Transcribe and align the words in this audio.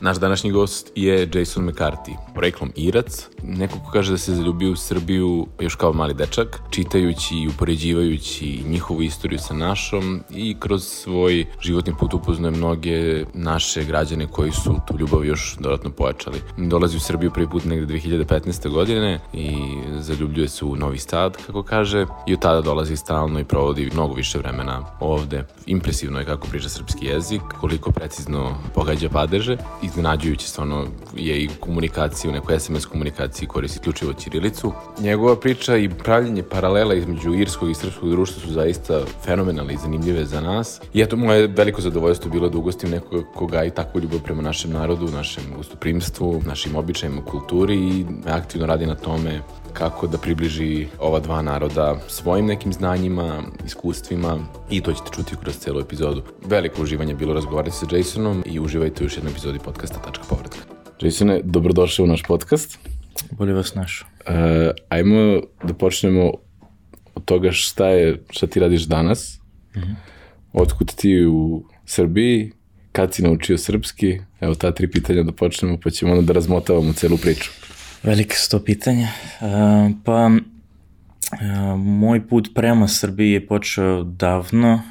Naš 0.00 0.16
današnji 0.16 0.50
gost 0.50 0.92
je 0.94 1.28
Jason 1.34 1.64
McCarthy, 1.64 2.16
poreklom 2.34 2.72
Irac, 2.76 3.28
neko 3.42 3.78
ko 3.78 3.90
kaže 3.92 4.12
da 4.12 4.18
se 4.18 4.34
zaljubio 4.34 4.72
u 4.72 4.76
Srbiju 4.76 5.46
još 5.60 5.74
kao 5.74 5.92
mali 5.92 6.14
dečak, 6.14 6.60
čitajući 6.70 7.34
i 7.34 7.48
upoređivajući 7.48 8.62
njihovu 8.66 9.02
istoriju 9.02 9.38
sa 9.38 9.54
našom 9.54 10.20
i 10.30 10.56
kroz 10.60 10.84
svoj 10.84 11.46
životni 11.60 11.92
put 11.98 12.14
upoznaje 12.14 12.56
mnoge 12.56 13.24
naše 13.34 13.84
građane 13.84 14.26
koji 14.26 14.52
su 14.52 14.76
tu 14.86 14.98
ljubav 14.98 15.24
još 15.24 15.56
dodatno 15.60 15.90
pojačali. 15.90 16.40
Dolazi 16.56 16.96
u 16.96 17.00
Srbiju 17.00 17.30
prvi 17.30 17.48
put 17.50 17.64
negde 17.64 17.94
2015. 17.94 18.70
godine 18.70 19.20
i 19.32 19.56
zaljubljuje 19.98 20.48
se 20.48 20.64
u 20.64 20.76
Novi 20.76 20.98
Sad, 20.98 21.36
kako 21.46 21.62
kaže, 21.62 22.06
i 22.26 22.34
od 22.34 22.40
tada 22.40 22.60
dolazi 22.60 22.96
stalno 22.96 23.40
i 23.40 23.44
provodi 23.44 23.90
mnogo 23.92 24.14
više 24.14 24.38
vremena 24.38 24.84
ovde. 25.00 25.44
Impresivno 25.66 26.18
je 26.18 26.24
kako 26.24 26.48
priča 26.48 26.68
srpski 26.68 27.06
jezik, 27.06 27.42
koliko 27.60 27.92
precizno 27.92 28.54
pogađa 28.74 29.08
padeže 29.08 29.56
iznenađujuće 29.82 30.48
stvarno 30.48 30.86
je 31.16 31.42
i 31.42 31.48
komunikacija, 31.60 32.30
u 32.30 32.34
nekoj 32.34 32.60
SMS 32.60 32.86
komunikaciji 32.86 33.48
koristi 33.48 33.78
isključivo 33.78 34.12
Ćirilicu. 34.12 34.72
Njegova 35.00 35.36
priča 35.36 35.76
i 35.76 35.88
pravljenje 35.88 36.42
paralela 36.42 36.94
između 36.94 37.34
irskog 37.34 37.70
i 37.70 37.74
srpskog 37.74 38.10
društva 38.10 38.42
su 38.42 38.52
zaista 38.52 39.00
fenomenalne 39.24 39.74
i 39.74 39.76
zanimljive 39.76 40.24
za 40.24 40.40
nas. 40.40 40.80
I 40.94 41.00
eto, 41.02 41.16
moje 41.16 41.46
veliko 41.46 41.80
zadovoljstvo 41.80 42.30
bilo 42.30 42.48
da 42.48 42.58
ugostim 42.58 42.90
nekoga 42.90 43.22
koga 43.34 43.64
i 43.64 43.70
tako 43.70 43.98
ljubav 43.98 44.20
prema 44.20 44.42
našem 44.42 44.70
narodu, 44.70 45.08
našem 45.08 45.44
gostoprimstvu, 45.56 46.42
našim 46.46 46.76
običajima, 46.76 47.24
kulturi 47.24 47.76
i 47.76 48.06
aktivno 48.26 48.66
radi 48.66 48.86
na 48.86 48.94
tome 48.94 49.40
kako 49.72 50.06
da 50.06 50.18
približi 50.18 50.86
ova 50.98 51.20
dva 51.20 51.42
naroda 51.42 51.96
svojim 52.08 52.46
nekim 52.46 52.72
znanjima, 52.72 53.42
iskustvima 53.66 54.38
i 54.70 54.80
to 54.80 54.92
ćete 54.92 55.10
čuti 55.14 55.36
kroz 55.42 55.58
celu 55.58 55.80
epizodu. 55.80 56.22
Veliko 56.46 56.82
uživanje 56.82 57.14
bilo 57.14 57.34
razgovarati 57.34 57.76
sa 57.76 57.86
Jasonom 57.96 58.42
i 58.46 58.60
uživajte 58.60 59.04
u 59.04 59.06
još 59.06 59.16
jednoj 59.16 59.30
epizodi 59.30 59.58
podcasta 59.64 59.98
Tačka 59.98 60.24
povratka. 60.28 60.58
Jasone, 61.00 61.40
dobrodošao 61.44 62.04
u 62.04 62.06
naš 62.06 62.22
podcast. 62.22 62.78
Bolje 63.30 63.52
vas 63.52 63.74
našao. 63.74 64.08
Uh, 64.26 64.34
ajmo 64.88 65.40
da 65.64 65.74
počnemo 65.74 66.32
od 67.14 67.24
toga 67.24 67.52
šta 67.52 67.88
je, 67.88 68.22
šta 68.30 68.46
ti 68.46 68.60
radiš 68.60 68.82
danas, 68.82 69.38
mm 69.76 69.78
-hmm. 69.78 69.94
otkud 70.52 70.94
ti 70.94 71.26
u 71.26 71.64
Srbiji, 71.84 72.52
kad 72.92 73.14
si 73.14 73.22
naučio 73.22 73.58
srpski, 73.58 74.18
evo 74.40 74.54
ta 74.54 74.72
tri 74.72 74.90
pitanja 74.90 75.22
da 75.22 75.32
počnemo 75.32 75.78
pa 75.82 75.90
ćemo 75.90 76.12
onda 76.12 76.22
da 76.22 76.32
razmotavamo 76.32 76.92
celu 76.92 77.16
priču. 77.16 77.50
Velike 78.02 78.36
su 78.36 78.50
to 78.50 78.64
pitanja. 78.64 79.08
Pa, 80.04 80.30
moj 81.76 82.28
put 82.28 82.48
prema 82.54 82.88
Srbiji 82.88 83.32
je 83.32 83.46
počeo 83.46 84.02
davno. 84.02 84.82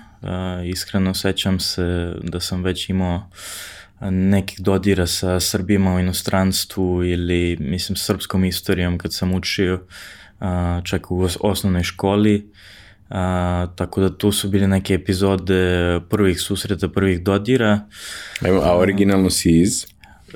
Iskreno 0.66 1.14
sećam 1.14 1.60
se 1.60 2.16
da 2.24 2.40
sam 2.40 2.64
već 2.64 2.90
imao 2.90 3.30
nekih 4.02 4.60
dodira 4.60 5.08
sa 5.08 5.40
Srbima 5.40 5.96
u 5.96 6.00
inostranstvu 6.00 7.04
ili, 7.04 7.58
mislim, 7.60 7.96
srpskom 7.96 8.46
istorijom 8.46 8.98
kad 8.98 9.14
sam 9.14 9.34
učio 9.34 9.82
čak 10.84 11.12
u 11.12 11.28
osnovnoj 11.40 11.84
školi. 11.84 12.52
A, 13.10 13.68
tako 13.76 14.02
da 14.02 14.18
tu 14.18 14.32
su 14.32 14.50
bili 14.50 14.68
neke 14.68 14.94
epizode 14.94 16.00
prvih 16.10 16.42
susreta, 16.42 16.90
prvih 16.90 17.24
dodira. 17.24 17.80
a 18.64 18.78
originalno 18.78 19.30
si 19.30 19.60
iz? 19.62 19.86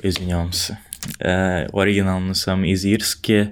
Izvinjavam 0.02 0.52
se. 0.52 0.76
E, 1.20 1.66
originalno 1.72 2.34
sam 2.34 2.64
iz 2.64 2.84
Irske, 2.84 3.46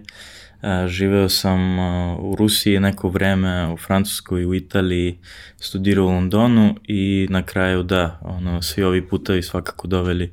e, 0.62 0.88
živeo 0.88 1.28
sam 1.28 1.78
e, 1.78 2.16
u 2.18 2.34
Rusiji 2.34 2.80
neko 2.80 3.08
vreme, 3.08 3.72
u 3.72 3.76
Francuskoj, 3.76 4.46
u 4.46 4.54
Italiji, 4.54 5.18
studirao 5.60 6.04
u 6.04 6.10
Londonu 6.10 6.76
i 6.84 7.26
na 7.30 7.42
kraju 7.42 7.82
da, 7.82 8.18
ono, 8.22 8.62
svi 8.62 8.82
ovi 8.82 9.08
putovi 9.08 9.42
svakako 9.42 9.88
doveli 9.88 10.32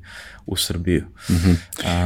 u 0.50 0.56
Srbiju. 0.56 1.04
Mm 1.30 1.34
-hmm. 1.34 1.56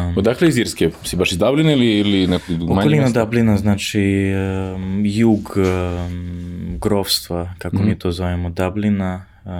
um, 0.10 0.18
Odakle 0.18 0.48
iz 0.48 0.58
Irske? 0.58 0.92
Si 1.04 1.16
baš 1.16 1.32
iz 1.32 1.38
Dublina 1.38 1.72
ili, 1.72 2.00
ili 2.00 2.28
neko 2.28 2.52
manje 2.52 2.72
Okolina? 2.72 3.10
Dublina, 3.10 3.58
znači 3.58 4.32
um, 4.76 5.02
jug 5.06 5.58
um, 5.58 6.78
grovstva, 6.82 7.54
kako 7.58 7.76
mm 7.76 7.80
-hmm. 7.80 7.86
mi 7.86 8.00
to 8.00 8.12
zovemo, 8.12 8.50
Dublina. 8.50 9.26
Uh, 9.46 9.52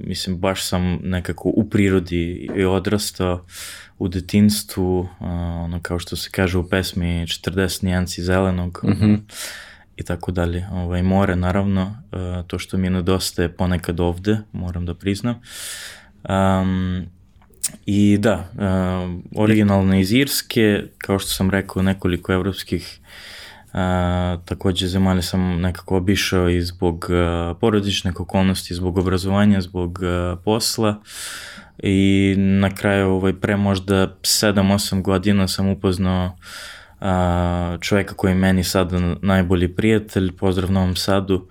mislim, 0.00 0.36
baš 0.38 0.64
sam 0.64 0.98
nekako 1.02 1.48
u 1.48 1.70
prirodi 1.70 2.48
i 2.56 2.64
odrastao 2.64 3.44
u 3.98 4.08
detinstvu, 4.08 5.08
ono 5.64 5.80
kao 5.82 5.98
što 5.98 6.16
se 6.16 6.30
kaže 6.30 6.58
u 6.58 6.68
pesmi 6.68 7.06
40 7.06 7.84
nijanci 7.84 8.22
zelenog 8.22 8.80
mm 8.84 8.88
-hmm. 8.88 9.18
i 9.96 10.02
tako 10.02 10.32
dalje. 10.32 10.66
Ovaj, 10.72 11.02
more 11.02 11.36
naravno, 11.36 11.96
to 12.46 12.58
što 12.58 12.76
mi 12.76 12.90
nedostaje 12.90 13.48
ponekad 13.48 14.00
ovde, 14.00 14.38
moram 14.52 14.86
da 14.86 14.94
priznam. 14.94 15.40
Um, 16.28 17.06
I 17.86 18.18
da, 18.20 18.50
uh, 18.54 19.40
originalno 19.42 19.98
iz 19.98 20.12
Irske, 20.12 20.84
kao 20.98 21.18
što 21.18 21.30
sam 21.30 21.50
rekao, 21.50 21.82
nekoliko 21.82 22.32
evropskih 22.32 23.00
uh, 23.00 23.06
takođe 24.44 24.86
zemalja 24.86 25.22
sam 25.22 25.60
nekako 25.60 25.96
obišao 25.96 26.48
i 26.48 26.62
zbog 26.62 27.06
uh, 27.08 27.56
porodičnih 27.60 28.20
okolnosti, 28.20 28.74
zbog 28.74 28.98
obrazovanja, 28.98 29.60
zbog 29.60 29.98
uh, 30.02 30.38
posla. 30.44 31.02
I 31.78 32.34
na 32.38 32.74
kraju 32.74 33.08
ovaj, 33.08 33.32
pre 33.32 33.56
možda 33.56 34.16
7-8 34.22 35.02
godina 35.02 35.48
sam 35.48 35.68
upoznao 35.68 36.36
a, 37.00 37.76
čoveka 37.80 38.14
koji 38.14 38.30
je 38.30 38.34
meni 38.34 38.64
sada 38.64 38.98
najbolji 39.22 39.74
prijatelj, 39.74 40.32
pozdrav 40.32 40.72
Novom 40.72 40.96
Sadu 40.96 41.48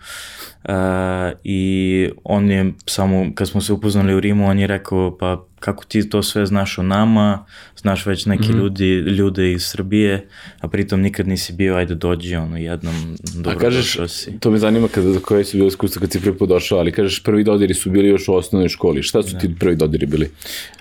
a, 0.67 1.31
i 1.43 2.09
on 2.23 2.51
je 2.51 2.73
samo, 2.85 3.31
kad 3.35 3.49
smo 3.49 3.61
se 3.61 3.73
upoznali 3.73 4.15
u 4.15 4.19
Rimu, 4.19 4.47
on 4.47 4.59
je 4.59 4.67
rekao 4.67 5.17
pa 5.19 5.45
kako 5.59 5.85
ti 5.85 6.09
to 6.09 6.23
sve 6.23 6.45
znaš 6.45 6.77
o 6.77 6.83
nama, 6.83 7.45
znaš 7.77 8.05
već 8.05 8.25
neki 8.25 8.53
mm. 8.53 8.57
ljudi, 8.57 8.93
ljude 8.93 9.51
iz 9.51 9.65
Srbije, 9.65 10.27
a 10.59 10.67
pritom 10.67 11.01
nikad 11.01 11.27
nisi 11.27 11.53
bio, 11.53 11.75
ajde 11.75 11.95
dođi 11.95 12.35
ono 12.35 12.57
jednom, 12.57 13.17
dobro 13.35 13.57
a 13.57 13.59
kažeš, 13.59 13.97
si. 14.07 14.39
To 14.39 14.51
me 14.51 14.57
zanima 14.57 14.87
kada, 14.87 15.19
koje 15.19 15.45
su 15.45 15.57
bilo 15.57 15.67
iskustva 15.67 15.99
kad 15.99 16.11
si 16.11 16.21
prvi 16.21 16.37
put 16.37 16.49
došao, 16.49 16.79
ali 16.79 16.91
kažeš 16.91 17.23
prvi 17.23 17.43
dodiri 17.43 17.73
su 17.73 17.89
bili 17.89 18.07
još 18.07 18.27
u 18.27 18.33
osnovnoj 18.33 18.69
školi, 18.69 19.03
šta 19.03 19.23
su 19.23 19.33
da. 19.33 19.39
ti 19.39 19.55
prvi 19.59 19.75
dodiri 19.75 20.05
bili? 20.05 20.31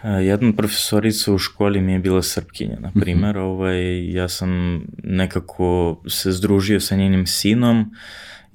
A, 0.02 0.08
jedna 0.10 0.52
profesorica 0.52 1.32
u 1.32 1.38
školi 1.38 1.80
mi 1.80 1.92
je 1.92 1.98
bila 1.98 2.22
srpkinja, 2.22 2.76
na 2.80 2.92
primer, 3.00 3.36
mm 3.36 3.38
-hmm. 3.38 3.44
ovaj, 3.44 4.12
ja 4.12 4.28
sam 4.28 4.80
nekako 5.02 6.00
se 6.08 6.32
združio 6.32 6.80
sa 6.80 6.96
njenim 6.96 7.26
sinom, 7.26 7.90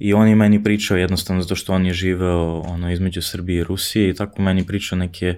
I 0.00 0.14
on 0.14 0.28
je 0.28 0.34
meni 0.34 0.62
pričao 0.62 0.96
jednostavno 0.96 1.42
zato 1.42 1.54
što 1.54 1.72
on 1.72 1.86
je 1.86 1.92
živeo 1.92 2.60
ono, 2.60 2.92
između 2.92 3.22
Srbije 3.22 3.60
i 3.60 3.64
Rusije 3.64 4.10
i 4.10 4.14
tako 4.14 4.42
meni 4.42 4.66
pričao 4.66 4.98
neke 4.98 5.34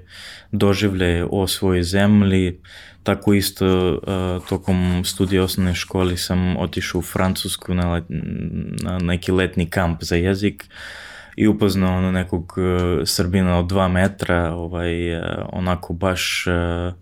doživlje 0.53 1.27
o 1.31 1.47
svojoj 1.47 1.83
zemlji. 1.83 2.61
Tako 3.03 3.35
isto 3.35 3.93
uh, 3.93 4.49
tokom 4.49 5.03
studija 5.05 5.43
osnovne 5.43 5.75
škole 5.75 6.17
sam 6.17 6.57
otišao 6.57 6.99
u 6.99 7.03
Francusku 7.03 7.75
na, 7.75 7.93
let, 7.93 8.05
na 8.83 8.99
neki 8.99 9.33
letni 9.33 9.71
kamp 9.71 10.03
za 10.03 10.17
jezik 10.17 10.65
i 11.37 11.47
upoznao 11.47 11.99
ono 11.99 12.13
nekog 12.13 12.55
uh, 12.57 13.03
Srbina 13.05 13.59
od 13.59 13.67
dva 13.67 13.89
metra, 13.89 14.55
ovaj, 14.55 15.17
uh, 15.17 15.25
onako 15.53 15.93
baš 15.93 16.47
uh, 16.47 16.95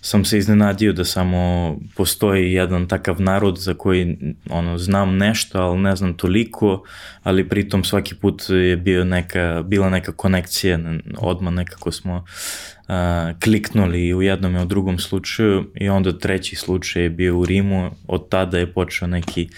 sam 0.00 0.24
se 0.24 0.38
iznenadio 0.38 0.92
da 0.92 1.04
samo 1.04 1.76
postoji 1.96 2.52
jedan 2.52 2.88
takav 2.88 3.20
narod 3.20 3.58
za 3.58 3.74
koji 3.74 4.18
ono, 4.50 4.78
znam 4.78 5.16
nešto, 5.16 5.58
ali 5.58 5.78
ne 5.78 5.96
znam 5.96 6.14
toliko, 6.14 6.82
ali 7.22 7.48
pritom 7.48 7.84
svaki 7.84 8.14
put 8.14 8.42
je 8.48 8.76
bio 8.76 9.04
neka, 9.04 9.62
bila 9.66 9.90
neka 9.90 10.12
konekcija, 10.12 10.78
odmah 11.18 11.52
nekako 11.52 11.92
smo 11.92 12.24
a, 12.90 13.32
kliknuli 13.44 14.14
u 14.14 14.22
jednom 14.22 14.56
i 14.56 14.62
u 14.62 14.64
drugom 14.64 14.98
slučaju 14.98 15.64
i 15.74 15.88
onda 15.88 16.18
treći 16.18 16.56
slučaj 16.56 17.02
je 17.02 17.10
bio 17.10 17.38
u 17.38 17.44
Rimu, 17.44 17.90
od 18.06 18.28
tada 18.28 18.58
je 18.58 18.72
počeo 18.72 19.08
neki 19.08 19.48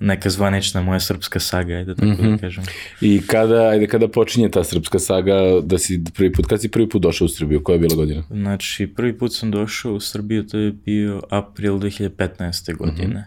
neka 0.00 0.30
zvanična 0.30 0.82
moja 0.82 1.00
srpska 1.00 1.40
saga, 1.40 1.74
ajde 1.74 1.94
tako 1.94 2.06
mm 2.06 2.12
-hmm. 2.12 2.22
da 2.22 2.28
mhm. 2.28 2.36
kažem. 2.36 2.64
I 3.00 3.22
kada, 3.26 3.68
ajde, 3.68 3.86
kada 3.86 4.08
počinje 4.08 4.48
ta 4.48 4.64
srpska 4.64 4.98
saga, 4.98 5.34
da 5.62 5.78
si 5.78 6.04
prvi 6.14 6.32
put, 6.32 6.46
kad 6.46 6.60
si 6.60 6.70
prvi 6.70 6.88
put 6.88 7.02
došao 7.02 7.24
u 7.24 7.28
Srbiju, 7.28 7.62
koja 7.64 7.74
je 7.74 7.78
bila 7.78 7.96
godina? 7.96 8.22
Znači, 8.30 8.86
prvi 8.86 9.18
put 9.18 9.32
sam 9.34 9.50
došao 9.50 9.92
u 9.92 10.00
Srbiju, 10.00 10.46
to 10.46 10.58
je 10.58 10.72
bio 10.72 11.22
april 11.30 11.74
2015. 11.74 12.76
godine. 12.76 13.06
Mm 13.06 13.12
-hmm. 13.12 13.24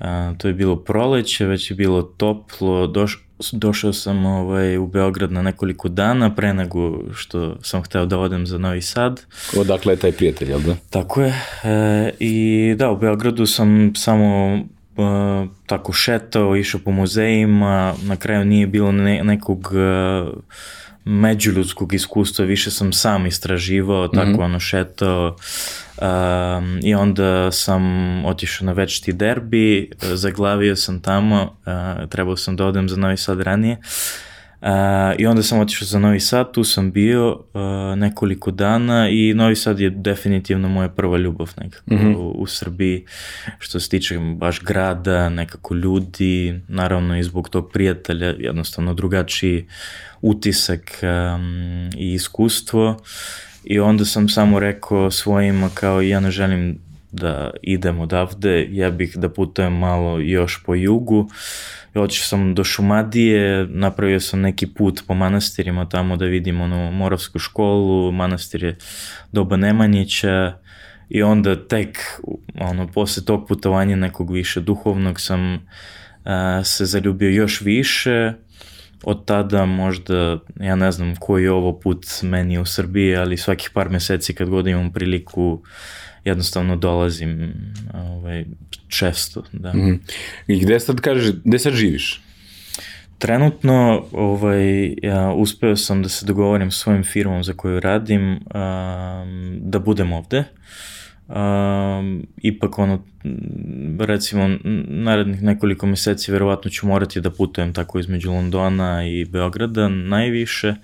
A, 0.00 0.34
to 0.38 0.48
je 0.48 0.54
bilo 0.54 0.76
proleće, 0.76 1.46
već 1.46 1.70
je 1.70 1.74
bilo 1.74 2.02
toplo, 2.02 2.86
doš, 2.86 3.26
došao 3.52 3.92
sam 3.92 4.26
ovaj, 4.26 4.78
u 4.78 4.86
Beograd 4.86 5.32
na 5.32 5.42
nekoliko 5.42 5.88
dana 5.88 6.34
pre 6.34 6.54
nego 6.54 7.12
što 7.14 7.56
sam 7.62 7.82
hteo 7.82 8.06
da 8.06 8.18
odem 8.18 8.46
za 8.46 8.58
Novi 8.58 8.82
Sad. 8.82 9.20
Odakle 9.56 9.92
je 9.92 9.96
taj 9.96 10.12
prijatelj, 10.12 10.48
jel 10.48 10.60
da? 10.60 10.76
Tako 10.90 11.22
je. 11.22 11.34
E, 11.64 12.10
I 12.18 12.74
da, 12.78 12.90
u 12.90 12.96
Beogradu 12.96 13.46
sam 13.46 13.92
samo 13.96 14.54
uh, 14.54 15.48
tako 15.66 15.92
šetao, 15.92 16.56
išao 16.56 16.80
po 16.84 16.90
muzejima, 16.90 17.94
na 18.02 18.16
kraju 18.16 18.44
nije 18.44 18.66
bilo 18.66 18.92
ne, 18.92 19.24
nekog 19.24 19.72
uh, 19.72 20.42
međuljudskog 21.10 21.94
iskustva, 21.94 22.44
više 22.44 22.70
sam 22.70 22.92
sam 22.92 23.26
istraživao, 23.26 24.08
tako 24.08 24.30
mm 24.30 24.34
-hmm. 24.34 24.44
ono 24.44 24.60
šetao 24.60 25.36
um, 26.02 26.80
i 26.82 26.94
onda 26.94 27.50
sam 27.52 27.82
otišao 28.24 28.66
na 28.66 28.72
večiti 28.72 29.12
derbi, 29.12 29.90
zaglavio 30.00 30.76
sam 30.76 31.00
tamo, 31.00 31.42
uh, 31.42 32.08
trebao 32.08 32.36
sam 32.36 32.56
da 32.56 32.66
odem 32.66 32.88
za 32.88 32.96
Novi 32.96 33.16
Sad 33.16 33.40
ranije 33.40 33.76
Uh, 33.80 34.29
I 35.18 35.26
onda 35.26 35.42
sam 35.42 35.60
otišao 35.60 35.86
za 35.86 35.98
Novi 35.98 36.20
Sad, 36.20 36.52
tu 36.52 36.64
sam 36.64 36.92
bio 36.92 37.30
uh, 37.32 37.60
nekoliko 37.96 38.50
dana 38.50 39.08
i 39.08 39.34
Novi 39.34 39.56
Sad 39.56 39.80
je 39.80 39.90
definitivno 39.90 40.68
moja 40.68 40.88
prva 40.88 41.18
ljubav 41.18 41.54
nekako 41.62 41.94
mm 41.94 41.98
-hmm. 41.98 42.16
u, 42.16 42.30
u 42.30 42.46
Srbiji 42.46 43.04
što 43.58 43.80
se 43.80 43.88
tiče 43.88 44.18
baš 44.18 44.60
grada, 44.60 45.28
nekako 45.28 45.74
ljudi, 45.74 46.60
naravno 46.68 47.18
i 47.18 47.22
zbog 47.22 47.48
tog 47.48 47.70
prijatelja, 47.72 48.34
jednostavno 48.38 48.94
drugačiji 48.94 49.66
utisak 50.20 51.00
um, 51.02 51.90
i 51.96 52.12
iskustvo 52.14 53.02
i 53.64 53.80
onda 53.80 54.04
sam 54.04 54.28
samo 54.28 54.58
rekao 54.58 55.10
svojima 55.10 55.70
kao 55.74 56.00
ja 56.00 56.20
ne 56.20 56.30
želim 56.30 56.89
da 57.12 57.50
idem 57.62 58.00
odavde, 58.00 58.66
ja 58.70 58.90
bih 58.90 59.16
da 59.16 59.28
putujem 59.28 59.72
malo 59.72 60.18
još 60.18 60.62
po 60.66 60.74
jugu. 60.74 61.30
Otišao 61.94 62.26
sam 62.26 62.54
do 62.54 62.64
Šumadije, 62.64 63.66
napravio 63.70 64.20
sam 64.20 64.40
neki 64.40 64.66
put 64.66 65.02
po 65.06 65.14
manastirima 65.14 65.88
tamo 65.88 66.16
da 66.16 66.24
vidim 66.24 66.60
onu 66.60 66.92
Moravsku 66.92 67.38
školu, 67.38 68.12
manastir 68.12 68.64
je 68.64 68.76
Doba 69.32 69.56
Nemanjića. 69.56 70.52
I 71.08 71.22
onda 71.22 71.68
tek 71.68 71.98
ono, 72.60 72.86
posle 72.86 73.24
tog 73.24 73.48
putovanja 73.48 73.96
nekog 73.96 74.32
više 74.32 74.60
duhovnog 74.60 75.20
sam 75.20 75.66
a, 76.24 76.64
se 76.64 76.84
zaljubio 76.84 77.30
još 77.30 77.60
više, 77.60 78.32
od 79.02 79.24
tada 79.24 79.66
možda, 79.66 80.38
ja 80.60 80.76
ne 80.76 80.92
znam 80.92 81.16
koji 81.16 81.44
je 81.44 81.52
ovo 81.52 81.80
put 81.80 82.06
meni 82.22 82.58
u 82.58 82.64
Srbiji, 82.64 83.16
ali 83.16 83.36
svakih 83.36 83.70
par 83.74 83.88
meseci 83.90 84.34
kad 84.34 84.48
god 84.48 84.66
imam 84.66 84.92
priliku 84.92 85.62
jednostavno 86.24 86.76
dolazim 86.76 87.54
ovaj, 87.94 88.44
često. 88.88 89.44
Da. 89.52 89.72
Mm 89.72 89.80
-hmm. 89.80 89.98
I 90.46 90.60
gde 90.60 90.80
sad 90.80 91.00
kažeš, 91.00 91.34
gde 91.44 91.58
sad 91.58 91.72
živiš? 91.72 92.22
Trenutno 93.18 94.04
ovaj, 94.12 94.94
ja 95.02 95.32
uspeo 95.32 95.76
sam 95.76 96.02
da 96.02 96.08
se 96.08 96.26
dogovorim 96.26 96.70
s 96.70 96.76
svojim 96.76 97.04
firmom 97.04 97.44
za 97.44 97.52
koju 97.52 97.80
radim 97.80 98.30
um, 98.32 98.40
da 99.60 99.78
budem 99.78 100.12
ovde. 100.12 100.44
Um, 101.28 102.26
ipak 102.36 102.78
ono, 102.78 103.04
recimo, 103.98 104.58
narednih 104.88 105.42
nekoliko 105.42 105.86
meseci 105.86 106.32
verovatno 106.32 106.70
ću 106.70 106.86
morati 106.86 107.20
da 107.20 107.30
putujem 107.30 107.72
tako 107.72 107.98
između 107.98 108.30
Londona 108.30 109.06
i 109.06 109.24
Beograda 109.24 109.88
najviše. 109.88 110.68
Uh, 110.68 110.76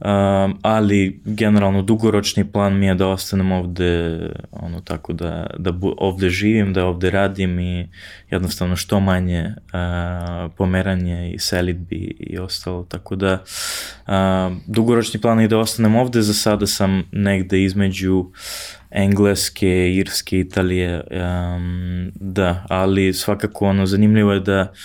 Um, 0.00 0.58
ali 0.62 1.20
generalno 1.24 1.82
dugoročni 1.82 2.52
plan 2.52 2.78
mi 2.78 2.86
je 2.86 2.94
da 2.94 3.08
ostanem 3.08 3.52
ovde 3.52 4.20
ono 4.50 4.80
tako 4.80 5.12
da, 5.12 5.46
da 5.58 5.72
bu, 5.72 5.94
ovde 5.98 6.30
živim, 6.30 6.72
da 6.72 6.86
ovde 6.86 7.10
radim 7.10 7.60
i 7.60 7.88
jednostavno 8.30 8.76
što 8.76 9.00
manje 9.00 9.44
uh, 9.48 10.52
pomeranje 10.56 11.32
i 11.34 11.38
selitbi 11.38 12.16
i 12.20 12.38
ostalo, 12.38 12.84
tako 12.84 13.16
da 13.16 13.42
uh, 14.06 14.56
dugoročni 14.66 15.20
plan 15.20 15.40
je 15.40 15.48
da 15.48 15.58
ostanem 15.58 15.96
ovde, 15.96 16.22
za 16.22 16.34
sada 16.34 16.66
sam 16.66 17.02
negde 17.12 17.62
između 17.62 18.24
engleske, 18.90 19.94
irske, 19.94 20.40
Italije, 20.40 21.00
um, 21.10 22.12
da, 22.14 22.64
ali 22.68 23.12
svakako 23.12 23.66
ono 23.66 23.86
zanimljivo 23.86 24.32
je 24.32 24.40
da 24.40 24.62
uh, 24.62 24.78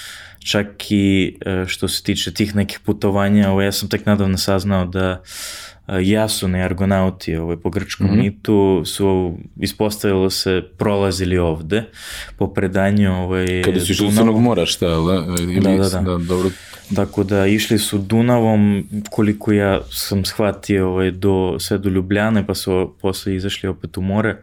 čak 0.46 0.92
i 0.92 1.38
e, 1.46 1.66
što 1.68 1.88
se 1.88 2.04
tiče 2.04 2.34
tih 2.34 2.56
nekih 2.56 2.80
putovanja, 2.80 3.52
ovo 3.52 3.62
ja 3.62 3.72
sam 3.72 3.90
tek 3.90 4.06
nadavno 4.06 4.38
saznao 4.38 4.86
da 4.86 5.22
e, 5.88 5.94
jasuni 6.02 6.62
argonauti 6.62 7.36
ovaj, 7.36 7.58
po 7.58 7.70
grčkom 7.70 8.08
mm 8.08 8.10
-hmm. 8.10 8.24
mitu 8.24 8.82
su 8.86 9.38
ispostavilo 9.60 10.30
se 10.30 10.64
prolazili 10.78 11.38
ovde 11.38 11.84
po 12.38 12.54
predanju 12.54 13.14
ovaj, 13.14 13.62
Kada 13.66 13.80
su 13.80 13.92
išli 13.92 14.12
Crnog 14.12 14.42
mora 14.42 14.66
šta, 14.66 14.88
da? 14.88 15.42
Ili, 15.44 15.60
da, 15.62 15.70
da, 15.70 15.90
da. 15.90 16.00
da 16.00 16.18
dobro. 16.18 16.50
Tako 16.96 17.24
da 17.24 17.48
išli 17.48 17.80
su 17.80 17.98
Dunavom, 17.98 18.88
koliko 19.10 19.52
ja 19.52 19.82
sam 19.92 20.26
shvatio 20.26 20.90
ovaj, 20.90 21.12
do, 21.12 21.58
sve 21.60 21.78
do 21.78 21.90
Ljubljane, 21.90 22.48
pa 22.48 22.56
su 22.56 22.96
posle 23.02 23.36
izašli 23.36 23.70
opet 23.70 23.98
u 23.98 24.02
more. 24.02 24.38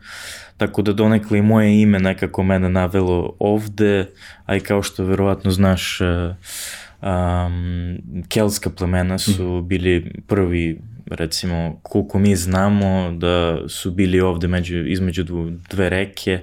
Tako 0.60 0.82
da 0.82 0.92
donekle 0.92 1.38
i 1.38 1.42
moje 1.42 1.80
ime 1.82 1.98
nekako 1.98 2.42
mene 2.42 2.68
navelo 2.68 3.36
ovde, 3.38 4.06
a 4.46 4.56
i 4.56 4.60
kao 4.60 4.82
što 4.82 5.04
verovatno 5.04 5.50
znaš, 5.50 6.00
um, 6.00 7.98
kelska 8.28 8.70
plemena 8.70 9.18
su 9.18 9.56
mhm. 9.58 9.68
bili 9.68 10.12
prvi 10.26 10.78
recimo 11.06 11.80
koliko 11.82 12.18
mi 12.18 12.36
znamo 12.36 13.12
da 13.12 13.68
su 13.68 13.90
bili 13.90 14.20
ovde 14.20 14.48
među, 14.48 14.86
između 14.86 15.24
dve 15.70 15.88
reke 15.88 16.40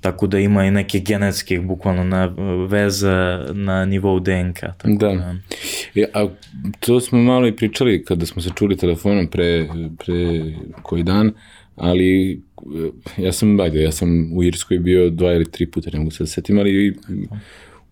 tako 0.00 0.26
da 0.26 0.38
ima 0.38 0.64
i 0.64 0.70
neke 0.70 0.98
genetske 0.98 1.60
bukvalno 1.60 2.04
na, 2.04 2.26
veza 2.68 3.46
na 3.52 3.84
nivou 3.84 4.20
DNK. 4.20 4.60
Tako 4.60 4.96
da. 4.98 5.08
da. 5.08 5.34
Ja, 5.94 6.06
a 6.14 6.28
to 6.80 7.00
smo 7.00 7.18
malo 7.18 7.46
i 7.46 7.56
pričali 7.56 8.04
kada 8.04 8.26
smo 8.26 8.42
se 8.42 8.50
čuli 8.54 8.76
telefonom 8.76 9.26
pre, 9.26 9.68
pre 10.04 10.44
koji 10.82 11.02
dan, 11.02 11.32
ali 11.76 12.42
ja 13.16 13.32
sam, 13.32 13.60
ajde, 13.60 13.82
ja 13.82 13.92
sam 13.92 14.36
u 14.36 14.42
Irskoj 14.42 14.78
bio 14.78 15.10
dva 15.10 15.32
ili 15.32 15.50
tri 15.50 15.66
puta, 15.66 15.90
ne 15.92 15.98
mogu 15.98 16.10
se 16.10 16.22
da 16.22 16.26
setim, 16.26 16.58
ali 16.58 16.96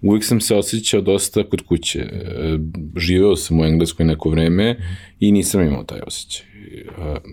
uvijek 0.02 0.24
sam 0.24 0.40
se 0.40 0.56
osjećao 0.56 1.00
dosta 1.00 1.44
kod 1.44 1.62
kuće. 1.62 2.00
E, 2.00 2.58
živeo 2.96 3.36
sam 3.36 3.60
u 3.60 3.64
Engleskoj 3.64 4.06
neko 4.06 4.30
vreme 4.30 4.76
i 5.20 5.32
nisam 5.32 5.62
imao 5.62 5.84
taj 5.84 6.00
osjećaj. 6.06 6.46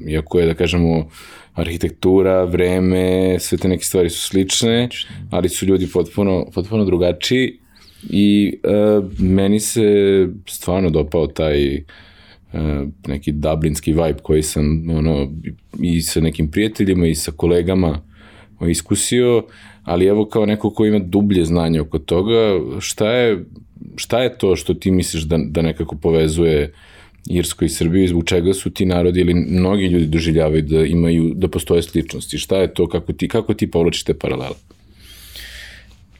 Iako 0.07 0.39
je, 0.39 0.45
da 0.45 0.53
kažemo, 0.53 1.09
arhitektura, 1.53 2.43
vreme, 2.43 3.35
sve 3.39 3.57
te 3.57 3.67
neke 3.67 3.83
stvari 3.83 4.09
su 4.09 4.19
slične, 4.19 4.89
ali 5.29 5.49
su 5.49 5.65
ljudi 5.65 5.87
potpuno, 5.93 6.45
potpuno 6.53 6.85
drugačiji 6.85 7.59
i 8.09 8.57
uh, 8.63 9.05
meni 9.19 9.59
se 9.59 9.83
stvarno 10.47 10.89
dopao 10.89 11.27
taj 11.27 11.75
uh, 11.75 11.81
neki 13.07 13.31
dublinski 13.31 13.91
vibe 13.91 14.19
koji 14.23 14.43
sam 14.43 14.89
ono, 14.89 15.31
i 15.79 16.01
sa 16.01 16.21
nekim 16.21 16.51
prijateljima 16.51 17.07
i 17.07 17.15
sa 17.15 17.31
kolegama 17.31 18.01
iskusio, 18.69 19.43
ali 19.83 20.05
evo 20.05 20.25
kao 20.25 20.45
neko 20.45 20.69
ko 20.69 20.85
ima 20.85 20.99
dublje 20.99 21.45
znanje 21.45 21.81
oko 21.81 21.99
toga, 21.99 22.59
šta 22.79 23.11
je, 23.11 23.45
šta 23.95 24.21
je 24.21 24.37
to 24.37 24.55
što 24.55 24.73
ti 24.73 24.91
misliš 24.91 25.23
da, 25.23 25.37
da 25.37 25.61
nekako 25.61 25.95
povezuje 25.95 26.73
Irsko 27.29 27.65
i 27.65 27.69
Srbiju 27.69 28.03
i 28.03 28.07
zbog 28.07 28.25
čega 28.25 28.53
su 28.53 28.69
ti 28.69 28.85
narodi 28.85 29.19
ili 29.19 29.33
mnogi 29.33 29.85
ljudi 29.85 30.05
doživljavaju 30.05 30.61
da 30.61 30.85
imaju, 30.85 31.33
da 31.35 31.47
postoje 31.47 31.81
sličnosti? 31.81 32.37
Šta 32.37 32.57
je 32.57 32.73
to, 32.73 32.87
kako 32.87 33.13
ti, 33.13 33.27
kako 33.27 33.53
ti 33.53 33.71
povlačiš 33.71 34.03
te 34.03 34.13
paralele? 34.13 34.55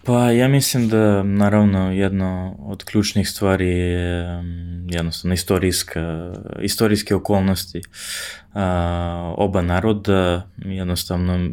Pa 0.10 0.32
ja 0.32 0.48
mislim 0.48 0.90
da 0.90 1.24
naravno 1.24 1.92
jedno 1.92 2.56
od 2.60 2.84
ključnih 2.84 3.30
stvari 3.30 3.70
je 3.70 4.44
jednostavno 4.88 5.34
istorijska, 5.34 6.34
istorijske 6.62 7.16
okolnosti 7.16 7.82
a, 8.54 9.34
oba 9.38 9.62
naroda, 9.62 10.50
jednostavno 10.58 11.50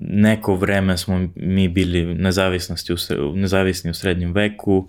neko 0.00 0.54
vreme 0.54 0.96
smo 0.96 1.28
mi 1.36 1.68
bili 1.68 2.14
nezavisnosti 2.14 2.92
u, 2.92 2.96
nezavisni 3.34 3.90
u 3.90 3.94
srednjem 3.94 4.32
veku, 4.32 4.86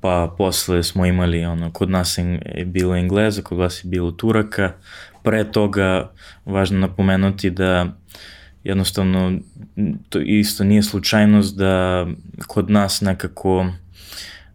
pa 0.00 0.34
posle 0.38 0.82
smo 0.82 1.06
imali 1.06 1.44
ono, 1.44 1.72
kod 1.72 1.90
nas 1.90 2.18
je 2.18 2.64
bilo 2.64 2.96
Engleza, 2.96 3.42
kod 3.42 3.58
vas 3.58 3.84
je 3.84 3.88
bilo 3.88 4.10
Turaka, 4.10 4.72
pre 5.22 5.52
toga 5.52 6.12
važno 6.44 6.78
napomenuti 6.78 7.50
da 7.50 7.86
jednostavno 8.64 9.38
to 10.08 10.20
isto 10.20 10.64
nije 10.64 10.82
slučajnost 10.82 11.56
da 11.56 12.06
kod 12.46 12.70
nas 12.70 13.00
nekako 13.00 13.66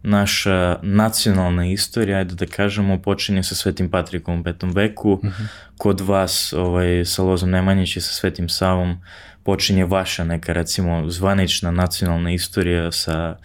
naša 0.02 0.78
nacionalna 0.82 1.66
istorija, 1.66 2.18
ajde 2.18 2.34
da 2.34 2.46
kažemo, 2.46 2.98
počinje 2.98 3.42
sa 3.42 3.54
Svetim 3.54 3.90
Patrikom 3.90 4.40
u 4.40 4.44
petom 4.44 4.70
veku, 4.70 5.12
uh 5.12 5.24
mhm. 5.24 5.42
-huh. 5.42 5.46
kod 5.78 6.00
vas 6.00 6.52
ovaj, 6.52 7.04
sa 7.04 7.22
Lozom 7.22 7.50
Nemanjić 7.50 7.96
i 7.96 8.00
sa 8.00 8.12
Svetim 8.12 8.48
Savom 8.48 9.00
počinje 9.42 9.84
vaša 9.84 10.24
neka 10.24 10.52
recimo 10.52 11.10
zvanična 11.10 11.70
nacionalna 11.70 12.32
istorija 12.32 12.92
sa 12.92 13.36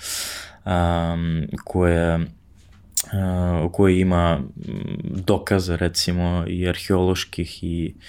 um, 0.66 1.48
koja 1.64 2.16
uh, 2.16 3.72
koja 3.72 3.96
ima 3.96 4.40
dokaza 5.04 5.76
recimo 5.76 6.46
i 6.48 6.70
arheoloških 6.70 7.64
i 7.64 7.94
uh, 7.96 8.02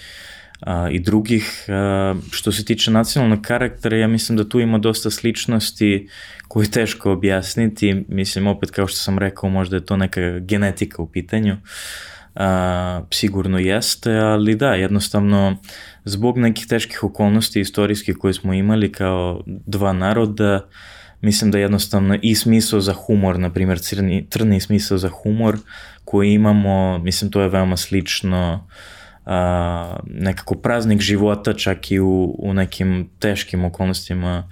a, 0.59 0.89
i 0.91 0.99
drugih. 0.99 1.65
A, 1.67 2.15
što 2.31 2.51
se 2.51 2.65
tiče 2.65 2.91
nacionalnog 2.91 3.41
karaktera, 3.41 3.97
ja 3.97 4.07
mislim 4.07 4.37
da 4.37 4.49
tu 4.49 4.59
ima 4.59 4.77
dosta 4.77 5.09
sličnosti 5.09 6.07
koje 6.47 6.65
je 6.65 6.71
teško 6.71 7.11
objasniti. 7.11 8.05
Mislim, 8.07 8.47
opet 8.47 8.71
kao 8.71 8.87
što 8.87 8.97
sam 8.97 9.19
rekao, 9.19 9.49
možda 9.49 9.75
je 9.75 9.85
to 9.85 9.97
neka 9.97 10.39
genetika 10.39 11.01
u 11.01 11.11
pitanju. 11.11 11.57
A, 12.35 13.01
sigurno 13.11 13.59
jeste, 13.59 14.17
ali 14.17 14.55
da, 14.55 14.73
jednostavno 14.73 15.57
zbog 16.05 16.37
nekih 16.37 16.67
teških 16.67 17.03
okolnosti 17.03 17.59
istorijskih 17.59 18.15
koje 18.15 18.33
smo 18.33 18.53
imali 18.53 18.91
kao 18.91 19.43
dva 19.45 19.93
naroda, 19.93 20.67
mislim 21.21 21.51
da 21.51 21.57
jednostavno 21.59 22.17
i 22.21 22.35
smisao 22.35 22.81
za 22.81 22.93
humor, 22.93 23.39
na 23.39 23.53
primjer 23.53 23.79
crni, 23.79 24.27
crni 24.29 24.59
smisao 24.59 24.97
za 24.97 25.09
humor 25.09 25.57
koji 26.05 26.33
imamo, 26.33 26.97
mislim 26.97 27.31
to 27.31 27.41
je 27.41 27.49
veoma 27.49 27.77
slično 27.77 28.67
a, 29.27 29.99
nekako 30.05 30.55
praznik 30.55 31.01
života 31.01 31.53
čak 31.53 31.91
i 31.91 31.99
u, 31.99 32.35
u 32.39 32.53
nekim 32.53 33.09
teškim 33.19 33.65
okolnostima 33.65 34.49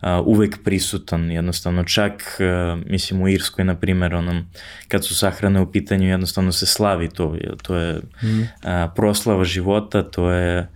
a, 0.00 0.20
uvek 0.20 0.58
prisutan 0.64 1.30
jednostavno 1.30 1.84
čak 1.84 2.40
a, 2.40 2.78
mislim 2.86 3.22
u 3.22 3.28
Irskoj 3.28 3.64
na 3.64 3.74
primjer 3.74 4.14
onom 4.14 4.46
kad 4.88 5.04
su 5.04 5.16
sahrane 5.16 5.60
u 5.60 5.72
pitanju 5.72 6.08
jednostavno 6.08 6.52
se 6.52 6.66
slavi 6.66 7.08
to 7.08 7.36
to 7.62 7.76
je 7.76 8.00
mm. 8.22 8.48
a, 8.62 8.88
proslava 8.94 9.44
života 9.44 10.02
to 10.02 10.30
je 10.30 10.68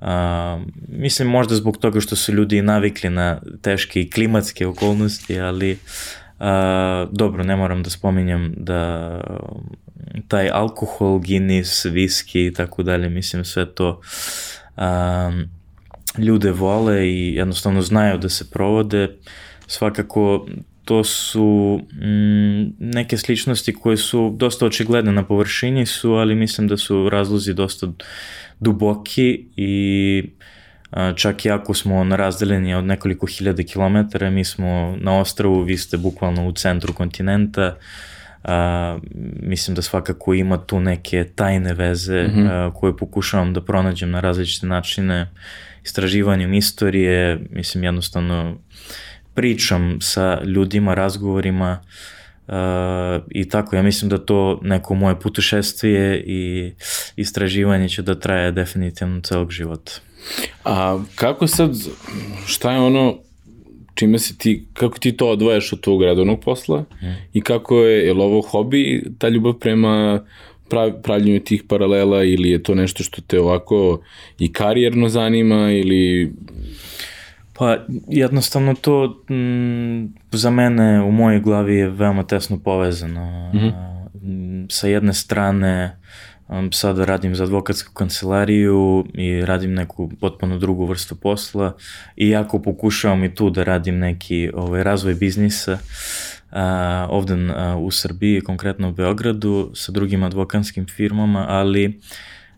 a, 0.00 0.60
mislim 0.88 1.28
možda 1.28 1.54
zbog 1.54 1.76
toga 1.76 2.00
što 2.00 2.16
su 2.16 2.32
ljudi 2.32 2.62
navikli 2.62 3.10
na 3.10 3.40
teške 3.62 4.00
i 4.00 4.10
klimatske 4.10 4.66
okolnosti 4.66 5.40
ali 5.40 5.78
a, 6.38 7.06
dobro 7.12 7.44
ne 7.44 7.56
moram 7.56 7.82
da 7.82 7.90
spominjem 7.90 8.54
da 8.56 9.20
taj 10.28 10.50
alkohol, 10.52 11.18
Guinness, 11.18 11.84
viski 11.84 12.46
i 12.46 12.52
tako 12.52 12.82
dalje, 12.82 13.08
mislim 13.08 13.44
sve 13.44 13.74
to 13.74 14.00
um, 14.76 15.48
ljude 16.18 16.50
vole 16.50 17.08
i 17.08 17.34
jednostavno 17.34 17.82
znaju 17.82 18.18
da 18.18 18.28
se 18.28 18.50
provode. 18.50 19.16
Svakako 19.66 20.46
to 20.84 21.04
su 21.04 21.80
mm, 21.92 22.74
neke 22.78 23.16
sličnosti 23.16 23.74
koje 23.74 23.96
su 23.96 24.34
dosta 24.36 24.66
očigledne 24.66 25.12
na 25.12 25.24
površini 25.24 25.86
su, 25.86 26.12
ali 26.12 26.34
mislim 26.34 26.68
da 26.68 26.76
su 26.76 27.08
razlozi 27.08 27.54
dosta 27.54 27.86
duboki 28.60 29.44
i 29.56 30.22
čak 31.16 31.44
i 31.44 31.50
ako 31.50 31.74
smo 31.74 32.04
na 32.04 32.16
razdeljeni 32.16 32.74
od 32.74 32.84
nekoliko 32.84 33.26
hiljada 33.26 33.62
kilometara, 33.62 34.30
mi 34.30 34.44
smo 34.44 34.96
na 35.00 35.18
ostravu, 35.18 35.62
vi 35.62 35.76
ste 35.78 35.96
bukvalno 35.96 36.48
u 36.48 36.52
centru 36.52 36.92
kontinenta, 36.92 37.76
a, 38.44 38.98
mislim 39.42 39.74
da 39.74 39.82
svakako 39.82 40.34
ima 40.34 40.58
tu 40.58 40.80
neke 40.80 41.24
tajne 41.34 41.74
veze 41.74 42.22
mm 42.22 42.30
-hmm. 42.30 42.48
a, 42.50 42.74
koje 42.74 42.96
pokušavam 42.96 43.54
da 43.54 43.60
pronađem 43.60 44.10
na 44.10 44.20
različite 44.20 44.66
načine 44.66 45.30
istraživanjem 45.84 46.54
istorije, 46.54 47.40
mislim 47.50 47.84
jednostavno 47.84 48.56
pričam 49.34 49.98
sa 50.00 50.42
ljudima, 50.44 50.94
razgovorima 50.94 51.80
uh, 52.46 52.54
i 53.30 53.48
tako, 53.48 53.76
ja 53.76 53.82
mislim 53.82 54.08
da 54.08 54.18
to 54.18 54.60
neko 54.62 54.94
moje 54.94 55.20
putešestvije 55.20 56.22
i 56.26 56.72
istraživanje 57.16 57.88
će 57.88 58.02
da 58.02 58.20
traje 58.20 58.52
definitivno 58.52 59.20
celog 59.20 59.50
života. 59.50 59.92
A 60.64 60.98
kako 61.14 61.46
sad, 61.46 61.70
šta 62.46 62.72
je 62.72 62.78
ono 62.78 63.18
čime 64.00 64.18
se 64.18 64.38
ti, 64.38 64.66
kako 64.72 64.98
ti 64.98 65.12
to 65.12 65.28
odvajaš 65.30 65.72
od 65.72 65.80
tog 65.80 66.02
redovnog 66.02 66.40
posla 66.40 66.80
mm. 66.80 67.06
i 67.32 67.40
kako 67.40 67.76
je, 67.78 68.06
je 68.06 68.14
li 68.14 68.22
ovo 68.22 68.40
hobi, 68.40 69.04
ta 69.18 69.28
ljubav 69.28 69.52
prema 69.52 70.24
pravljenju 71.02 71.40
tih 71.40 71.62
paralela 71.68 72.24
ili 72.24 72.50
je 72.50 72.62
to 72.62 72.74
nešto 72.74 73.02
što 73.02 73.22
te 73.22 73.40
ovako 73.40 74.00
i 74.38 74.52
karijerno 74.52 75.08
zanima 75.08 75.72
ili... 75.72 76.32
Pa 77.52 77.76
jednostavno 78.08 78.74
to 78.74 79.22
m, 79.28 79.36
mm, 79.36 80.14
za 80.32 80.50
mene 80.50 81.02
u 81.02 81.12
mojoj 81.12 81.40
glavi 81.40 81.76
je 81.76 81.90
veoma 81.90 82.22
tesno 82.22 82.58
povezano. 82.58 83.50
Mm 83.54 83.58
-hmm. 83.58 84.66
Sa 84.70 84.88
jedne 84.88 85.14
strane 85.14 85.96
um, 86.50 86.72
sada 86.72 87.04
radim 87.04 87.34
za 87.34 87.44
advokatsku 87.44 87.92
kancelariju 87.94 89.04
i 89.14 89.44
radim 89.44 89.74
neku 89.74 90.10
potpuno 90.20 90.58
drugu 90.58 90.86
vrstu 90.86 91.14
posla 91.14 91.76
i 92.16 92.28
jako 92.28 92.62
pokušavam 92.62 93.24
i 93.24 93.34
tu 93.34 93.50
da 93.50 93.64
radim 93.64 93.98
neki 93.98 94.50
ovaj, 94.54 94.82
razvoj 94.82 95.14
biznisa 95.14 95.72
uh, 95.72 96.58
ovde 97.08 97.34
uh, 97.34 97.50
u 97.78 97.90
Srbiji, 97.90 98.40
konkretno 98.40 98.88
u 98.88 98.92
Beogradu, 98.92 99.70
sa 99.74 99.92
drugim 99.92 100.22
advokatskim 100.22 100.86
firmama, 100.86 101.46
ali 101.48 102.00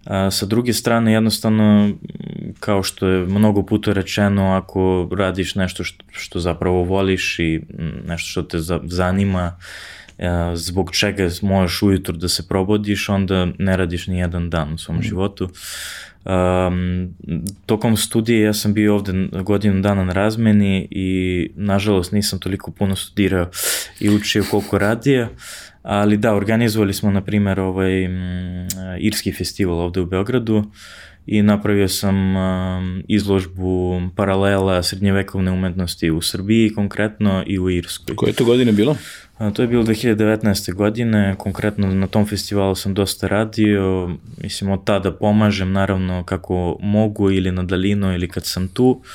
A, 0.04 0.30
sa 0.30 0.46
druge 0.46 0.72
strane, 0.72 1.12
jednostavno, 1.12 1.90
kao 2.60 2.82
što 2.82 3.06
je 3.06 3.26
mnogo 3.26 3.62
puta 3.62 3.92
rečeno, 3.92 4.52
ako 4.52 5.08
radiš 5.18 5.54
nešto 5.54 5.84
što, 5.84 6.04
što 6.10 6.40
zapravo 6.40 6.84
voliš 6.84 7.38
i 7.38 7.60
nešto 8.06 8.28
što 8.28 8.42
te 8.42 8.58
zanima, 8.84 9.56
zbog 10.54 10.90
čega 10.90 11.28
možeš 11.42 11.82
ujutro 11.82 12.14
da 12.16 12.28
se 12.28 12.48
probodiš, 12.48 13.08
onda 13.08 13.48
ne 13.58 13.76
radiš 13.76 14.06
ni 14.06 14.18
jedan 14.18 14.50
dan 14.50 14.72
u 14.72 14.78
svom 14.78 14.96
mm. 14.98 15.02
životu. 15.02 15.48
Um, 16.24 17.14
tokom 17.66 17.96
studije 17.96 18.42
ja 18.42 18.52
sam 18.52 18.74
bio 18.74 18.94
ovde 18.94 19.12
godinu 19.42 19.80
dana 19.80 20.04
na 20.04 20.12
razmeni 20.12 20.88
i 20.90 21.50
nažalost 21.56 22.12
nisam 22.12 22.38
toliko 22.38 22.70
puno 22.70 22.96
studirao 22.96 23.50
i 24.00 24.10
učio 24.10 24.44
koliko 24.50 24.78
radija, 24.78 25.28
ali 25.82 26.16
da, 26.16 26.34
organizovali 26.34 26.94
smo 26.94 27.10
na 27.10 27.20
primjer 27.20 27.60
ovaj 27.60 28.08
irski 28.98 29.32
festival 29.32 29.80
ovde 29.80 30.00
u 30.00 30.06
Beogradu 30.06 30.64
i 31.26 31.42
napravio 31.42 31.88
sam 31.88 32.36
um, 32.36 33.02
izložbu 33.08 34.02
paralela 34.16 34.82
srednjevekovne 34.82 35.50
umetnosti 35.50 36.10
u 36.10 36.20
Srbiji 36.20 36.74
konkretno 36.74 37.44
i 37.46 37.58
u 37.58 37.70
Irskoj. 37.70 38.16
Koje 38.16 38.32
to 38.32 38.44
godine 38.44 38.72
bilo? 38.72 38.96
To 39.54 39.62
je 39.62 39.68
bilo 39.68 39.82
2019. 39.82 40.74
godine, 40.74 41.34
konkretno 41.38 41.94
na 41.94 42.06
tom 42.06 42.26
festivalu 42.26 42.74
sam 42.74 42.94
dosta 42.94 43.26
radio, 43.28 44.10
mislim 44.42 44.70
od 44.70 44.84
tada 44.84 45.12
pomažem 45.12 45.72
naravno 45.72 46.24
kako 46.24 46.76
mogu 46.80 47.30
ili 47.30 47.52
na 47.52 47.62
daljino 47.62 48.14
ili 48.14 48.28
kad 48.28 48.46
sam 48.46 48.68
tu. 48.68 48.90
Uh, 48.90 49.06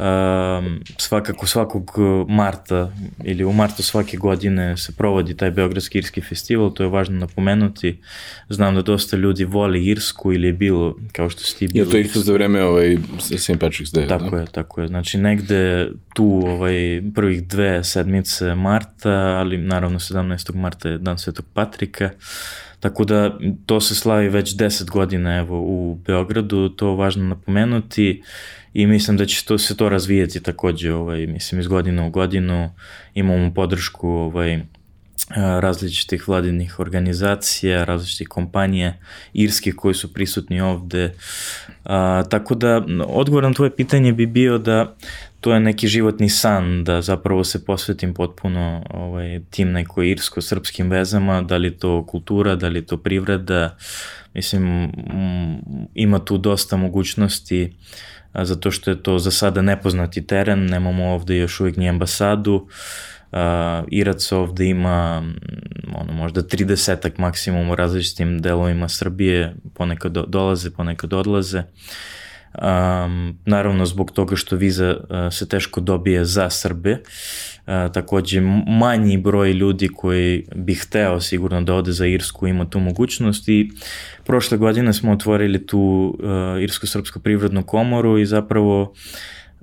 Um, 0.00 0.80
svakako 0.96 1.46
svakog 1.46 1.90
marta 2.28 2.92
ili 3.24 3.44
u 3.44 3.52
martu 3.52 3.82
svake 3.82 4.16
godine 4.16 4.76
se 4.76 4.92
provodi 4.92 5.36
taj 5.36 5.50
Beogradski 5.50 5.98
irski 5.98 6.20
festival, 6.20 6.72
to 6.72 6.82
je 6.82 6.88
važno 6.88 7.18
napomenuti. 7.18 7.98
Znam 8.48 8.74
da 8.74 8.82
dosta 8.82 9.16
ljudi 9.16 9.44
voli 9.44 9.86
Irsku 9.86 10.32
ili 10.32 10.46
je 10.46 10.52
bilo, 10.52 10.96
kao 11.12 11.30
što 11.30 11.42
si 11.42 11.58
ti 11.58 11.68
bilo. 11.68 11.86
Je 11.86 11.90
to 11.90 11.98
isto 11.98 12.20
za 12.20 12.32
vreme 12.32 12.62
ovaj, 12.62 12.96
St. 13.18 13.50
Patrick's 13.50 13.94
Day, 13.94 14.08
Tako 14.08 14.30
da? 14.30 14.40
je, 14.40 14.46
tako 14.52 14.80
je. 14.80 14.88
Znači 14.88 15.18
negde 15.18 15.90
tu 16.14 16.42
ovaj, 16.46 17.02
prvih 17.14 17.46
dve 17.46 17.84
sedmice 17.84 18.54
marta, 18.54 19.12
ali 19.12 19.58
naravno 19.58 19.98
17. 19.98 20.54
marta 20.54 20.88
je 20.88 20.98
dan 20.98 21.18
Svetog 21.18 21.44
Patrika. 21.54 22.10
Tako 22.80 23.04
da 23.04 23.38
to 23.66 23.80
se 23.80 23.94
slavi 23.94 24.28
već 24.28 24.56
10 24.56 24.90
godina 24.90 25.36
evo, 25.36 25.60
u 25.60 25.98
Beogradu, 26.06 26.68
to 26.68 26.90
je 26.90 26.96
važno 26.96 27.24
napomenuti. 27.24 28.22
Uh, 28.22 28.59
i 28.74 28.86
mislim 28.86 29.16
da 29.16 29.26
će 29.26 29.44
to, 29.44 29.58
se 29.58 29.76
to 29.76 29.88
razvijeti 29.88 30.42
takođe, 30.42 30.92
ovaj, 30.92 31.26
mislim, 31.26 31.60
iz 31.60 31.66
godine 31.66 32.02
u 32.02 32.10
godinu 32.10 32.70
imamo 33.14 33.54
podršku 33.54 34.08
ovaj, 34.08 34.60
različitih 35.36 36.28
vladinih 36.28 36.80
organizacija, 36.80 37.84
različitih 37.84 38.28
kompanije 38.28 38.98
irskih 39.32 39.74
koji 39.74 39.94
su 39.94 40.12
prisutni 40.14 40.60
ovde. 40.60 41.14
A, 41.84 42.22
tako 42.30 42.54
da, 42.54 42.82
odgovor 43.06 43.44
na 43.44 43.52
tvoje 43.52 43.76
pitanje 43.76 44.12
bi 44.12 44.26
bio 44.26 44.58
da 44.58 44.96
to 45.40 45.54
je 45.54 45.60
neki 45.60 45.88
životni 45.88 46.28
san, 46.28 46.84
da 46.84 47.02
zapravo 47.02 47.44
se 47.44 47.64
posvetim 47.64 48.14
potpuno 48.14 48.84
ovaj, 48.90 49.40
tim 49.50 49.72
nekoj 49.72 50.10
irsko-srpskim 50.10 50.90
vezama, 50.90 51.42
da 51.42 51.56
li 51.56 51.78
to 51.78 52.06
kultura, 52.06 52.56
da 52.56 52.68
li 52.68 52.86
to 52.86 52.96
privreda, 52.96 53.76
mislim, 54.34 54.92
ima 55.94 56.24
tu 56.24 56.38
dosta 56.38 56.76
mogućnosti 56.76 57.72
a, 58.32 58.44
zato 58.44 58.70
što 58.70 58.90
je 58.90 59.02
to 59.02 59.18
za 59.18 59.30
sada 59.30 59.62
nepoznati 59.62 60.26
teren, 60.26 60.66
nemamo 60.66 61.12
ovde 61.12 61.36
još 61.36 61.60
uvijek 61.60 61.76
ni 61.76 61.88
ambasadu, 61.88 62.68
a, 63.32 63.82
Irac 63.88 64.32
ovde 64.32 64.66
ima 64.66 65.24
ono, 65.94 66.12
možda 66.12 66.42
30 66.42 67.10
maksimum 67.18 67.70
u 67.70 67.74
različitim 67.74 68.42
delovima 68.42 68.88
Srbije, 68.88 69.54
ponekad 69.74 70.12
do, 70.12 70.24
dolaze, 70.26 70.70
ponekad 70.70 71.12
odlaze. 71.12 71.62
Um, 72.50 73.38
naravno 73.46 73.86
zbog 73.86 74.10
toga 74.10 74.36
što 74.36 74.56
viza 74.56 74.96
uh, 74.96 75.32
se 75.32 75.48
teško 75.48 75.80
dobije 75.80 76.24
za 76.24 76.50
Srbe, 76.50 76.92
uh, 76.92 77.92
takođe 77.92 78.40
manji 78.66 79.18
broj 79.18 79.52
ljudi 79.52 79.88
koji 79.88 80.46
bi 80.54 80.74
hteo 80.74 81.20
sigurno 81.20 81.62
da 81.62 81.74
ode 81.74 81.92
za 81.92 82.06
Irsku 82.06 82.46
ima 82.46 82.70
tu 82.70 82.80
mogućnost 82.80 83.48
i 83.48 83.70
prošle 84.24 84.58
godine 84.58 84.92
smo 84.92 85.12
otvorili 85.12 85.66
tu 85.66 85.78
uh, 86.18 86.24
Irsko-Srpsku 86.62 87.18
privrednu 87.18 87.62
komoru 87.62 88.18
i 88.18 88.26
zapravo 88.26 88.94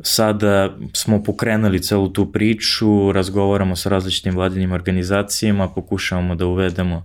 sada 0.03 0.77
smo 0.93 1.23
pokrenuli 1.23 1.81
celu 1.81 2.09
tu 2.09 2.31
priču, 2.31 3.11
razgovaramo 3.11 3.75
sa 3.75 3.89
različitim 3.89 4.35
vladinim 4.35 4.71
organizacijama, 4.71 5.67
pokušavamo 5.67 6.35
da 6.35 6.45
uvedemo 6.45 6.95
uh, 6.95 7.03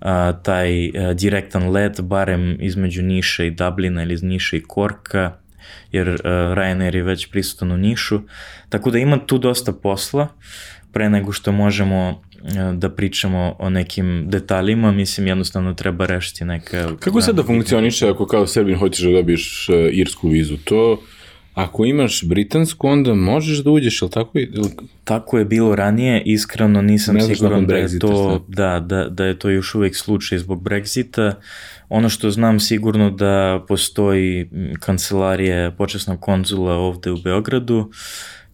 a, 0.00 0.32
taj 0.32 0.88
a, 0.88 1.14
direktan 1.14 1.70
let, 1.70 2.00
barem 2.00 2.56
između 2.60 3.02
Niša 3.02 3.44
i 3.44 3.50
Dublina 3.50 4.02
ili 4.02 4.14
iz 4.14 4.22
Niša 4.22 4.56
i 4.56 4.62
Korka, 4.62 5.32
jer 5.92 6.08
a, 6.08 6.14
Ryanair 6.56 6.94
je 6.94 7.02
već 7.02 7.30
prisutan 7.30 7.72
u 7.72 7.76
Nišu. 7.76 8.20
Tako 8.68 8.90
da 8.90 8.98
ima 8.98 9.18
tu 9.26 9.38
dosta 9.38 9.72
posla 9.72 10.28
pre 10.92 11.10
nego 11.10 11.32
što 11.32 11.52
možemo 11.52 12.22
da 12.74 12.90
pričamo 12.90 13.56
o 13.58 13.70
nekim 13.70 14.24
detaljima, 14.28 14.92
mislim 14.92 15.26
jednostavno 15.26 15.74
treba 15.74 16.06
rešiti 16.06 16.44
neka... 16.44 16.88
Kako 17.00 17.20
sad 17.20 17.34
da 17.34 17.42
funkcioniše 17.42 18.08
ako 18.08 18.26
kao 18.26 18.46
Srbin 18.46 18.78
hoćeš 18.78 19.04
da 19.04 19.12
dobiješ 19.12 19.68
irsku 19.92 20.28
vizu? 20.28 20.56
To 20.64 21.02
ako 21.54 21.84
imaš 21.84 22.24
britansku, 22.24 22.88
onda 22.88 23.14
možeš 23.14 23.58
da 23.58 23.70
uđeš, 23.70 24.02
ili 24.02 24.10
tako? 24.10 24.38
Ili... 24.38 24.70
Tako 25.04 25.38
je 25.38 25.44
bilo 25.44 25.76
ranije, 25.76 26.22
iskreno 26.24 26.82
nisam 26.82 27.14
ne 27.14 27.34
siguran 27.34 27.66
da 27.66 27.76
je, 27.76 27.98
to, 27.98 28.44
da, 28.48 28.80
da, 28.80 29.08
da 29.08 29.24
je 29.24 29.38
to 29.38 29.50
još 29.50 29.74
uvek 29.74 29.96
slučaj 29.96 30.38
zbog 30.38 30.62
Brexita. 30.62 31.32
Ono 31.88 32.08
što 32.08 32.30
znam 32.30 32.60
sigurno 32.60 33.10
da 33.10 33.64
postoji 33.68 34.50
kancelarije 34.80 35.70
počasnog 35.76 36.20
konzula 36.20 36.74
ovde 36.74 37.10
u 37.10 37.16
Beogradu 37.16 37.90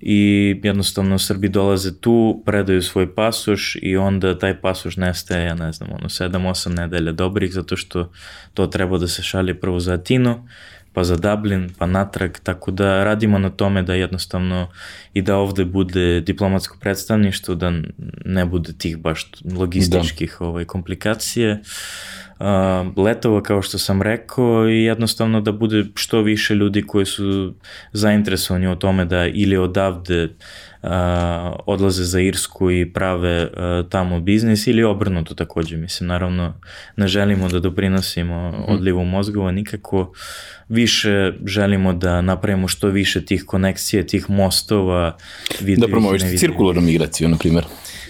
i 0.00 0.54
jednostavno 0.62 1.18
Srbi 1.18 1.48
dolaze 1.48 2.00
tu, 2.00 2.42
predaju 2.46 2.82
svoj 2.82 3.14
pasoš 3.14 3.76
i 3.82 3.96
onda 3.96 4.38
taj 4.38 4.60
pasoš 4.60 4.96
nestaje, 4.96 5.46
ja 5.46 5.54
ne 5.54 5.72
znam, 5.72 5.90
ono 5.92 6.08
7-8 6.08 6.76
nedelja 6.76 7.12
dobrih 7.12 7.52
zato 7.52 7.76
što 7.76 8.12
to 8.54 8.66
treba 8.66 8.98
da 8.98 9.08
se 9.08 9.22
šalje 9.22 9.60
prvo 9.60 9.80
za 9.80 9.94
Atinu 9.94 10.48
pa 10.96 11.04
za 11.04 11.16
Dublin, 11.16 11.68
pa 11.78 11.86
natrag, 11.86 12.38
tako 12.42 12.70
da 12.70 13.04
radimo 13.04 13.38
na 13.38 13.50
tome 13.50 13.82
da 13.82 13.94
jednostavno 13.94 14.68
i 15.14 15.22
da 15.22 15.36
ovde 15.36 15.64
bude 15.64 16.20
diplomatsko 16.20 16.76
predstavništvo, 16.80 17.54
da 17.54 17.72
ne 18.24 18.46
bude 18.46 18.72
tih 18.72 18.98
baš 18.98 19.30
logističkih 19.44 20.36
da. 20.40 20.46
ovaj, 20.46 20.64
komplikacije. 20.64 21.60
Uh, 22.38 22.46
letova, 22.96 23.42
kao 23.42 23.62
što 23.62 23.78
sam 23.78 24.02
rekao, 24.02 24.68
i 24.68 24.84
jednostavno 24.84 25.40
da 25.40 25.52
bude 25.52 25.84
što 25.94 26.22
više 26.22 26.54
ljudi 26.54 26.82
koji 26.82 27.06
su 27.06 27.54
zainteresovani 27.92 28.66
o 28.66 28.74
tome 28.74 29.04
da 29.04 29.26
ili 29.26 29.56
odavde 29.56 30.24
uh, 30.24 30.90
odlaze 31.66 32.04
za 32.04 32.20
Irsku 32.20 32.70
i 32.70 32.92
prave 32.92 33.48
tamo 33.90 34.20
biznis 34.20 34.66
ili 34.66 34.84
obrnuto 34.84 35.34
takođe. 35.34 35.76
Mislim, 35.76 36.08
naravno, 36.08 36.60
ne 36.96 37.08
želimo 37.08 37.48
da 37.48 37.60
doprinosimo 37.60 38.50
mhm. 38.50 38.62
odlivu 38.68 39.04
mozgova 39.04 39.52
nikako. 39.52 40.12
Više 40.68 41.32
želimo 41.44 41.92
da 41.92 42.20
napravimo 42.20 42.68
što 42.68 42.88
više 42.88 43.24
tih 43.24 43.44
konekcije, 43.46 44.06
tih 44.06 44.30
mostova. 44.30 45.16
Da 45.76 45.88
promovište 45.88 46.36
cirkularnu 46.38 46.80
migraciju, 46.80 47.28
na 47.28 47.36
primjer. 47.36 47.64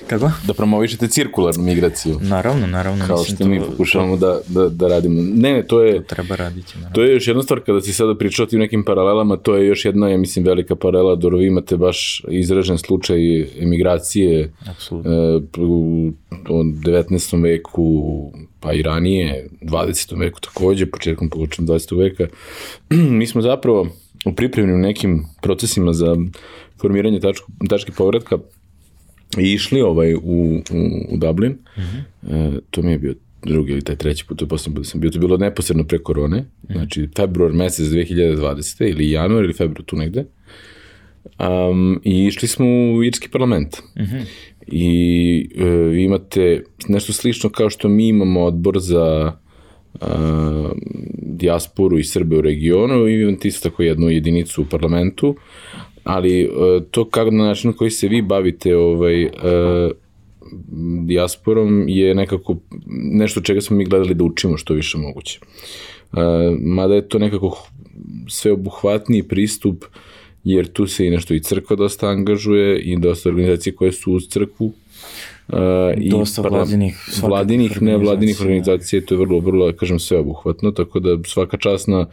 Kako? 0.06 0.30
Da 0.46 0.54
promovišete 0.54 1.08
cirkularnu 1.08 1.62
migraciju. 1.62 2.18
Naravno, 2.22 2.66
naravno. 2.66 3.06
Kao 3.06 3.24
što 3.24 3.36
to, 3.36 3.48
mi 3.48 3.60
pokušavamo 3.60 4.16
to, 4.16 4.40
da, 4.48 4.60
da, 4.60 4.68
da 4.68 4.88
radimo. 4.88 5.22
Ne, 5.34 5.64
to 5.66 5.82
je... 5.82 6.02
To 6.02 6.14
treba 6.14 6.36
raditi, 6.36 6.72
naravno. 6.74 6.94
To 6.94 7.02
je 7.02 7.12
još 7.12 7.28
jedna 7.28 7.42
stvar, 7.42 7.60
kada 7.60 7.80
si 7.80 7.92
sada 7.92 8.14
pričao 8.14 8.44
o 8.44 8.46
tim 8.46 8.58
nekim 8.58 8.84
paralelama, 8.84 9.36
to 9.36 9.56
je 9.56 9.66
još 9.66 9.84
jedna, 9.84 10.08
ja 10.08 10.16
mislim, 10.16 10.44
velika 10.44 10.76
paralela, 10.76 11.16
da 11.16 11.28
vi 11.28 11.46
imate 11.46 11.76
baš 11.76 12.22
izražen 12.30 12.78
slučaj 12.78 13.18
emigracije 13.62 14.52
Apsolutno. 14.70 15.12
e, 15.12 15.60
u, 15.60 16.12
u 16.48 16.62
19. 16.62 17.42
veku, 17.42 18.32
pa 18.60 18.72
i 18.72 18.82
ranije, 18.82 19.48
20. 19.62 20.18
veku 20.18 20.40
takođe, 20.40 20.86
početkom 20.86 21.30
početkom 21.30 21.66
20. 21.66 21.98
veka. 21.98 22.26
mi 23.18 23.26
smo 23.26 23.42
zapravo 23.42 23.88
u 24.26 24.32
pripremnim 24.32 24.80
nekim 24.80 25.24
procesima 25.42 25.92
za 25.92 26.16
formiranje 26.80 27.20
tačku, 27.20 27.52
tačke 27.68 27.92
povratka 27.92 28.38
i 29.38 29.52
išli 29.52 29.80
ovaj 29.80 30.14
u, 30.14 30.18
u, 30.20 30.62
u 31.08 31.16
Dublin. 31.16 31.52
Mm 31.52 31.80
-hmm. 31.80 32.56
e, 32.56 32.60
to 32.70 32.82
mi 32.82 32.90
je 32.90 32.98
bio 32.98 33.14
drugi 33.42 33.72
ili 33.72 33.82
taj 33.82 33.96
treći 33.96 34.26
put, 34.26 34.38
to 34.38 34.44
je 34.44 34.48
put 34.48 34.60
sam 34.60 34.74
bio, 35.00 35.10
to 35.10 35.16
je 35.16 35.20
bilo 35.20 35.36
neposredno 35.36 35.84
pre 35.84 35.98
korone, 35.98 36.40
mm 36.40 36.46
-hmm. 36.68 36.72
znači 36.72 37.08
februar 37.16 37.52
mesec 37.52 37.86
2020. 37.86 38.90
ili 38.90 39.10
januar 39.10 39.44
ili 39.44 39.52
februar 39.52 39.84
tu 39.84 39.96
negde. 39.96 40.24
Um, 41.38 42.00
I 42.04 42.26
išli 42.26 42.48
smo 42.48 42.66
u 42.66 43.04
irski 43.04 43.28
parlament. 43.28 43.76
Mm 43.96 44.02
-hmm. 44.02 44.24
I 44.66 45.48
e, 45.56 45.64
vi 45.68 46.04
imate 46.04 46.64
nešto 46.88 47.12
slično 47.12 47.50
kao 47.50 47.70
što 47.70 47.88
mi 47.88 48.08
imamo 48.08 48.44
odbor 48.44 48.78
za 48.78 49.32
uh, 49.94 50.70
dijasporu 51.22 51.98
i 51.98 52.04
Srbe 52.04 52.36
u 52.36 52.40
regionu 52.40 53.08
i 53.08 53.22
imate 53.22 53.48
isto 53.48 53.70
tako 53.70 53.82
jednu 53.82 54.10
jedinicu 54.10 54.62
u 54.62 54.64
parlamentu, 54.64 55.36
ali 56.04 56.42
e, 56.42 56.48
to 56.90 57.04
kako 57.04 57.30
na 57.30 57.44
način 57.44 57.72
koji 57.72 57.90
se 57.90 58.08
vi 58.08 58.22
bavite 58.22 58.76
ovaj, 58.76 59.24
uh, 59.24 59.30
dijasporom 61.06 61.88
je 61.88 62.14
nekako 62.14 62.56
nešto 63.12 63.40
čega 63.40 63.60
smo 63.60 63.76
mi 63.76 63.84
gledali 63.84 64.14
da 64.14 64.24
učimo 64.24 64.56
što 64.56 64.74
više 64.74 64.98
moguće. 64.98 65.40
Uh, 66.12 66.18
mada 66.60 66.94
je 66.94 67.08
to 67.08 67.18
nekako 67.18 67.68
sveobuhvatniji 68.28 69.22
pristup, 69.22 69.84
jer 70.46 70.66
tu 70.72 70.86
se 70.86 71.06
i 71.06 71.10
nešto 71.10 71.34
i 71.34 71.40
crkva 71.40 71.76
dosta 71.76 72.08
angažuje 72.08 72.80
i 72.80 72.96
dosta 73.00 73.28
organizacije 73.28 73.74
koje 73.74 73.92
su 73.92 74.12
uz 74.12 74.28
crkvu, 74.28 74.72
Uh, 75.48 75.58
Dosta 76.10 76.42
i 76.42 76.50
vladinih, 76.50 76.96
vladinih, 77.22 77.82
ne 77.82 77.96
vladinih 77.96 78.40
organizacija, 78.40 79.02
to 79.06 79.14
je 79.14 79.18
vrlo, 79.18 79.38
vrlo, 79.40 79.72
kažem, 79.72 79.98
sveobuhvatno, 79.98 80.70
tako 80.70 81.00
da 81.00 81.18
svaka 81.24 81.56
čast 81.56 81.88
na 81.88 82.06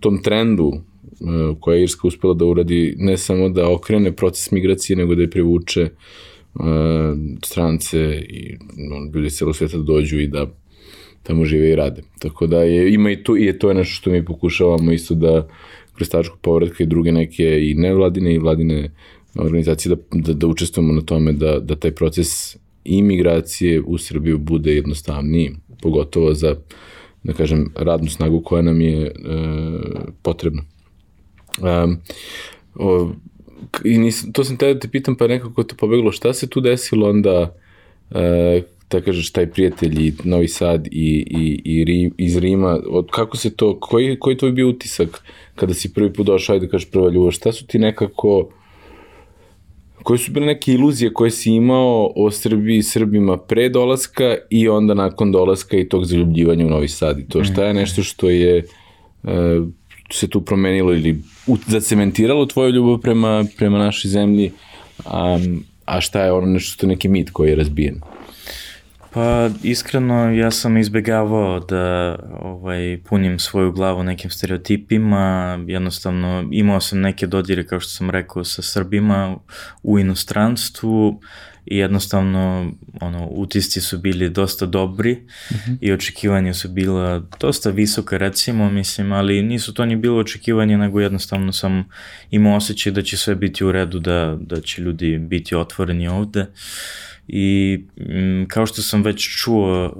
tom 0.00 0.22
trendu 0.22 0.72
E, 1.20 1.54
koja 1.60 1.76
je 1.76 1.82
Irska 1.82 2.08
uspela 2.08 2.34
da 2.34 2.44
uradi 2.44 2.94
ne 2.98 3.16
samo 3.16 3.48
da 3.48 3.70
okrene 3.70 4.12
proces 4.12 4.50
migracije, 4.50 4.96
nego 4.96 5.14
da 5.14 5.22
je 5.22 5.30
privuče 5.30 5.88
uh, 6.54 6.62
strance 7.44 7.98
i 8.28 8.56
on, 8.92 9.10
ljudi 9.14 9.30
celo 9.30 9.52
sveta 9.52 9.76
da 9.76 9.82
dođu 9.82 10.20
i 10.20 10.26
da 10.26 10.46
tamo 11.22 11.44
žive 11.44 11.70
i 11.70 11.76
rade. 11.76 12.02
Tako 12.18 12.46
da 12.46 12.62
je, 12.62 12.94
ima 12.94 13.10
i 13.10 13.22
to, 13.22 13.36
i 13.36 13.44
je 13.44 13.58
to 13.58 13.68
je 13.68 13.74
nešto 13.74 13.94
što 13.94 14.10
mi 14.10 14.24
pokušavamo 14.24 14.92
isto 14.92 15.14
da 15.14 15.48
tačku 16.06 16.36
povratka 16.42 16.82
i 16.82 16.86
druge 16.86 17.12
neke 17.12 17.70
i 17.70 17.74
nevladine 17.74 18.34
i 18.34 18.38
vladine 18.38 18.90
organizacije 19.34 19.94
da, 19.94 20.02
da, 20.12 20.32
da 20.32 20.46
učestvujemo 20.46 20.92
na 20.92 21.00
tome 21.00 21.32
da, 21.32 21.58
da 21.58 21.76
taj 21.76 21.90
proces 21.90 22.56
imigracije 22.84 23.80
u 23.80 23.98
Srbiju 23.98 24.38
bude 24.38 24.74
jednostavniji, 24.74 25.56
pogotovo 25.82 26.34
za, 26.34 26.56
da 27.22 27.32
kažem, 27.32 27.72
radnu 27.74 28.08
snagu 28.08 28.40
koja 28.40 28.62
nam 28.62 28.80
je 28.80 29.06
e, 29.06 29.12
potrebna. 30.22 30.62
Um, 31.58 31.98
o, 32.74 33.10
i 33.84 33.98
nis, 33.98 34.24
to 34.32 34.44
sam 34.44 34.56
te 34.56 34.74
da 34.74 34.80
te 34.80 34.88
pitam, 34.88 35.16
pa 35.16 35.26
nekako 35.26 35.62
to 35.62 35.76
pobeglo, 35.76 36.12
šta 36.12 36.32
se 36.32 36.46
tu 36.46 36.60
desilo 36.60 37.10
onda, 37.10 37.54
e, 38.10 38.62
da 38.90 39.00
kažeš, 39.00 39.32
taj 39.32 39.46
prijatelj 39.50 40.06
i 40.06 40.12
Novi 40.24 40.48
Sad 40.48 40.86
i, 40.86 41.26
i, 41.30 41.62
i 41.64 41.84
Rim, 41.84 42.14
iz 42.18 42.36
Rima, 42.36 42.78
od, 42.90 43.06
kako 43.10 43.36
se 43.36 43.56
to, 43.56 43.80
koji, 43.80 44.18
koji 44.18 44.36
to 44.36 44.46
je 44.46 44.52
bio 44.52 44.68
utisak 44.68 45.22
kada 45.54 45.74
si 45.74 45.92
prvi 45.94 46.12
put 46.12 46.26
došao, 46.26 46.54
ajde 46.54 46.66
da 46.66 46.70
kažeš 46.70 46.90
prva 46.90 47.10
ljubav, 47.10 47.30
šta 47.30 47.52
su 47.52 47.66
ti 47.66 47.78
nekako, 47.78 48.48
koje 50.02 50.18
su 50.18 50.32
bile 50.32 50.46
neke 50.46 50.72
iluzije 50.72 51.12
koje 51.12 51.30
si 51.30 51.50
imao 51.50 52.12
o 52.16 52.30
Srbiji 52.30 52.78
i 52.78 52.82
Srbima 52.82 53.36
pre 53.36 53.68
dolaska 53.68 54.36
i 54.50 54.68
onda 54.68 54.94
nakon 54.94 55.32
dolaska 55.32 55.76
i 55.76 55.88
tog 55.88 56.04
zaljubljivanja 56.04 56.66
u 56.66 56.70
Novi 56.70 56.88
Sad 56.88 57.18
i 57.18 57.28
to 57.28 57.44
šta 57.44 57.64
je 57.64 57.74
nešto 57.74 58.02
što 58.02 58.30
je 58.30 58.58
e, 58.58 59.60
se 60.10 60.28
tu 60.28 60.40
promenilo 60.40 60.92
ili 60.92 61.18
zacementiralo 61.66 62.46
tvoju 62.46 62.70
ljubav 62.70 62.98
prema, 62.98 63.44
prema 63.56 63.78
našoj 63.78 64.08
zemlji, 64.08 64.52
a, 65.04 65.38
a 65.84 66.00
šta 66.00 66.24
je 66.24 66.32
ono 66.32 66.46
nešto 66.46 66.72
što 66.72 66.86
je 66.86 66.88
neki 66.88 67.08
mit 67.08 67.30
koji 67.30 67.50
je 67.50 67.56
razbijen? 67.56 68.00
Pa 69.10 69.50
iskreno 69.62 70.32
ja 70.32 70.50
sam 70.50 70.76
izbegavao 70.76 71.60
da 71.60 72.16
ovaj, 72.40 73.00
punim 73.08 73.38
svoju 73.38 73.72
glavu 73.72 74.02
nekim 74.02 74.30
stereotipima, 74.30 75.58
jednostavno 75.66 76.48
imao 76.52 76.80
sam 76.80 77.00
neke 77.00 77.26
dodire 77.26 77.66
kao 77.66 77.80
što 77.80 77.90
sam 77.90 78.10
rekao 78.10 78.44
sa 78.44 78.62
Srbima 78.62 79.36
u 79.82 79.98
inostranstvu 79.98 81.20
i 81.70 81.76
jednostavno 81.76 82.72
ono, 83.00 83.26
utisci 83.26 83.80
su 83.80 83.98
bili 83.98 84.30
dosta 84.30 84.66
dobri 84.66 85.12
uh 85.12 85.56
mhm. 85.56 85.70
-huh. 85.70 85.78
i 85.80 85.92
očekivanja 85.92 86.54
su 86.54 86.68
bila 86.68 87.22
dosta 87.40 87.70
visoka 87.70 88.16
recimo, 88.16 88.70
mislim, 88.70 89.12
ali 89.12 89.42
nisu 89.42 89.74
to 89.74 89.84
ni 89.84 89.96
bilo 89.96 90.20
očekivanje, 90.20 90.78
nego 90.78 91.00
jednostavno 91.00 91.52
sam 91.52 91.88
imao 92.30 92.56
osjećaj 92.56 92.92
da 92.92 93.02
će 93.02 93.16
sve 93.16 93.34
biti 93.34 93.64
u 93.64 93.72
redu, 93.72 93.98
da, 93.98 94.36
da 94.40 94.60
će 94.60 94.82
ljudi 94.82 95.18
biti 95.18 95.54
otvoreni 95.54 96.08
ovde. 96.08 96.46
I 97.28 97.78
m, 97.96 98.46
kao 98.48 98.66
što 98.66 98.82
sam 98.82 99.02
već 99.02 99.42
čuo 99.42 99.86
uh, 99.86 99.92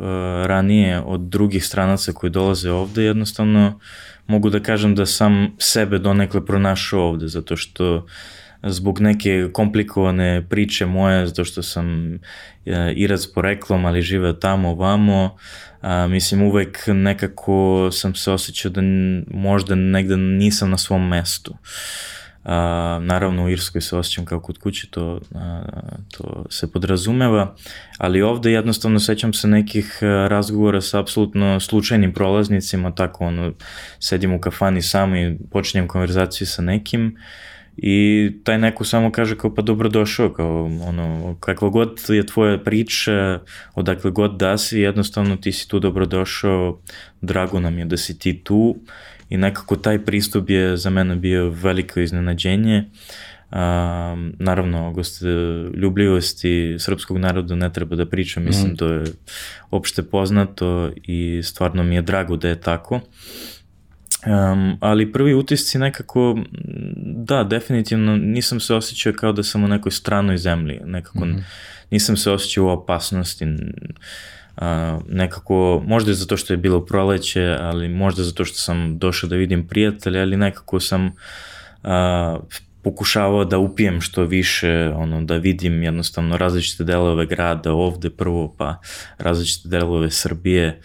ranije 0.47 1.01
od 1.01 1.21
drugih 1.21 1.65
stranaca 1.65 2.13
koji 2.13 2.31
dolaze 2.31 2.71
ovde, 2.71 3.05
jednostavno 3.05 3.81
mogu 4.27 4.51
da 4.51 4.61
kažem 4.61 4.95
da 4.95 5.07
sam 5.07 5.53
sebe 5.59 5.99
donekle 5.99 6.47
pronašao 6.47 7.01
ovde, 7.01 7.29
zato 7.29 7.57
što 7.57 7.97
uh, 7.97 8.03
zbog 8.63 9.01
neke 9.01 9.49
komplikovane 9.53 10.47
priče 10.49 10.87
moje, 10.87 11.27
zato 11.27 11.45
što 11.45 11.63
sam 11.63 12.15
e, 12.15 12.19
Irac 12.97 13.27
poreklom, 13.27 13.85
ali 13.85 14.03
živeo 14.03 14.33
tamo, 14.33 14.75
vamo, 14.75 15.37
a, 15.81 16.07
mislim 16.07 16.43
uvek 16.43 16.85
nekako 16.87 17.89
sam 17.93 18.15
se 18.15 18.33
osjećao 18.33 18.71
da 18.71 18.81
možda 19.31 19.75
negde 19.75 20.17
nisam 20.17 20.71
na 20.71 20.79
svom 20.79 21.09
mestu. 21.09 21.55
A, 22.45 22.99
naravno 23.03 23.45
u 23.45 23.49
Irskoj 23.49 23.81
se 23.81 23.97
osjećam 23.97 24.25
kao 24.25 24.41
kod 24.41 24.59
kuće, 24.59 24.91
to, 24.91 25.21
a, 25.35 25.63
to 26.11 26.45
se 26.51 26.73
podrazumeva, 26.73 27.55
ali 27.99 28.23
ovde 28.23 28.53
jednostavno 28.53 29.01
sećam 29.01 29.33
se 29.33 29.49
nekih 29.49 29.99
razgovora 30.29 30.81
sa 30.81 31.01
apsolutno 31.01 31.61
slučajnim 31.61 32.13
prolaznicima, 32.13 32.95
tako 32.95 33.25
ono, 33.25 33.53
sedim 33.99 34.33
u 34.33 34.41
kafani 34.41 34.83
sam 34.83 35.17
i 35.17 35.39
počinjem 35.51 35.89
konverzaciju 35.89 36.47
sa 36.47 36.63
nekim 36.63 37.17
i 37.83 38.31
taj 38.45 38.59
neko 38.59 38.85
samo 38.85 39.13
kaže 39.13 39.39
kao 39.39 39.55
pa 39.55 39.63
dobro 39.63 39.89
došao, 39.89 40.33
kao 40.33 40.65
ono, 40.65 41.37
kakva 41.41 41.69
god 41.69 42.01
je 42.09 42.27
tvoja 42.27 42.59
priča, 42.59 43.41
odakle 43.75 44.11
god 44.11 44.37
da 44.37 44.59
si, 44.59 44.81
jednostavno 44.81 45.37
ti 45.37 45.53
si 45.53 45.69
tu 45.69 45.79
dobro 45.79 46.07
došao, 46.07 46.81
drago 47.21 47.61
nam 47.61 47.79
je 47.79 47.85
da 47.85 47.97
si 47.97 48.19
ti 48.19 48.45
tu 48.45 48.77
i 49.29 49.37
nekako 49.37 49.77
taj 49.77 50.05
pristup 50.05 50.51
je 50.51 50.77
za 50.77 50.91
mene 50.91 51.17
bio 51.17 51.51
veliko 51.51 52.01
iznenađenje. 52.01 52.85
A, 53.51 54.17
naravno, 54.39 54.93
goste, 54.93 55.27
ljubljivosti 55.75 56.77
srpskog 56.79 57.19
naroda 57.19 57.55
ne 57.55 57.73
treba 57.73 57.97
da 57.97 58.07
pričam, 58.07 58.45
mislim, 58.45 58.73
mm. 58.73 58.77
to 58.77 58.93
je 58.93 59.05
opšte 59.71 60.03
poznato 60.03 60.91
i 60.97 61.41
stvarno 61.45 61.83
mi 61.83 61.95
je 61.95 62.03
drago 62.03 62.37
da 62.37 62.49
je 62.49 62.61
tako. 62.61 63.01
Um, 64.27 64.77
ali 64.81 65.13
prvi 65.13 65.35
utisci 65.35 65.79
nekako, 65.79 66.39
da, 66.97 67.45
definitivno 67.45 68.17
nisam 68.17 68.61
se 68.61 68.75
osjećao 68.75 69.13
kao 69.13 69.33
da 69.33 69.43
sam 69.43 69.65
u 69.65 69.69
nekoj 69.69 69.93
stranoj 69.93 70.39
zemlji, 70.39 70.81
nekako 70.85 71.25
mm 71.25 71.29
-hmm. 71.29 71.43
nisam 71.91 72.17
se 72.17 72.31
osjećao 72.31 72.65
u 72.65 72.69
opasnosti, 72.69 73.47
uh, 74.61 75.03
nekako, 75.09 75.83
možda 75.87 76.11
je 76.11 76.15
zato 76.15 76.37
što 76.37 76.53
je 76.53 76.57
bilo 76.57 76.85
proleće, 76.85 77.57
ali 77.61 77.89
možda 77.89 78.23
zato 78.23 78.45
što 78.45 78.59
sam 78.59 78.99
došao 78.99 79.29
da 79.29 79.37
vidim 79.37 79.67
prijatelja, 79.67 80.21
ali 80.21 80.37
nekako 80.37 80.81
sam 80.81 81.07
uh, 81.07 81.11
pokušavao 82.83 83.45
da 83.45 83.59
upijem 83.59 84.01
što 84.01 84.23
više, 84.23 84.93
ono, 84.97 85.23
da 85.23 85.37
vidim 85.37 85.83
jednostavno 85.83 86.37
različite 86.37 86.85
delove 86.85 87.27
grada 87.27 87.73
ovde 87.73 88.11
prvo, 88.11 88.55
pa 88.59 88.81
različite 89.19 89.69
delove 89.69 90.11
Srbije, 90.11 90.81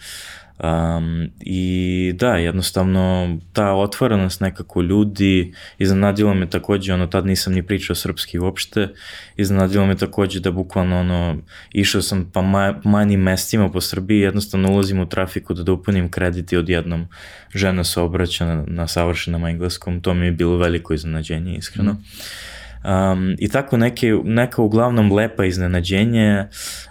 Um, 0.62 1.30
I 1.40 2.12
da, 2.14 2.36
jednostavno 2.36 3.36
ta 3.52 3.72
otvorenost 3.72 4.40
nekako 4.40 4.82
ljudi, 4.82 5.54
iznenadilo 5.78 6.34
me 6.34 6.50
takođe, 6.50 6.92
ono, 6.94 7.06
tad 7.06 7.26
nisam 7.26 7.52
ni 7.52 7.62
pričao 7.62 7.96
srpski 7.96 8.38
uopšte, 8.38 8.88
iznenadilo 9.36 9.86
me 9.86 9.96
takođe 9.96 10.40
da 10.40 10.50
bukvalno, 10.50 11.00
ono, 11.00 11.36
išao 11.72 12.02
sam 12.02 12.30
pa 12.32 12.42
ma, 12.42 12.80
manjim 12.84 13.20
mestima 13.20 13.68
po 13.68 13.80
Srbiji, 13.80 14.20
jednostavno 14.20 14.72
ulazim 14.72 15.00
u 15.00 15.08
trafiku 15.08 15.54
da 15.54 15.62
dopunim 15.62 16.10
kredit 16.10 16.52
i 16.52 16.56
odjednom 16.56 17.06
žena 17.54 17.84
se 17.84 18.00
obraća 18.00 18.46
na, 18.46 18.64
na 18.66 18.88
savršenom 18.88 19.46
engleskom, 19.46 20.00
to 20.00 20.14
mi 20.14 20.26
je 20.26 20.32
bilo 20.32 20.56
veliko 20.56 20.94
iznenađenje, 20.94 21.56
iskreno. 21.56 21.92
Mm. 21.92 22.04
Um, 22.84 23.36
I 23.38 23.48
tako 23.48 23.76
neke, 23.76 24.12
neka 24.24 24.62
uglavnom 24.62 25.12
lepa 25.12 25.44
iznenađenje 25.44 26.44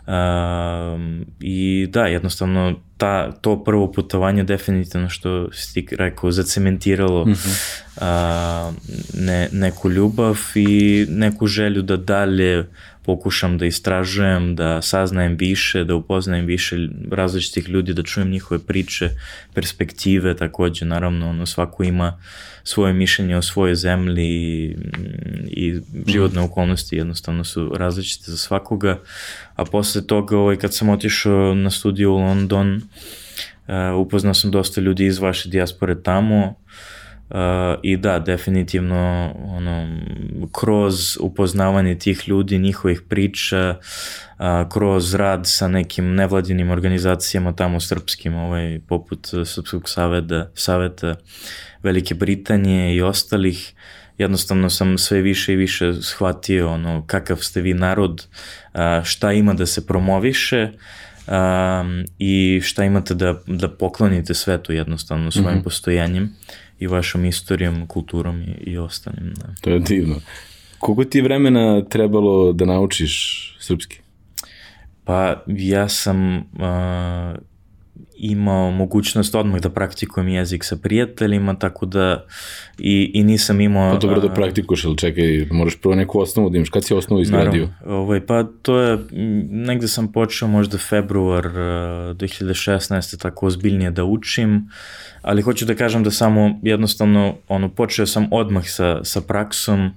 um, 0.07 1.25
i 1.39 1.87
da, 1.89 2.05
jednostavno 2.05 2.79
ta, 2.97 3.31
to 3.31 3.63
prvo 3.63 3.91
putovanje 3.91 4.43
definitivno 4.43 5.09
što 5.09 5.51
si 5.51 5.73
ti 5.73 5.95
rekao 5.95 6.31
zacementiralo 6.31 7.25
mm 7.25 7.31
-hmm. 7.31 8.67
uh, 8.67 8.73
ne, 9.13 9.49
neku 9.51 9.89
ljubav 9.89 10.37
i 10.55 11.05
neku 11.09 11.47
želju 11.47 11.81
da 11.81 11.97
dalje 11.97 12.65
pokušam 13.05 13.57
da 13.57 13.65
istražujem, 13.65 14.55
da 14.55 14.81
saznajem 14.81 15.35
više, 15.35 15.83
da 15.83 15.95
upoznajem 15.95 16.45
više 16.45 16.77
različitih 17.11 17.69
ljudi, 17.69 17.93
da 17.93 18.03
čujem 18.03 18.29
njihove 18.29 18.59
priče, 18.59 19.09
perspektive 19.53 20.35
takođe, 20.35 20.85
naravno, 20.85 21.29
ono, 21.29 21.45
svako 21.45 21.83
ima 21.83 22.19
svoje 22.63 22.93
mišljenje 22.93 23.37
o 23.37 23.41
svojoj 23.41 23.75
zemlji 23.75 24.25
i, 24.25 24.75
i 25.47 25.79
životne 26.07 26.41
mm. 26.41 26.45
okolnosti 26.45 26.95
jednostavno 26.95 27.43
su 27.43 27.71
različite 27.75 28.31
za 28.31 28.37
svakoga, 28.37 28.99
a 29.55 29.65
posle 29.65 30.07
toga 30.07 30.37
ovaj, 30.37 30.55
kad 30.55 30.73
sam 30.73 30.89
otišao 30.89 31.55
na 31.55 31.69
studiju 31.69 32.13
u 32.13 32.17
London, 32.17 32.75
uh, 32.75 33.99
upoznao 33.99 34.33
sam 34.33 34.51
dosta 34.51 34.81
ljudi 34.81 35.05
iz 35.05 35.19
vaše 35.19 35.49
dijaspore 35.49 36.01
tamo, 36.01 36.55
Uh, 37.29 37.37
I 37.83 37.97
da, 37.97 38.19
definitivno 38.19 39.33
ono, 39.45 39.97
kroz 40.51 41.17
upoznavanje 41.19 41.99
tih 41.99 42.27
ljudi, 42.27 42.59
njihovih 42.59 43.01
priča, 43.09 43.75
uh, 44.39 44.45
kroz 44.73 45.13
rad 45.13 45.41
sa 45.43 45.67
nekim 45.67 46.15
nevladinim 46.15 46.71
organizacijama 46.71 47.53
tamo 47.55 47.79
srpskim, 47.79 48.35
ovaj, 48.35 48.79
poput 48.87 49.27
Srpskog 49.45 49.89
saveta, 49.89 50.49
saveta 50.53 51.15
Velike 51.83 52.15
Britanije 52.15 52.95
i 52.95 53.01
ostalih, 53.01 53.73
jednostavno 54.17 54.69
sam 54.69 54.97
sve 54.97 55.21
više 55.21 55.53
i 55.53 55.55
više 55.55 55.93
shvatio 55.93 56.71
ono, 56.71 57.03
kakav 57.07 57.37
ste 57.37 57.61
vi 57.61 57.73
narod, 57.73 58.27
uh, 58.73 58.79
šta 59.03 59.31
ima 59.31 59.53
da 59.53 59.65
se 59.65 59.87
promoviše, 59.87 60.69
um, 61.27 62.05
i 62.19 62.61
šta 62.63 62.83
imate 62.83 63.13
da, 63.13 63.35
da 63.47 63.69
poklonite 63.69 64.33
svetu 64.33 64.73
jednostavno 64.73 65.31
svojim 65.31 65.49
mm 65.49 65.59
-hmm. 65.59 65.63
postojanjem 65.63 66.35
i 66.83 66.87
vašom 66.87 67.25
istorijom, 67.25 67.87
kulturom 67.87 68.41
i, 68.41 68.55
i 68.71 68.77
ostalim. 68.77 69.33
Da. 69.33 69.47
To 69.61 69.69
je 69.69 69.79
divno. 69.79 70.15
Koliko 70.79 71.03
ti 71.03 71.21
vremena 71.21 71.85
trebalo 71.85 72.53
da 72.53 72.65
naučiš 72.65 73.13
srpski? 73.59 73.99
Pa 75.03 75.43
ja 75.47 75.89
sam 75.89 76.37
uh, 76.37 76.43
imao 78.17 78.71
mogućnost 78.71 79.35
odmah 79.35 79.61
da 79.61 79.69
praktikujem 79.69 80.27
jezik 80.27 80.63
sa 80.63 80.77
prijateljima, 80.77 81.55
tako 81.59 81.85
da 81.85 82.25
i, 82.77 83.11
i 83.13 83.23
nisam 83.23 83.61
imao... 83.61 83.91
Pa 83.91 83.97
dobro 83.97 84.19
da 84.19 84.33
praktikuješ, 84.33 84.85
ali 84.85 84.97
čekaj, 84.97 85.47
moraš 85.51 85.75
prvo 85.81 85.95
neku 85.95 86.19
osnovu 86.19 86.49
da 86.49 86.57
imaš. 86.57 86.69
Kad 86.69 86.83
si 86.83 86.93
osnovu 86.93 87.21
izgradio? 87.21 87.67
Naravno, 87.81 87.97
ovaj, 88.01 88.25
pa 88.25 88.43
to 88.61 88.79
je, 88.79 88.97
negde 89.49 89.87
sam 89.87 90.11
počeo 90.11 90.47
možda 90.47 90.77
februar 90.77 91.45
2016. 91.45 93.21
tako 93.21 93.45
ozbiljnije 93.45 93.91
da 93.91 94.03
učim, 94.03 94.69
ali 95.21 95.41
hoću 95.41 95.65
da 95.65 95.75
kažem 95.75 96.03
da 96.03 96.11
samo 96.11 96.59
jednostavno, 96.63 97.35
ono, 97.47 97.69
počeo 97.69 98.05
sam 98.05 98.27
odmah 98.31 98.63
sa, 98.67 99.03
sa 99.03 99.21
praksom, 99.21 99.91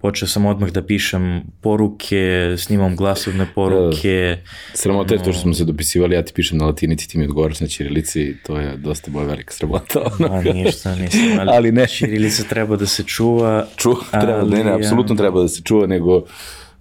počeo 0.00 0.28
sam 0.28 0.46
odmah 0.46 0.70
da 0.70 0.82
pišem 0.82 1.42
poruke, 1.60 2.54
snimam 2.58 2.96
glasovne 2.96 3.46
poruke. 3.54 4.38
Da, 4.44 4.78
sramota 4.78 5.14
je 5.14 5.22
to 5.22 5.32
što 5.32 5.42
smo 5.42 5.54
se 5.54 5.64
dopisivali, 5.64 6.14
ja 6.14 6.22
ti 6.22 6.32
pišem 6.32 6.58
na 6.58 6.66
latinici, 6.66 7.08
ti 7.08 7.18
mi 7.18 7.24
odgovaraš 7.24 7.60
na 7.60 7.66
čirilici, 7.66 8.36
to 8.46 8.58
je 8.58 8.76
dosta 8.76 9.10
boja 9.10 9.26
velika 9.26 9.52
sramota. 9.52 10.00
Ma 10.18 10.42
ništa, 10.42 10.94
nisam, 10.94 11.20
ali, 11.38 11.50
ali 11.50 11.72
ne. 11.72 11.86
čirilica 11.86 12.42
treba 12.42 12.76
da 12.76 12.86
se 12.86 13.02
čuva. 13.02 13.66
Čuva, 13.76 13.96
treba, 14.10 14.38
ali, 14.38 14.50
ne, 14.50 14.64
ne, 14.64 14.72
apsolutno 14.72 15.16
treba 15.16 15.40
da 15.42 15.48
se 15.48 15.62
čuva, 15.62 15.86
nego 15.86 16.24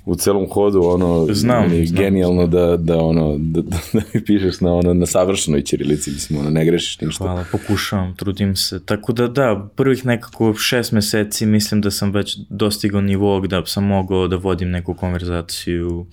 u 0.08 0.16
celom 0.16 0.48
hodu 0.50 0.82
ono 0.84 1.28
znam, 1.32 1.74
je 1.74 1.86
znam. 1.86 2.04
genijalno 2.04 2.48
da, 2.48 2.78
da 2.78 2.98
ono 2.98 3.36
da, 3.40 3.62
da, 3.62 3.78
da 3.94 4.02
pišeš 4.26 4.62
na 4.62 4.74
ono 4.74 4.94
na 4.94 5.06
savršenoj 5.06 5.62
ćirilici 5.62 6.12
mislim 6.12 6.40
ono 6.40 6.50
ne 6.50 6.66
grešiš 6.66 7.02
ništa. 7.02 7.24
Hvala, 7.24 7.46
pokušavam, 7.52 8.16
trudim 8.16 8.56
se. 8.56 8.86
Tako 8.86 9.14
da 9.14 9.28
da, 9.28 9.70
prvih 9.76 10.06
nekako 10.06 10.54
šest 10.54 10.92
meseci 10.92 11.46
mislim 11.46 11.82
da 11.82 11.92
sam 11.92 12.12
već 12.12 12.38
dostigao 12.50 13.02
nivo 13.02 13.40
da 13.48 13.66
sam 13.66 13.84
mogao 13.84 14.28
da 14.28 14.36
vodim 14.36 14.70
neku 14.70 14.94
konverzaciju 14.94 16.06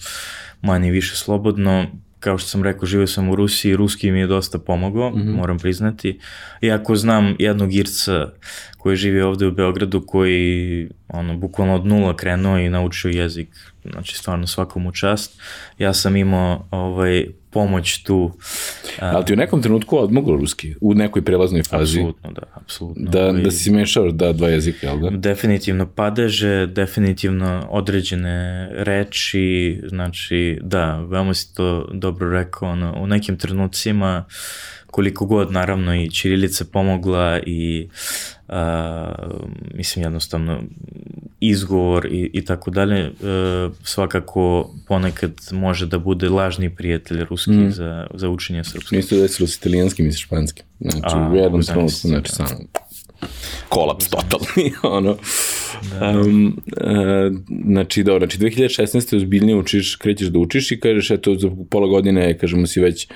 manje 0.62 0.90
više 0.90 1.16
slobodno 1.16 1.86
kao 2.24 2.38
što 2.38 2.48
sam 2.48 2.62
rekao, 2.62 2.86
živio 2.86 3.06
sam 3.06 3.28
u 3.28 3.36
Rusiji, 3.36 3.76
ruski 3.76 4.10
mi 4.10 4.20
je 4.20 4.26
dosta 4.26 4.58
pomogao, 4.58 5.10
mm 5.10 5.14
-hmm. 5.14 5.36
moram 5.36 5.58
priznati. 5.58 6.18
Iako 6.60 6.96
znam 6.96 7.36
jednog 7.38 7.74
Irca 7.74 8.32
koji 8.78 8.96
živi 8.96 9.20
ovde 9.20 9.46
u 9.46 9.52
Beogradu, 9.52 10.06
koji 10.06 10.88
ono, 11.08 11.36
bukvalno 11.36 11.74
od 11.74 11.86
nula 11.86 12.16
krenuo 12.16 12.58
i 12.58 12.68
naučio 12.68 13.08
jezik, 13.08 13.48
znači 13.90 14.16
stvarno 14.16 14.46
svakom 14.46 14.86
u 14.86 14.92
čast. 14.92 15.40
Ja 15.78 15.94
sam 15.94 16.16
imao 16.16 16.66
ovaj, 16.70 17.26
pomoć 17.54 18.02
tu. 18.02 18.32
Ali 19.00 19.24
ti 19.24 19.32
u 19.32 19.36
nekom 19.36 19.62
trenutku 19.62 19.98
odmoglo 19.98 20.36
ruski, 20.36 20.74
u 20.80 20.94
nekoj 20.94 21.24
prelaznoj 21.24 21.62
fazi? 21.62 21.98
Apsolutno, 21.98 22.32
da, 22.32 22.42
apsolutno. 22.54 23.10
Da, 23.10 23.32
da 23.32 23.50
si 23.50 23.70
mešao 23.70 24.10
da 24.10 24.32
dva 24.32 24.48
jezika, 24.48 24.86
jel 24.86 24.98
da? 24.98 25.10
Definitivno 25.10 25.86
padeže, 25.86 26.66
definitivno 26.66 27.66
određene 27.70 28.68
reči, 28.72 29.80
znači 29.88 30.58
da, 30.62 31.00
veoma 31.00 31.34
si 31.34 31.54
to 31.54 31.88
dobro 31.92 32.30
rekao, 32.30 32.68
ono, 32.68 32.94
u 32.98 33.06
nekim 33.06 33.38
trenucima 33.38 34.24
koliko 34.86 35.26
god 35.26 35.52
naravno 35.52 35.94
i 35.94 36.10
Čirilica 36.10 36.64
pomogla 36.72 37.40
i 37.46 37.88
uh, 38.48 38.54
mislim 39.74 40.02
jednostavno 40.02 40.62
izgovor 41.48 42.06
i, 42.06 42.30
i 42.32 42.44
tako 42.44 42.70
dalje, 42.70 43.08
uh, 43.08 43.76
svakako 43.82 44.74
ponekad 44.88 45.32
može 45.52 45.86
da 45.86 45.98
bude 45.98 46.28
lažni 46.28 46.74
prijatelj 46.74 47.24
ruski 47.24 47.50
mm. 47.50 47.70
za, 47.70 48.06
za 48.14 48.28
učenje 48.28 48.64
srpskog. 48.64 48.98
Isto 48.98 49.16
desilo 49.16 49.46
s 49.46 49.56
italijanskim 49.56 50.06
i 50.06 50.12
sa 50.12 50.18
španskim. 50.18 50.64
Znači, 50.80 51.16
A, 51.16 51.30
u 51.32 51.36
jednom 51.36 51.62
trenutku, 51.62 52.08
znači, 52.08 52.32
da. 52.38 52.46
samo 52.46 52.60
kolaps 53.68 54.08
totalni, 54.08 54.72
ono. 54.98 55.16
Da. 55.90 56.20
Um, 56.20 56.46
uh, 56.46 57.38
znači, 57.66 58.02
dobro, 58.02 58.26
znači 58.26 58.38
2016. 58.38 59.16
ozbiljnije 59.16 59.56
učiš, 59.56 59.96
krećeš 59.96 60.28
da 60.28 60.38
učiš 60.38 60.72
i 60.72 60.80
kažeš, 60.80 61.10
eto, 61.10 61.34
za 61.34 61.50
pola 61.70 61.86
godine, 61.86 62.38
kažemo 62.38 62.66
si 62.66 62.80
već 62.80 63.08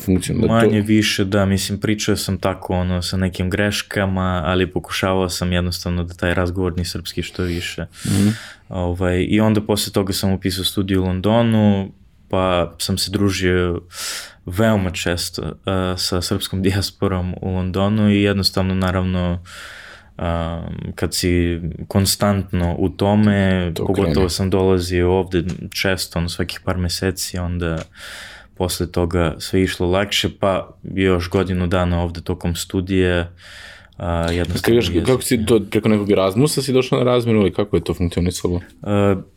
funkcionalno. 0.00 0.54
Manje 0.54 0.80
to... 0.80 0.86
više, 0.86 1.24
da, 1.24 1.44
mislim, 1.46 1.80
pričao 1.80 2.16
sam 2.16 2.38
tako 2.38 2.74
ono 2.74 3.02
sa 3.02 3.16
nekim 3.16 3.50
greškama, 3.50 4.42
ali 4.44 4.70
pokušavao 4.70 5.28
sam 5.28 5.52
jednostavno 5.52 6.04
da 6.04 6.14
taj 6.14 6.34
razgovorni 6.34 6.84
srpski 6.84 7.22
što 7.22 7.42
više. 7.42 7.82
Mm 7.82 8.08
-hmm. 8.08 8.32
ovaj, 8.68 9.26
I 9.28 9.40
onda 9.40 9.60
posle 9.60 9.92
toga 9.92 10.12
sam 10.12 10.32
upisao 10.32 10.64
studiju 10.64 11.02
u 11.02 11.04
Londonu, 11.04 11.92
pa 12.28 12.74
sam 12.78 12.98
se 12.98 13.10
družio 13.10 13.80
veoma 14.46 14.90
često 14.90 15.42
uh, 15.42 15.52
sa 15.96 16.22
srpskom 16.22 16.62
dijasporom 16.62 17.34
u 17.40 17.50
Londonu 17.50 18.10
i 18.10 18.22
jednostavno 18.22 18.74
naravno 18.74 19.42
um, 20.18 20.92
kad 20.94 21.14
si 21.14 21.60
konstantno 21.88 22.74
u 22.78 22.88
tome, 22.88 23.72
to 23.74 23.86
pogotovo 23.86 24.14
krene. 24.14 24.30
sam 24.30 24.50
dolazio 24.50 25.12
ovde 25.12 25.44
često, 25.70 26.18
ono 26.18 26.28
svakih 26.28 26.60
par 26.64 26.78
meseci, 26.78 27.38
onda 27.38 27.82
posle 28.56 28.92
toga 28.92 29.34
sve 29.38 29.62
išlo 29.62 29.86
lakše, 29.90 30.28
pa 30.40 30.76
još 30.94 31.30
godinu 31.30 31.66
dana 31.66 32.02
ovde 32.02 32.20
tokom 32.20 32.54
studije 32.56 33.30
a, 33.96 34.30
jednostavno 34.30 34.80
Kako, 34.80 35.06
kako 35.06 35.22
si 35.22 35.46
to, 35.46 35.60
preko 35.70 35.88
nekog 35.88 36.10
Erasmusa 36.10 36.62
si 36.62 36.72
došao 36.72 36.98
na 36.98 37.04
razmjenu 37.04 37.40
ili 37.40 37.52
kako 37.52 37.76
je 37.76 37.84
to 37.84 37.94
funkcionisalo? 37.94 38.54
Uh, 38.54 38.62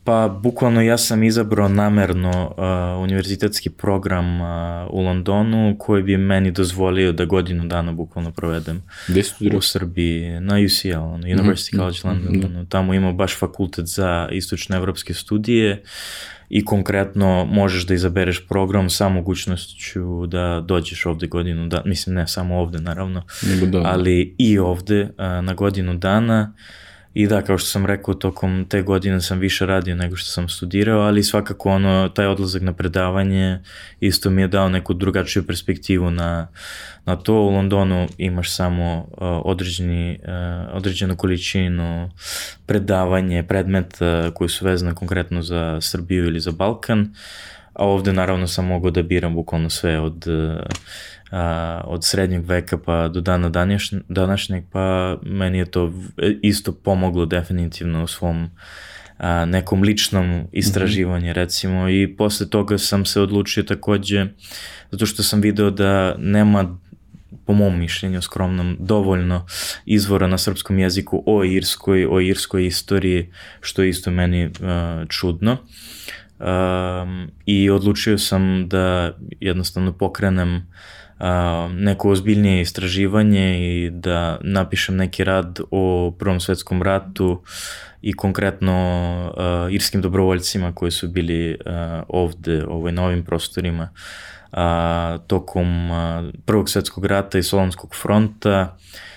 pa, 0.04 0.28
bukvalno 0.42 0.82
ja 0.82 0.98
sam 0.98 1.22
izabrao 1.22 1.68
namerno 1.68 2.54
uh, 2.56 3.02
univerzitetski 3.02 3.70
program 3.70 4.40
uh, 4.40 4.46
u 4.90 5.00
Londonu 5.00 5.76
koji 5.78 6.02
bi 6.02 6.16
meni 6.16 6.50
dozvolio 6.50 7.12
da 7.12 7.24
godinu 7.24 7.64
dana 7.66 7.92
bukvalno 7.92 8.30
provedem 8.30 8.82
Gde 9.08 9.22
studirao? 9.22 9.58
u 9.58 9.62
Srbiji, 9.62 10.40
na 10.40 10.54
UCL, 10.66 10.98
ono, 10.98 11.26
University 11.26 11.74
Mhm, 11.74 11.78
College 11.78 11.98
London. 12.04 12.44
ono, 12.44 12.64
Tamo 12.64 12.94
ima 12.94 13.12
baš 13.12 13.38
fakultet 13.38 13.86
za 13.86 14.28
istočne 14.32 14.76
evropske 14.76 15.14
studije 15.14 15.82
i 16.48 16.64
konkretno 16.64 17.44
možeš 17.44 17.86
da 17.86 17.94
izabereš 17.94 18.46
program 18.48 18.90
sa 18.90 19.08
mogućnošću 19.08 20.26
da 20.26 20.64
dođeš 20.66 21.06
ovde 21.06 21.26
godinu 21.26 21.68
dana, 21.68 21.82
mislim 21.86 22.16
ne 22.16 22.26
samo 22.26 22.58
ovde 22.58 22.78
naravno, 22.78 23.22
da. 23.66 23.82
ali 23.84 24.34
i 24.38 24.58
ovde 24.58 25.08
a, 25.16 25.40
na 25.40 25.54
godinu 25.54 25.94
dana 25.94 26.54
i 27.18 27.26
da, 27.26 27.42
kao 27.42 27.58
što 27.58 27.68
sam 27.68 27.86
rekao, 27.86 28.14
tokom 28.14 28.66
te 28.68 28.82
godine 28.82 29.20
sam 29.20 29.38
više 29.38 29.66
radio 29.66 29.96
nego 29.96 30.16
što 30.16 30.30
sam 30.30 30.48
studirao, 30.48 31.00
ali 31.00 31.22
svakako 31.22 31.70
ono, 31.70 32.08
taj 32.08 32.26
odlazak 32.26 32.62
na 32.62 32.72
predavanje 32.72 33.58
isto 34.00 34.30
mi 34.30 34.42
je 34.42 34.48
dao 34.48 34.68
neku 34.68 34.94
drugačiju 34.94 35.46
perspektivu 35.46 36.10
na, 36.10 36.48
na 37.04 37.16
to. 37.16 37.34
U 37.34 37.50
Londonu 37.50 38.06
imaš 38.18 38.54
samo 38.54 38.98
uh, 38.98 39.06
određeni, 39.44 40.18
uh, 40.22 40.76
određenu 40.76 41.16
količinu 41.16 42.10
predavanje, 42.66 43.42
predmeta 43.42 44.30
koji 44.34 44.48
su 44.48 44.64
vezane 44.64 44.94
konkretno 44.94 45.42
za 45.42 45.78
Srbiju 45.80 46.26
ili 46.26 46.40
za 46.40 46.52
Balkan, 46.52 47.14
a 47.72 47.84
ovde 47.84 48.12
naravno 48.12 48.46
sam 48.46 48.66
mogao 48.66 48.90
da 48.90 49.02
biram 49.02 49.34
bukvalno 49.34 49.70
sve 49.70 50.00
od 50.00 50.26
uh, 50.28 50.60
a, 51.30 51.80
od 51.84 52.04
srednjeg 52.04 52.44
veka 52.46 52.78
pa 52.78 53.08
do 53.08 53.20
dana 53.20 53.48
danješ, 53.48 53.90
današnjeg, 54.08 54.64
pa 54.72 55.16
meni 55.22 55.58
je 55.58 55.70
to 55.70 55.92
isto 56.42 56.72
pomoglo 56.72 57.26
definitivno 57.26 58.04
u 58.04 58.06
svom 58.06 58.50
a, 59.18 59.44
nekom 59.44 59.82
ličnom 59.82 60.48
istraživanju 60.52 61.26
mm 61.26 61.30
-hmm. 61.30 61.34
recimo 61.34 61.88
i 61.88 62.16
posle 62.16 62.50
toga 62.50 62.78
sam 62.78 63.04
se 63.04 63.20
odlučio 63.20 63.62
takođe 63.62 64.26
zato 64.90 65.06
što 65.06 65.22
sam 65.22 65.40
video 65.40 65.70
da 65.70 66.14
nema 66.18 66.78
po 67.46 67.52
mom 67.52 67.78
mišljenju 67.78 68.22
skromnom, 68.22 68.76
dovoljno 68.80 69.46
izvora 69.84 70.26
na 70.26 70.38
srpskom 70.38 70.78
jeziku 70.78 71.22
o 71.26 71.44
Irskoj, 71.44 72.06
o 72.10 72.20
irskoj 72.20 72.66
istoriji, 72.66 73.32
što 73.60 73.82
je 73.82 73.88
isto 73.88 74.10
meni 74.10 74.46
uh, 74.46 74.52
čudno. 75.08 75.56
Um, 76.38 77.30
I 77.46 77.70
odlučio 77.70 78.18
sam 78.18 78.68
da 78.68 79.16
jednostavno 79.40 79.92
pokrenem 79.92 80.56
uh, 80.56 80.62
neko 81.70 82.10
ozbiljnije 82.10 82.60
istraživanje 82.60 83.58
i 83.60 83.90
da 83.90 84.38
napišem 84.40 84.96
neki 84.96 85.24
rad 85.24 85.60
o 85.70 86.14
Prvom 86.18 86.40
svetskom 86.40 86.82
ratu 86.82 87.42
i 88.02 88.12
konkretno 88.12 88.74
uh, 89.36 89.74
irskim 89.74 90.00
dobrovoljcima 90.00 90.72
koji 90.74 90.90
su 90.90 91.08
bili 91.08 91.50
uh, 91.50 91.72
ovde 92.08 92.64
ovaj, 92.68 92.92
na 92.92 93.04
ovim 93.04 93.24
prostorima 93.24 93.88
a, 94.52 95.18
tokom 95.26 95.90
a, 95.90 96.30
Prvog 96.46 96.70
svetskog 96.70 97.06
rata 97.06 97.38
i 97.38 97.42
Solonskog 97.42 97.94
fronta. 97.94 98.76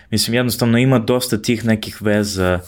Mislim, 0.10 0.36
jednostavno 0.36 0.78
ima 0.78 1.00
dosta 1.00 1.42
tih 1.42 1.66
nekih 1.66 2.02
veza 2.02 2.60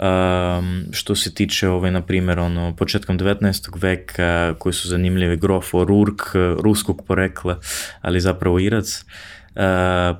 um, 0.00 0.84
što 0.92 1.14
se 1.14 1.34
tiče, 1.34 1.68
ovaj, 1.68 1.90
na 1.90 2.02
primjer, 2.02 2.38
ono, 2.38 2.76
početkom 2.76 3.18
19. 3.18 3.70
veka, 3.74 4.54
koji 4.58 4.72
su 4.72 4.88
zanimljive, 4.88 5.36
Grofo 5.36 5.84
Rurk, 5.84 6.22
ruskog 6.60 7.02
porekla, 7.06 7.58
ali 8.00 8.20
zapravo 8.20 8.58
Irac. 8.58 9.04
Uh, 9.54 9.62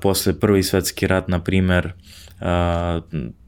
posle 0.01 0.39
Prvi 0.39 0.63
svetski 0.63 1.07
rat, 1.07 1.27
na 1.27 1.39
primjer, 1.39 1.93
uh, 2.41 3.03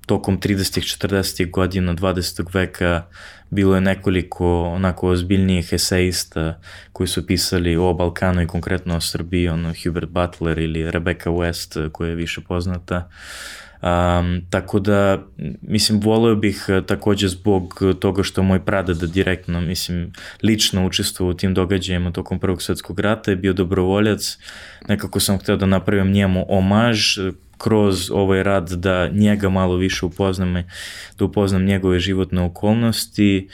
tokom 0.06 0.40
30. 0.40 1.08
40. 1.08 1.52
godina 1.52 1.94
20. 1.94 2.46
veka 2.54 3.06
bilo 3.50 3.76
je 3.76 3.82
nekoliko 3.82 4.64
onako 4.64 5.08
ozbiljnijih 5.08 5.74
eseista 5.74 6.60
koji 6.94 7.08
su 7.08 7.28
pisali 7.28 7.76
o 7.76 7.94
Balkanu 7.94 8.42
i 8.42 8.48
konkretno 8.48 8.98
o 8.98 9.02
Srbiji, 9.02 9.50
ono 9.50 9.74
Hubert 9.84 10.10
Butler 10.10 10.58
ili 10.58 10.92
Rebecca 10.92 11.30
West 11.30 11.90
koja 11.90 12.10
je 12.10 12.16
više 12.16 12.42
poznata. 12.42 13.10
Um, 13.82 14.42
tako 14.50 14.80
da, 14.80 15.24
mislim, 15.62 16.00
voleo 16.00 16.36
bih 16.36 16.66
takođe 16.88 17.28
zbog 17.28 17.82
toga 18.00 18.24
što 18.24 18.44
moj 18.44 18.66
pradeda 18.66 19.06
direktno, 19.06 19.62
mislim, 19.62 20.14
lično 20.44 20.86
učestvovao 20.86 21.32
u 21.32 21.38
tim 21.38 21.54
događajima 21.54 22.12
tokom 22.12 22.40
Prvog 22.40 22.62
svetskog 22.62 23.00
rata, 23.00 23.32
je 23.32 23.38
bio 23.38 23.54
dobrovoljac, 23.54 24.38
nekako 24.88 25.20
sam 25.20 25.38
hteo 25.38 25.58
da 25.58 25.66
napravim 25.66 26.12
njemu 26.12 26.46
omaž, 26.50 27.20
kroz 27.58 28.12
ovaj 28.12 28.44
rad 28.44 28.70
da 28.70 29.10
njega 29.10 29.50
malo 29.50 29.76
više 29.76 30.06
upoznam, 30.06 30.54
da 31.20 31.26
upoznam 31.26 31.66
njegove 31.66 32.00
životne 32.00 32.42
okolnosti, 32.42 33.48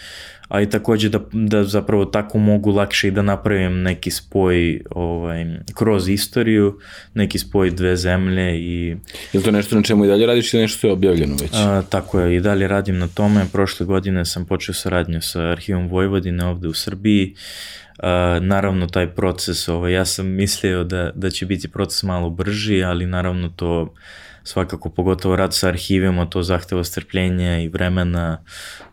a 0.51 0.61
i 0.61 0.69
takođe 0.69 1.09
da, 1.09 1.19
da 1.31 1.63
zapravo 1.63 2.05
tako 2.05 2.37
mogu 2.37 2.71
lakše 2.71 3.07
i 3.07 3.11
da 3.11 3.21
napravim 3.21 3.81
neki 3.81 4.11
spoj 4.11 4.81
ovaj, 4.89 5.45
kroz 5.73 6.09
istoriju, 6.09 6.79
neki 7.13 7.39
spoj 7.39 7.69
dve 7.71 7.95
zemlje 7.95 8.59
i... 8.59 8.87
Je 9.33 9.37
li 9.37 9.43
to 9.43 9.51
nešto 9.51 9.75
na 9.75 9.83
čemu 9.83 10.05
i 10.05 10.07
dalje 10.07 10.25
radiš 10.25 10.53
ili 10.53 10.61
nešto 10.61 10.77
što 10.77 10.87
je 10.87 10.93
objavljeno 10.93 11.35
već? 11.41 11.51
A, 11.53 11.81
tako 11.89 12.19
je, 12.19 12.35
i 12.35 12.39
dalje 12.39 12.67
radim 12.67 12.97
na 12.97 13.07
tome. 13.07 13.45
Prošle 13.51 13.85
godine 13.85 14.25
sam 14.25 14.45
počeo 14.45 14.73
saradnju 14.73 15.21
sa 15.21 15.41
Arhivom 15.41 15.87
Vojvodine 15.87 16.45
ovde 16.45 16.67
u 16.67 16.73
Srbiji. 16.73 17.35
Naravno 18.41 18.87
taj 18.87 19.07
proces, 19.07 19.67
ovaj, 19.67 19.93
ja 19.93 20.05
sam 20.05 20.27
mislio 20.27 20.83
da, 20.83 21.11
da 21.15 21.29
će 21.29 21.45
biti 21.45 21.67
proces 21.67 22.03
malo 22.03 22.29
brži, 22.29 22.83
ali 22.83 23.05
naravno 23.05 23.49
to 23.49 23.93
svakako 24.43 24.89
pogotovo 24.89 25.35
rad 25.35 25.53
sa 25.53 25.67
arhivima, 25.67 26.25
to 26.25 26.43
zahteva 26.43 26.83
strpljenja 26.83 27.59
i 27.59 27.67
vremena, 27.67 28.37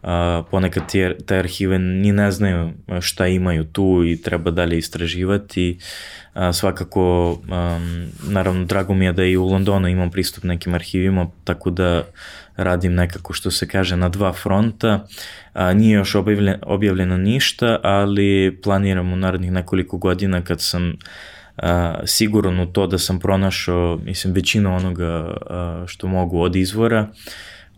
uh, 0.02 0.08
ponekad 0.50 0.92
te, 0.92 1.16
te 1.26 1.38
arhive 1.38 1.78
ni 1.78 2.12
ne 2.12 2.30
znaju 2.30 2.72
šta 3.00 3.26
imaju 3.26 3.64
tu 3.64 4.04
i 4.06 4.22
treba 4.22 4.50
dalje 4.50 4.78
istraživati, 4.78 5.78
uh, 6.34 6.42
svakako 6.52 7.32
um, 7.32 8.08
naravno 8.28 8.64
drago 8.64 8.94
mi 8.94 9.04
je 9.04 9.12
da 9.12 9.24
i 9.24 9.36
u 9.36 9.46
Londonu 9.46 9.88
imam 9.88 10.10
pristup 10.10 10.44
nekim 10.44 10.74
arhivima, 10.74 11.26
tako 11.44 11.70
da 11.70 12.02
radim 12.58 12.94
nekako 12.94 13.32
što 13.32 13.50
se 13.50 13.68
kaže 13.68 13.96
na 13.96 14.08
dva 14.08 14.32
fronta. 14.32 15.06
A, 15.52 15.72
nije 15.74 15.94
još 15.94 16.14
objavljeno, 16.14 16.58
objavljeno 16.62 17.16
ništa, 17.16 17.80
ali 17.82 18.60
planiram 18.62 19.12
u 19.12 19.16
narednih 19.16 19.52
nekoliko 19.52 19.98
godina 19.98 20.42
kad 20.42 20.60
sam 20.60 20.96
a, 21.56 22.00
siguran 22.04 22.60
u 22.60 22.72
to 22.72 22.86
da 22.86 22.98
sam 22.98 23.18
pronašao, 23.18 24.00
mislim, 24.04 24.34
većinu 24.34 24.76
onoga 24.76 25.36
a, 25.50 25.84
što 25.86 26.06
mogu 26.06 26.40
od 26.40 26.56
izvora, 26.56 27.08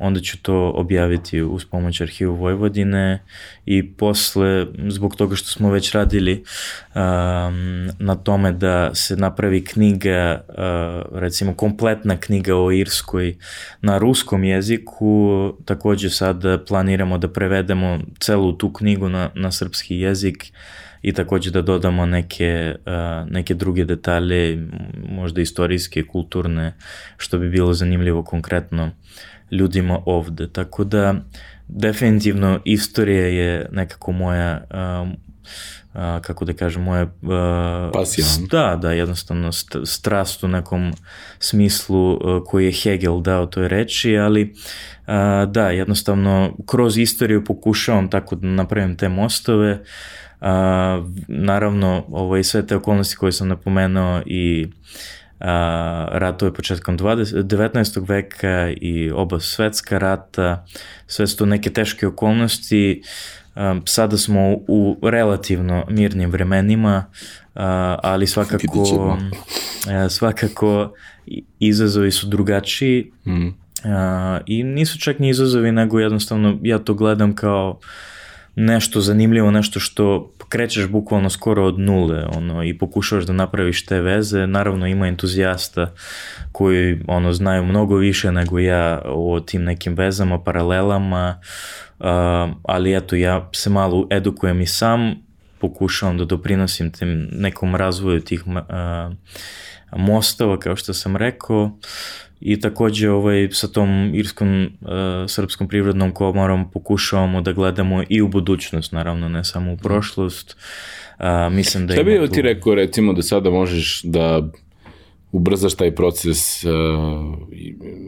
onda 0.01 0.21
ću 0.21 0.43
to 0.43 0.73
objaviti 0.77 1.43
uz 1.43 1.65
pomoć 1.65 2.01
arhivu 2.01 2.35
Vojvodine 2.35 3.23
i 3.67 3.93
posle, 3.93 4.67
zbog 4.89 5.17
toga 5.17 5.37
što 5.37 5.49
smo 5.49 5.71
već 5.71 5.93
radili 5.93 6.45
um, 6.95 7.91
na 7.99 8.15
tome 8.25 8.53
da 8.53 8.95
se 8.95 9.17
napravi 9.17 9.65
knjiga, 9.65 10.41
uh, 10.49 11.19
recimo 11.19 11.55
kompletna 11.55 12.17
knjiga 12.17 12.57
o 12.57 12.73
Irskoj 12.73 13.37
na 13.83 13.99
ruskom 13.99 14.45
jeziku, 14.45 15.53
takođe 15.65 16.11
sad 16.11 16.43
planiramo 16.69 17.19
da 17.19 17.29
prevedemo 17.29 17.99
celu 18.21 18.53
tu 18.53 18.73
knjigu 18.73 19.09
na, 19.09 19.31
na 19.35 19.53
srpski 19.53 19.97
jezik 19.97 20.53
i 21.03 21.13
takođe 21.13 21.51
da 21.51 21.63
dodamo 21.63 22.07
neke, 22.07 22.75
uh, 22.87 23.31
neke 23.31 23.55
druge 23.55 23.85
detalje, 23.85 24.69
možda 25.09 25.41
istorijske, 25.41 26.03
kulturne, 26.03 26.75
što 27.17 27.39
bi 27.39 27.49
bilo 27.49 27.75
zanimljivo 27.75 28.23
konkretno 28.23 28.91
ljudima 29.51 29.99
ovde. 30.07 30.49
Tako 30.53 30.85
da 30.85 31.15
definitivno 31.69 32.61
istorija 32.65 33.27
je 33.27 33.69
nekako 33.73 34.13
moja 34.13 34.65
um, 35.03 35.17
a, 35.95 36.21
kako 36.23 36.45
da 36.45 36.53
kažem, 36.53 36.83
moja... 36.83 37.03
Uh, 37.03 37.93
Pasija. 37.93 38.27
Da, 38.51 38.79
da, 38.83 38.93
jednostavno 38.93 39.53
st 39.53 39.77
strast 39.85 40.45
u 40.45 40.49
nekom 40.49 40.93
smislu 41.39 42.13
uh, 42.13 42.43
koji 42.47 42.65
je 42.65 42.73
Hegel 42.73 43.21
dao 43.21 43.47
toj 43.47 43.69
reči, 43.69 44.19
ali 44.19 44.43
uh, 44.43 45.51
da, 45.51 45.71
jednostavno 45.71 46.57
kroz 46.67 46.99
istoriju 46.99 47.45
pokušavam 47.45 48.11
tako 48.11 48.37
da 48.37 48.47
napravim 48.47 48.97
te 48.97 49.09
mostove, 49.09 49.73
uh, 49.73 50.47
naravno 51.29 52.05
ovaj, 52.09 52.45
sve 52.45 52.67
te 52.67 52.77
okolnosti 52.77 53.17
koje 53.17 53.33
sam 53.33 53.49
napomenuo 53.49 54.23
i 54.27 54.67
Uh, 54.67 55.20
ratove 56.11 56.55
početkom 56.55 56.99
20, 56.99 57.43
19. 57.43 58.09
veka 58.09 58.71
i 58.81 59.11
oba 59.11 59.41
svetska 59.41 59.99
rata, 59.99 60.65
sve 61.07 61.27
su 61.27 61.37
to 61.37 61.47
neke 61.47 61.71
teške 61.71 62.07
okolnosti, 62.07 63.03
sada 63.85 64.19
smo 64.19 64.53
u 64.53 64.97
relativno 65.03 65.85
mirnim 65.89 66.31
vremenima, 66.31 67.05
uh, 67.09 67.63
ali 68.03 68.27
svakako, 68.27 68.81
uh, 68.81 69.19
svakako 70.09 70.93
izazovi 71.59 72.11
su 72.11 72.27
drugačiji 72.27 73.13
mm. 73.27 73.47
uh, 73.47 73.53
i 74.47 74.63
nisu 74.63 74.99
čak 74.99 75.19
ni 75.19 75.29
izazovi, 75.29 75.73
nego 75.73 76.01
jednostavno 76.01 76.59
ja 76.63 76.79
to 76.79 76.95
gledam 76.95 77.35
kao 77.35 77.79
nešto 78.57 79.01
zanimljivo, 79.01 79.51
nešto 79.51 79.81
što 79.81 80.33
krećeš 80.49 80.89
bukvalno 80.89 81.31
skoro 81.31 81.65
od 81.65 81.79
nule 81.79 82.25
ono, 82.25 82.65
i 82.65 82.79
pokušavaš 82.79 83.25
da 83.25 83.33
napraviš 83.33 83.87
te 83.87 84.01
veze. 84.01 84.47
Naravno 84.47 84.87
ima 84.87 85.09
entuzijasta 85.09 85.93
koji 86.53 87.01
ono, 87.07 87.33
znaju 87.33 87.65
mnogo 87.65 87.97
više 87.97 88.33
nego 88.33 88.59
ja 88.59 89.03
o 89.05 89.41
tim 89.41 89.65
nekim 89.65 89.95
vezama, 89.95 90.43
paralelama, 90.43 91.41
uh, 91.99 92.07
ali 92.63 92.97
eto 92.97 93.17
ja 93.17 93.51
se 93.53 93.71
malo 93.71 94.07
edukujem 94.11 94.61
i 94.61 94.67
sam, 94.67 95.15
pokušavam 95.61 96.19
da 96.19 96.25
doprinosim 96.25 96.91
tim 96.91 97.29
nekom 97.33 97.77
razvoju 97.77 98.21
tih 98.21 98.47
uh, 98.47 98.55
mostova, 99.97 100.59
kao 100.59 100.77
što 100.77 100.95
sam 100.95 101.17
rekao, 101.17 101.71
i 102.41 102.61
takođe 102.61 103.11
ovaj, 103.11 103.49
sa 103.53 103.69
tom 103.69 104.15
irskom 104.15 104.65
uh, 104.65 104.89
srpskom 105.29 105.69
privrednom 105.69 106.13
komorom 106.13 106.71
pokušavamo 106.71 107.41
da 107.41 107.53
gledamo 107.53 108.03
i 108.09 108.23
u 108.23 108.29
budućnost, 108.29 108.93
naravno, 108.93 109.29
ne 109.29 109.45
samo 109.45 109.73
u 109.73 109.77
prošlost. 109.77 110.57
Uh, 111.19 111.53
mislim 111.53 111.87
da 111.87 111.95
Šta 111.95 112.03
bi 112.03 112.19
tu... 112.27 112.33
ti 112.33 112.43
rekao, 112.43 112.75
recimo, 112.75 113.13
da 113.13 113.23
sada 113.23 113.51
možeš 113.51 114.03
da 114.05 114.49
ubrzaš 115.33 115.75
taj 115.75 115.95
proces 115.95 116.65
uh, 116.65 116.71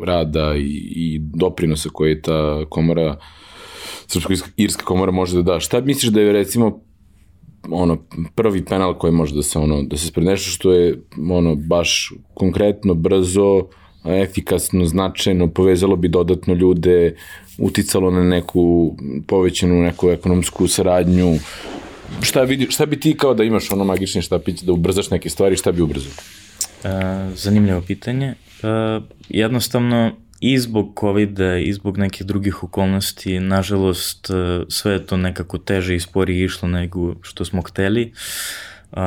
rada 0.05 0.55
i, 0.57 0.93
i 0.97 1.19
doprinosa 1.35 1.89
koje 1.93 2.23
ta 2.23 2.65
komora, 2.69 3.17
srpsko-irska 4.07 4.85
komora 4.85 5.13
može 5.13 5.37
da 5.37 5.43
da. 5.43 5.61
Šta 5.61 5.81
misliš 5.81 6.13
da 6.13 6.21
je, 6.21 6.33
recimo, 6.33 6.81
ono 7.71 7.99
prvi 8.35 8.65
penal 8.65 8.99
koji 8.99 9.13
može 9.13 9.35
da 9.35 9.43
se 9.43 9.59
ono 9.59 9.83
da 9.83 9.97
se 9.97 10.07
spred 10.07 10.39
što 10.39 10.73
je 10.73 11.03
ono 11.31 11.55
baš 11.55 12.13
konkretno 12.35 12.95
brzo 12.95 13.67
efikasno, 14.05 14.85
značajno, 14.85 15.49
povezalo 15.49 15.97
bi 15.97 16.09
dodatno 16.09 16.55
ljude, 16.55 17.17
uticalo 17.59 18.11
na 18.11 18.23
neku 18.23 18.97
povećanu 19.27 19.83
neku 19.83 20.11
ekonomsku 20.11 20.69
saradnju. 20.69 21.35
Šta, 22.21 22.43
vidi, 22.43 22.67
šta 22.71 22.87
bi 22.87 23.01
ti 23.01 23.17
kao 23.17 23.35
da 23.35 23.45
imaš 23.45 23.71
ono 23.73 23.85
magični 23.85 24.23
štapić 24.23 24.61
da 24.61 24.73
ubrzaš 24.73 25.11
neke 25.11 25.31
stvari, 25.31 25.57
šta 25.57 25.73
bi 25.73 25.83
ubrzao? 25.83 26.13
Uh, 26.85 26.91
zanimljivo 27.35 27.81
pitanje. 27.81 28.35
Uh, 28.63 29.05
jednostavno, 29.29 30.13
i 30.45 30.59
zbog 30.59 30.97
covid 31.01 31.39
i 31.61 31.73
zbog 31.73 31.99
nekih 31.99 32.27
drugih 32.27 32.65
okolnosti, 32.65 33.41
nažalost, 33.41 34.31
sve 34.69 34.93
je 34.93 35.07
to 35.07 35.17
nekako 35.17 35.59
teže 35.59 35.95
i 35.95 36.01
sporije 36.01 36.45
išlo 36.45 36.69
nego 36.69 37.15
što 37.23 37.45
smo 37.45 37.63
hteli. 37.63 38.13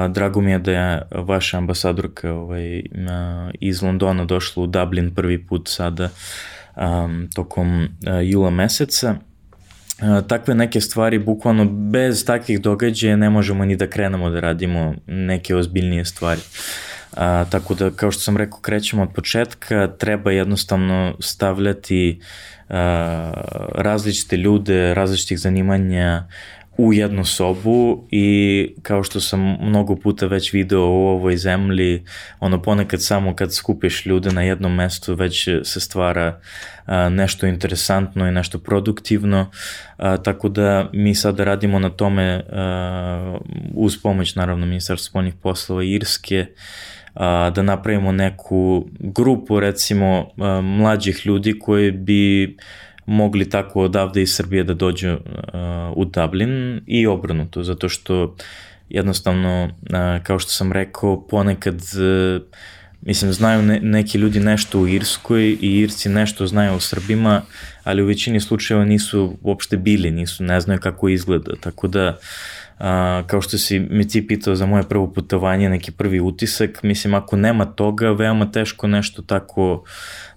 Drago 0.10 0.42
mi 0.42 0.52
je 0.52 0.60
da 0.60 0.72
je 0.72 1.02
vaša 1.12 1.58
ambasadorka 1.58 2.34
ovaj, 2.34 2.84
iz 3.60 3.82
Londona 3.82 4.26
došla 4.26 4.64
u 4.64 4.68
Dublin 4.68 5.16
prvi 5.16 5.46
put 5.46 5.68
sada 5.68 6.10
um, 6.76 7.30
tokom 7.36 7.88
jula 8.24 8.50
meseca. 8.50 9.16
Takve 10.28 10.56
neke 10.56 10.82
stvari, 10.82 11.20
bukvalno 11.20 11.66
bez 11.66 12.26
takvih 12.26 12.62
događaja 12.62 13.16
ne 13.16 13.30
možemo 13.30 13.66
ni 13.66 13.76
da 13.76 13.88
krenemo 13.88 14.30
da 14.30 14.40
radimo 14.40 14.94
neke 15.08 15.56
ozbiljnije 15.56 16.06
stvari. 16.06 16.42
A, 17.16 17.46
tako 17.50 17.74
da, 17.74 17.92
kao 17.92 18.12
što 18.12 18.22
sam 18.22 18.38
rekao, 18.38 18.60
krećemo 18.60 19.04
od 19.04 19.10
početka, 19.16 19.88
treba 19.98 20.32
jednostavno 20.32 21.16
stavljati 21.20 22.20
a, 22.70 23.32
različite 23.76 24.38
ljude, 24.38 24.94
različitih 24.94 25.40
zanimanja 25.40 26.28
u 26.78 26.94
jednu 26.94 27.26
sobu 27.26 28.08
i 28.12 28.70
kao 28.82 29.04
što 29.04 29.20
sam 29.20 29.58
mnogo 29.62 29.96
puta 29.96 30.26
već 30.26 30.54
video 30.54 30.82
u 30.82 31.08
ovoj 31.08 31.38
zemlji, 31.38 32.04
ono 32.40 32.62
ponekad 32.62 33.04
samo 33.04 33.36
kad 33.36 33.54
skupiš 33.54 34.06
ljude 34.06 34.32
na 34.32 34.42
jednom 34.42 34.76
mestu 34.76 35.14
već 35.14 35.48
se 35.64 35.80
stvara 35.80 36.40
a, 36.86 37.10
nešto 37.10 37.48
interesantno 37.48 38.28
i 38.28 38.32
nešto 38.32 38.60
produktivno, 38.60 39.52
a, 39.98 40.18
tako 40.18 40.50
da 40.50 40.90
mi 40.94 41.16
sada 41.16 41.44
radimo 41.44 41.80
na 41.80 41.90
tome 41.90 42.44
a, 42.52 43.38
uz 43.74 43.98
pomoć 44.04 44.36
naravno 44.36 44.66
Ministarstva 44.66 45.10
spoljnih 45.10 45.34
poslova 45.42 45.84
Irske, 45.84 46.40
a, 46.40 46.95
da 47.56 47.62
napravimo 47.62 48.12
neku 48.12 48.86
grupu 49.00 49.60
recimo 49.60 50.30
a, 50.38 50.62
mlađih 50.62 51.22
ljudi 51.26 51.60
koji 51.60 51.92
bi 51.92 52.56
mogli 53.06 53.50
tako 53.50 53.82
odavde 53.82 54.22
iz 54.22 54.36
Srbije 54.36 54.64
da 54.64 54.74
dođu 54.74 55.14
uh, 55.14 55.20
u 55.96 56.06
Dublin 56.06 56.82
i 56.88 57.08
obrnuto, 57.08 57.64
zato 57.64 57.90
što 57.90 58.36
jednostavno, 58.90 59.64
uh, 59.64 60.24
kao 60.24 60.40
što 60.40 60.52
sam 60.52 60.72
rekao, 60.72 61.28
ponekad 61.28 61.76
uh, 61.76 62.42
mislim, 63.02 63.34
znaju 63.34 63.62
ne, 63.62 63.80
neki 63.80 64.18
ljudi 64.18 64.40
nešto 64.40 64.80
u 64.80 64.88
Irskoj 64.88 65.58
i 65.62 65.80
Irci 65.80 66.10
nešto 66.10 66.48
znaju 66.48 66.74
o 66.74 66.80
Srbima, 66.80 67.42
ali 67.84 68.04
u 68.04 68.06
većini 68.06 68.40
slučajeva 68.40 68.86
nisu 68.86 69.38
uopšte 69.42 69.78
bili, 69.78 70.12
nisu, 70.12 70.44
ne 70.44 70.62
znaju 70.62 70.80
kako 70.80 71.10
izgleda, 71.10 71.56
tako 71.62 71.88
da 71.88 72.18
a, 72.80 73.24
kao 73.28 73.42
što 73.42 73.58
si 73.58 73.80
mi 73.80 74.08
ti 74.08 74.28
pitao 74.28 74.56
za 74.56 74.66
moje 74.66 74.84
prvo 74.84 75.08
putovanje, 75.14 75.70
neki 75.70 75.92
prvi 75.92 76.20
utisak, 76.20 76.84
mislim, 76.84 77.14
ako 77.14 77.36
nema 77.36 77.66
toga, 77.66 78.12
veoma 78.12 78.52
teško 78.52 78.88
nešto 78.88 79.22
tako 79.22 79.84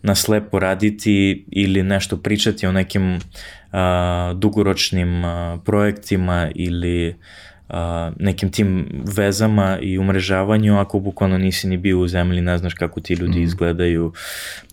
na 0.03 0.15
slepo 0.15 0.59
raditi 0.59 1.45
ili 1.51 1.83
nešto 1.83 2.17
pričati 2.17 2.67
o 2.67 2.73
nekim 2.73 3.19
a, 3.73 4.33
dugoročnim 4.37 5.25
a, 5.25 5.59
projektima 5.65 6.51
ili 6.55 7.17
a, 7.69 8.13
nekim 8.19 8.51
tim 8.51 8.89
vezama 9.17 9.79
i 9.83 9.99
umrežavanju 9.99 10.79
ako 10.79 10.99
bukvalno 10.99 11.39
nisi 11.39 11.69
ni 11.69 11.77
bio 11.77 12.01
u 12.01 12.09
zemlji, 12.09 12.41
ne 12.41 12.59
znaš 12.59 12.75
kako 12.75 13.01
ti 13.01 13.15
ljudi 13.15 13.39
mm. 13.39 13.43
izgledaju, 13.43 14.13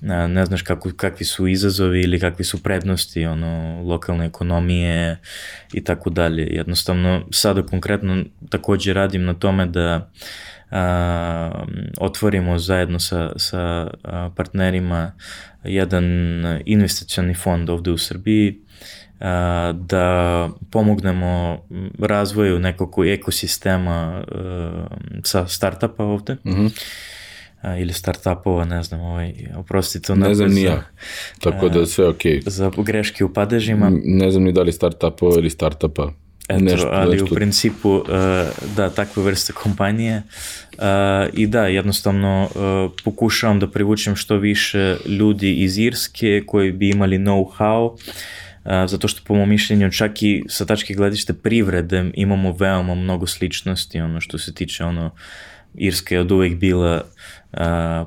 a, 0.01 0.27
ne 0.27 0.45
znaš 0.45 0.61
kako, 0.61 0.91
kakvi 0.95 1.25
su 1.25 1.47
izazovi 1.47 2.01
ili 2.01 2.19
kakvi 2.19 2.45
su 2.45 2.63
prednosti 2.63 3.25
ono, 3.25 3.81
lokalne 3.81 4.25
ekonomije 4.25 5.17
i 5.73 5.83
tako 5.83 6.09
dalje. 6.09 6.43
Jednostavno, 6.43 7.25
sada 7.31 7.63
konkretno 7.63 8.23
takođe 8.49 8.93
radim 8.93 9.25
na 9.25 9.33
tome 9.33 9.65
da 9.65 10.11
otvorimo 11.99 12.59
zajedno 12.59 12.99
sa, 12.99 13.31
sa 13.35 13.87
partnerima 14.35 15.11
jedan 15.63 16.05
investicioni 16.65 17.33
fond 17.33 17.69
ovde 17.69 17.91
u 17.91 17.97
Srbiji 17.97 18.59
da 19.73 20.49
pomognemo 20.71 21.61
razvoju 21.99 22.59
nekog 22.59 23.07
ekosistema 23.07 24.23
sa 25.23 25.47
startupa 25.47 26.03
ovde. 26.03 26.33
Mm 26.33 26.51
-hmm 26.51 26.69
ili 27.79 27.93
startupova, 27.93 28.65
ne 28.65 28.83
znam, 28.83 29.01
ovaj, 29.01 29.33
oprostite. 29.55 30.15
Ne 30.15 30.35
znam 30.35 30.51
ni 30.51 30.63
ja, 30.63 30.83
tako 31.39 31.69
da 31.69 31.85
sve 31.85 32.07
ok. 32.07 32.21
Za 32.45 32.71
greške 32.77 33.25
u 33.25 33.33
padežima. 33.33 33.91
Ne 34.03 34.31
znam 34.31 34.43
ni 34.43 34.51
da 34.51 34.61
li 34.61 34.71
startupova 34.71 35.35
ili 35.37 35.49
startupa. 35.49 36.11
Eto, 36.49 36.63
nešto, 36.63 36.89
ali 36.91 37.11
nešto... 37.11 37.25
u 37.25 37.35
principu, 37.35 38.03
da, 38.75 38.89
takve 38.89 39.23
vrste 39.23 39.53
kompanije. 39.53 40.21
I 41.33 41.47
da, 41.47 41.67
jednostavno 41.67 42.49
pokušavam 43.03 43.59
da 43.59 43.71
privučem 43.71 44.15
što 44.15 44.37
više 44.37 44.97
ljudi 45.05 45.53
iz 45.53 45.77
Irske 45.77 46.43
koji 46.47 46.71
bi 46.71 46.89
imali 46.89 47.17
know-how 47.17 47.97
zato 48.65 49.07
što 49.07 49.21
po 49.25 49.35
mom 49.35 49.49
mišljenju 49.49 49.91
čak 49.91 50.23
i 50.23 50.43
sa 50.47 50.65
tačke 50.65 50.93
gledište 50.93 51.33
privrede 51.33 52.11
imamo 52.13 52.55
veoma 52.59 52.95
mnogo 52.95 53.27
sličnosti, 53.27 54.01
ono 54.01 54.21
što 54.21 54.37
se 54.37 54.53
tiče 54.53 54.83
ono 54.83 55.11
Irska 55.77 56.15
je 56.15 56.21
od 56.21 56.31
uvek 56.31 56.55
bila 56.55 57.01
uh, 57.53 57.59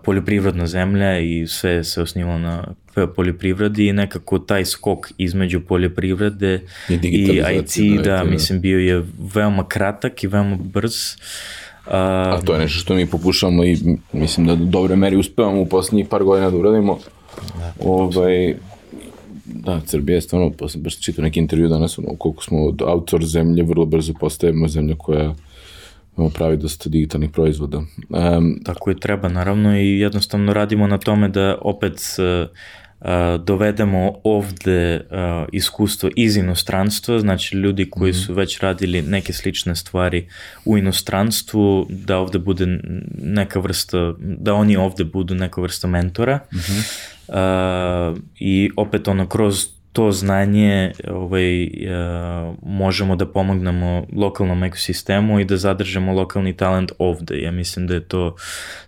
poljoprivredna 0.04 0.66
zemlja 0.66 1.18
i 1.18 1.46
sve 1.46 1.84
se 1.84 2.02
osnivalo 2.02 2.38
na 2.38 2.74
poljoprivredi 3.16 3.86
i 3.86 3.92
nekako 3.92 4.38
taj 4.38 4.64
skok 4.64 5.10
između 5.18 5.60
poljoprivrede 5.60 6.60
i, 6.88 6.94
i 7.02 7.42
IT, 7.58 7.96
da, 7.96 8.02
da, 8.02 8.24
mislim, 8.24 8.60
bio 8.60 8.78
je 8.78 9.04
veoma 9.34 9.68
kratak 9.68 10.24
i 10.24 10.26
veoma 10.26 10.56
brz. 10.60 10.94
Uh, 11.86 11.92
A 11.94 12.40
to 12.44 12.52
je 12.52 12.60
nešto 12.60 12.78
što 12.78 12.94
mi 12.94 13.06
pokušamo 13.06 13.64
i 13.64 13.78
mislim 14.12 14.46
da 14.46 14.54
do 14.54 14.64
dobre 14.64 14.96
meri 14.96 15.16
uspevamo 15.16 15.60
u 15.60 15.66
poslednjih 15.66 16.06
par 16.08 16.24
godina 16.24 16.50
da 16.50 16.56
uradimo. 16.56 16.98
Da, 17.58 17.72
ovaj, 17.84 18.54
Da, 19.44 19.80
Srbija 19.86 20.14
je 20.14 20.20
stvarno, 20.20 20.52
baš 20.76 21.00
čitao 21.00 21.22
neki 21.22 21.40
intervju 21.40 21.68
danas, 21.68 21.98
ono, 21.98 22.08
koliko 22.18 22.44
smo 22.44 22.64
od 22.64 22.82
autor 22.82 23.24
zemlje, 23.24 23.62
vrlo 23.62 23.86
brzo 23.86 24.12
postajemo 24.20 24.68
zemlja 24.68 24.94
koja 24.98 25.34
pravi 26.34 26.56
dosta 26.56 26.88
digitalnih 26.88 27.30
proizvoda. 27.30 27.78
Um, 27.78 28.60
Tako 28.64 28.90
i 28.90 29.00
treba, 29.00 29.28
naravno, 29.28 29.78
i 29.78 29.98
jednostavno 29.98 30.52
radimo 30.52 30.86
na 30.86 30.98
tome 30.98 31.28
da 31.28 31.58
opet 31.60 31.94
uh, 32.18 32.48
dovedemo 33.44 34.14
ovde 34.24 35.00
uh, 35.00 35.48
iskustvo 35.52 36.10
iz 36.16 36.36
inostranstva, 36.36 37.18
znači 37.18 37.56
ljudi 37.56 37.90
koji 37.90 38.10
mhm. 38.10 38.18
su 38.18 38.34
već 38.34 38.60
radili 38.60 39.02
neke 39.02 39.32
slične 39.32 39.76
stvari 39.76 40.28
u 40.64 40.78
inostranstvu, 40.78 41.86
da 41.90 42.18
ovde 42.18 42.38
bude 42.38 42.66
neka 43.22 43.60
vrsta, 43.60 44.14
da 44.18 44.54
oni 44.54 44.76
ovde 44.76 45.04
budu 45.04 45.34
neka 45.34 45.60
vrsta 45.60 45.88
mentora. 45.88 46.40
Mm 46.52 46.56
-hmm. 46.56 48.12
uh, 48.12 48.18
I 48.38 48.70
opet 48.76 49.08
ono, 49.08 49.26
kroz 49.26 49.77
to 49.92 50.12
znanje 50.12 50.92
ovaj, 51.08 51.64
uh, 51.64 52.54
možemo 52.62 53.16
da 53.16 53.26
pomognemo 53.26 54.06
lokalnom 54.12 54.64
ekosistemu 54.64 55.40
i 55.40 55.44
da 55.44 55.56
zadržemo 55.56 56.12
lokalni 56.12 56.56
talent 56.56 56.92
ovde. 56.98 57.40
Ja 57.40 57.50
mislim 57.50 57.86
da 57.86 57.94
je 57.94 58.00
to 58.00 58.36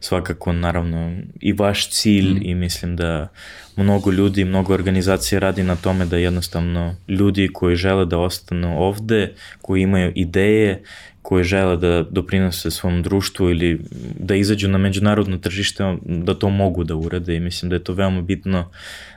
svakako 0.01 0.53
naravno 0.53 1.16
i 1.40 1.53
vaš 1.53 1.90
cilj 1.90 2.34
mm. 2.34 2.42
i 2.42 2.55
mislim 2.55 2.96
da 2.96 3.28
mnogo 3.76 4.11
ljudi, 4.11 4.44
mnogo 4.44 4.74
organizacija 4.74 5.38
radi 5.38 5.62
na 5.62 5.76
tome 5.76 6.07
da 6.07 6.16
jednostavno 6.16 6.94
ljudi 7.09 7.48
koji 7.53 7.76
žele 7.76 8.07
da 8.07 8.18
ostanu 8.18 8.82
ovde, 8.82 9.34
koji 9.62 9.82
imaju 9.82 10.12
ideje, 10.14 10.82
koji 11.22 11.44
žele 11.44 11.76
da 11.76 12.03
doprinose 12.03 12.70
svom 12.70 13.03
društvu 13.03 13.51
ili 13.51 13.80
da 14.18 14.34
izađu 14.34 14.68
na 14.68 14.78
međunarodno 14.78 15.38
tržište, 15.38 15.96
da 16.03 16.34
to 16.34 16.51
mogu 16.51 16.84
da 16.84 16.96
urade 16.96 17.36
i 17.36 17.40
mislim 17.40 17.70
da 17.70 17.76
je 17.76 17.84
to 17.84 17.92
veoma 17.92 18.22
bitno 18.22 18.70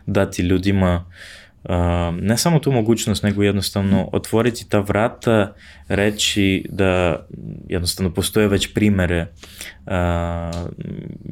dati 0.05 0.41
ljudima 0.41 1.05
uh, 1.07 1.13
ne 2.21 2.37
samo 2.37 2.59
tu 2.59 2.71
mogućnost, 2.71 3.23
nego 3.23 3.43
jednostavno 3.43 4.09
otvoriti 4.13 4.69
ta 4.69 4.79
vrata, 4.79 5.53
reći 5.87 6.65
da 6.69 7.25
jednostavno 7.69 8.13
postoje 8.13 8.47
već 8.47 8.73
primere 8.73 9.27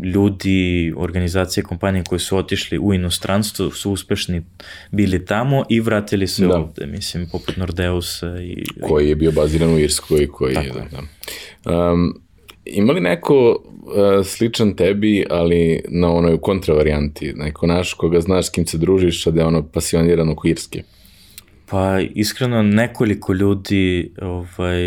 ljudi, 0.04 0.94
organizacije, 0.98 1.64
kompanije 1.64 2.04
koji 2.04 2.20
su 2.20 2.38
otišli 2.38 2.80
u 2.80 2.94
inostranstvo, 2.94 3.72
su 3.72 3.92
uspešni 3.92 4.44
bili 4.92 5.26
tamo 5.26 5.64
i 5.70 5.80
vratili 5.80 6.28
se 6.28 6.48
da. 6.48 6.58
ovde, 6.58 6.86
mislim, 6.86 7.30
poput 7.32 7.58
Nordeusa. 7.58 8.42
I, 8.42 8.66
koji 8.82 9.10
je 9.10 9.16
bio 9.16 9.32
baziran 9.32 9.70
u 9.70 9.80
Irskoj, 9.80 10.28
koji 10.28 10.54
je, 10.54 10.72
da. 10.74 10.88
da. 10.92 11.92
Um, 11.92 12.22
ima 12.66 12.93
li 12.93 13.01
neko 13.01 13.36
uh, 13.49 14.26
sličan 14.26 14.76
tebi, 14.76 15.26
ali 15.30 15.82
na 15.89 16.14
onoj 16.14 16.38
kontravarijanti, 16.41 17.34
neko 17.34 17.68
naš 17.68 17.93
koga 17.93 18.22
znaš 18.22 18.47
s 18.47 18.49
kim 18.49 18.66
se 18.66 18.78
družiš, 18.78 19.28
a 19.28 19.32
da 19.32 19.41
je 19.41 19.47
ono 19.47 19.64
pasioniran 19.64 20.30
oko 20.30 20.47
Irske? 20.47 20.84
Pa 21.72 21.99
iskreno 21.99 22.63
nekoliko 22.63 23.34
ljudi 23.34 24.13
ovaj, 24.22 24.82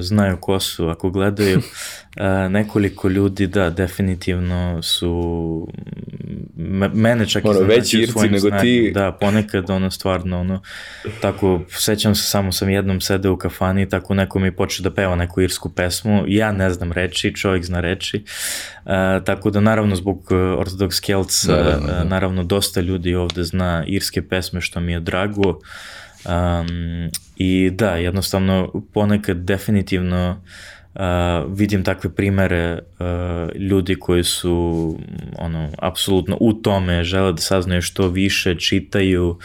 znaju 0.00 0.36
ko 0.36 0.60
su, 0.60 0.88
ako 0.88 1.10
gledaju 1.10 1.60
nekoliko 2.50 3.08
ljudi 3.08 3.46
da 3.46 3.70
definitivno 3.70 4.82
su 4.82 5.68
mene 6.94 7.28
čak 7.28 7.44
ono, 7.44 7.60
veći 7.60 7.98
irci 7.98 8.28
nego 8.28 8.48
znanju. 8.48 8.62
ti 8.62 8.90
da 8.94 9.12
ponekad 9.12 9.70
ono 9.70 9.90
stvarno 9.90 10.40
ono 10.40 10.62
tako 11.20 11.60
sećam 11.68 12.14
se 12.14 12.22
samo 12.22 12.52
sam 12.52 12.70
jednom 12.70 13.00
sede 13.00 13.28
u 13.28 13.36
kafani 13.36 13.88
tako 13.88 14.14
neko 14.14 14.38
mi 14.38 14.56
počeo 14.56 14.84
da 14.84 14.94
peva 14.94 15.16
neku 15.16 15.40
irsku 15.40 15.68
pesmu 15.68 16.24
ja 16.26 16.52
ne 16.52 16.70
znam 16.70 16.92
reči 16.92 17.34
čovjek 17.34 17.64
zna 17.64 17.80
reči 17.80 18.24
uh, 18.84 18.92
tako 19.24 19.50
da 19.50 19.60
naravno 19.60 19.96
zbog 19.96 20.26
Orthodox 20.30 21.06
Celts 21.06 21.46
da, 21.46 21.56
da, 21.56 21.62
da, 21.62 21.92
da. 21.92 22.04
naravno 22.04 22.44
dosta 22.44 22.80
ljudi 22.80 23.14
ovde 23.14 23.44
zna 23.44 23.84
irske 23.86 24.22
pesme 24.22 24.60
što 24.60 24.80
mi 24.80 24.92
je 24.92 25.00
drago 25.00 25.58
Um, 26.24 27.10
I 27.36 27.70
da, 27.70 27.90
jednostavno 27.96 28.72
ponekad 28.92 29.36
definitivno 29.36 30.42
uh, 30.94 31.00
vidim 31.58 31.84
takve 31.84 32.14
primere 32.14 32.78
uh, 32.78 33.56
ljudi 33.60 33.94
koji 33.94 34.24
su 34.24 34.96
ono, 35.38 35.70
apsolutno 35.78 36.36
u 36.40 36.52
tome, 36.52 37.04
žele 37.04 37.32
da 37.32 37.38
saznaju 37.38 37.82
što 37.82 38.08
više, 38.08 38.54
čitaju, 38.54 39.38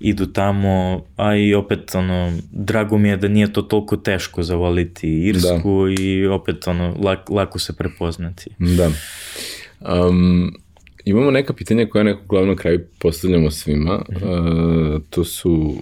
idu 0.00 0.26
tamo, 0.26 1.04
a 1.16 1.36
i 1.36 1.54
opet 1.54 1.94
ono, 1.94 2.32
drago 2.52 2.98
mi 2.98 3.08
je 3.08 3.16
da 3.16 3.28
nije 3.28 3.52
to 3.52 3.62
toliko 3.62 3.96
teško 3.96 4.42
zavoliti 4.42 5.08
Irsku 5.08 5.86
da. 5.86 6.02
i 6.02 6.26
opet 6.26 6.68
ono, 6.68 6.96
lak, 7.02 7.30
lako 7.30 7.58
se 7.58 7.76
prepoznati. 7.76 8.50
Da. 8.58 8.90
Um, 10.08 10.54
imamo 11.04 11.30
neka 11.30 11.52
pitanja 11.52 11.86
koja 11.86 12.04
nekog 12.04 12.26
glavno 12.26 12.56
kraju 12.56 12.86
postavljamo 12.98 13.50
svima. 13.50 14.04
Mm 14.08 14.14
-hmm. 14.14 14.94
uh, 14.94 15.02
to 15.10 15.24
su 15.24 15.76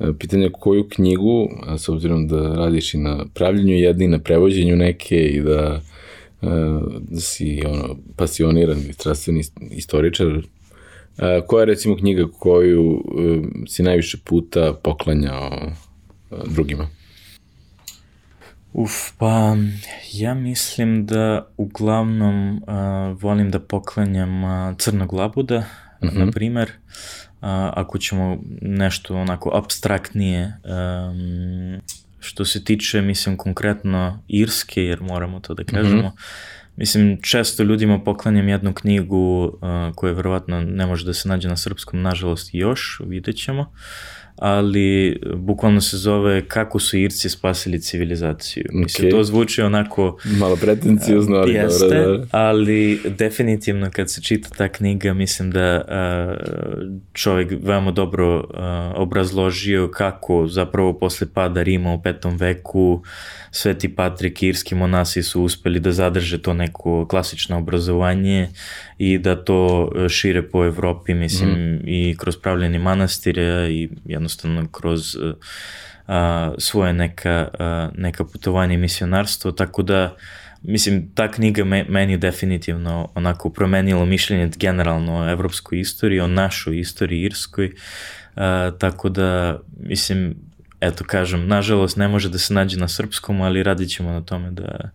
E, 0.00 0.12
pitanje 0.18 0.50
koju 0.52 0.88
knjigu, 0.88 1.48
a 1.66 1.78
s 1.78 1.88
obzirom 1.88 2.28
da 2.28 2.54
radiš 2.54 2.94
i 2.94 2.98
na 2.98 3.24
pravljenju 3.34 3.74
jedne 3.74 4.04
i 4.04 4.08
na 4.08 4.18
prevođenju 4.18 4.76
neke 4.76 5.16
i 5.16 5.40
da, 5.40 5.80
e, 6.42 6.46
da 7.00 7.20
si 7.20 7.62
ono, 7.66 7.96
pasioniran 8.16 8.78
i 8.78 8.92
strastveni 8.92 9.42
istoričar, 9.70 10.28
a, 11.18 11.40
koja 11.46 11.62
je 11.62 11.66
recimo 11.66 11.96
knjiga 11.96 12.26
koju 12.38 13.04
si 13.68 13.82
najviše 13.82 14.18
puta 14.24 14.74
poklanjao 14.82 15.72
drugima? 16.46 16.88
Uf, 18.72 18.92
pa 19.18 19.56
ja 20.12 20.34
mislim 20.34 21.06
da 21.06 21.48
uglavnom 21.56 22.56
uh, 22.56 23.22
volim 23.22 23.50
da 23.50 23.60
poklanjam 23.60 24.44
uh, 24.44 24.76
Crnog 24.78 25.12
labuda, 25.12 25.58
mm 26.02 26.08
-hmm. 26.08 26.18
na 26.18 26.30
primer. 26.30 26.68
Uh, 26.68 27.21
ako 27.74 27.98
ćemo 27.98 28.38
nešto 28.60 29.16
onako 29.16 29.50
abstraktnije 29.54 30.52
um, 30.64 31.80
što 32.20 32.44
se 32.44 32.64
tiče, 32.64 33.00
mislim, 33.00 33.36
konkretno 33.36 34.22
Irske, 34.28 34.84
jer 34.84 35.00
moramo 35.00 35.40
to 35.40 35.54
da 35.54 35.64
kažemo, 35.64 36.02
mm 36.02 36.04
-hmm. 36.04 36.62
Mislim, 36.76 37.18
često 37.22 37.62
ljudima 37.62 38.00
poklanjam 38.04 38.48
jednu 38.48 38.72
knjigu 38.72 39.44
uh, 39.44 39.94
koja 39.94 40.12
verovatno 40.12 40.60
ne 40.60 40.86
može 40.86 41.04
da 41.04 41.14
se 41.14 41.28
nađe 41.28 41.48
na 41.48 41.56
srpskom, 41.56 42.02
nažalost 42.02 42.50
još, 42.52 43.00
vidjet 43.06 43.36
ćemo. 43.36 43.60
Uh, 43.62 43.68
ali 44.36 45.20
bukvalno 45.36 45.80
se 45.80 45.96
zove 45.96 46.44
Kako 46.48 46.78
su 46.78 46.98
Irci 46.98 47.28
spasili 47.28 47.80
civilizaciju. 47.80 48.64
Okay. 48.64 48.82
Mislim, 48.82 49.10
to 49.10 49.24
zvuči 49.24 49.62
onako... 49.62 50.18
Malo 50.24 50.56
pretencijozno, 50.56 51.36
ali 51.36 51.52
jeste, 51.52 51.86
dobro, 51.86 52.18
da. 52.18 52.26
ali 52.30 53.00
definitivno 53.18 53.90
kad 53.90 54.10
se 54.10 54.22
čita 54.22 54.48
ta 54.56 54.68
knjiga, 54.68 55.14
mislim 55.14 55.50
da 55.50 55.84
uh, 55.88 56.42
čovjek 57.12 57.52
veoma 57.62 57.90
dobro 57.90 58.36
uh, 58.36 58.44
obrazložio 58.94 59.90
kako 59.90 60.46
zapravo 60.46 60.98
posle 60.98 61.26
pada 61.34 61.62
Rima 61.62 61.92
u 61.92 62.02
petom 62.02 62.36
veku 62.36 63.02
Sveti 63.54 63.88
Patrik 63.88 64.42
i 64.42 64.48
irski 64.48 64.74
monasi 64.74 65.22
su 65.22 65.42
uspeli 65.42 65.80
da 65.80 65.92
zadrže 65.92 66.42
to 66.42 66.54
neko 66.54 67.06
klasično 67.08 67.58
obrazovanje 67.58 68.48
i 68.98 69.18
da 69.18 69.44
to 69.44 69.90
e, 69.96 70.08
šire 70.08 70.42
po 70.42 70.64
Evropi, 70.64 71.14
mislim, 71.14 71.50
mm. 71.50 71.80
i 71.86 72.16
kroz 72.18 72.36
pravljeni 72.36 72.78
manastire 72.78 73.68
i 73.70 73.88
jednostavno 74.04 74.66
kroz 74.68 75.16
e, 75.16 75.32
a, 76.06 76.52
svoje 76.58 76.92
neka, 76.92 77.48
a, 77.58 77.90
neka 77.96 78.24
putovanje 78.24 78.74
i 78.74 78.78
misionarstvo, 78.78 79.52
tako 79.52 79.82
da 79.82 80.16
mislim, 80.62 81.10
ta 81.14 81.30
knjiga 81.30 81.64
me, 81.64 81.84
meni 81.88 82.16
definitivno 82.16 83.08
onako 83.14 83.50
promenilo 83.50 84.06
mišljenje 84.06 84.50
generalno 84.56 85.18
o 85.18 85.30
evropskoj 85.30 85.80
istoriji, 85.80 86.20
o 86.20 86.26
našoj 86.26 86.78
istoriji 86.78 87.22
irskoj, 87.22 87.72
a, 88.36 88.70
tako 88.78 89.08
da, 89.08 89.60
mislim, 89.80 90.34
eto 90.82 91.04
kažem, 91.06 91.48
nažalost 91.48 91.96
ne 91.96 92.08
može 92.08 92.28
da 92.28 92.38
se 92.38 92.54
nađe 92.54 92.78
na 92.78 92.88
srpskom, 92.88 93.40
ali 93.40 93.62
radit 93.62 93.90
ćemo 93.90 94.10
na 94.10 94.20
tome 94.20 94.50
da, 94.50 94.90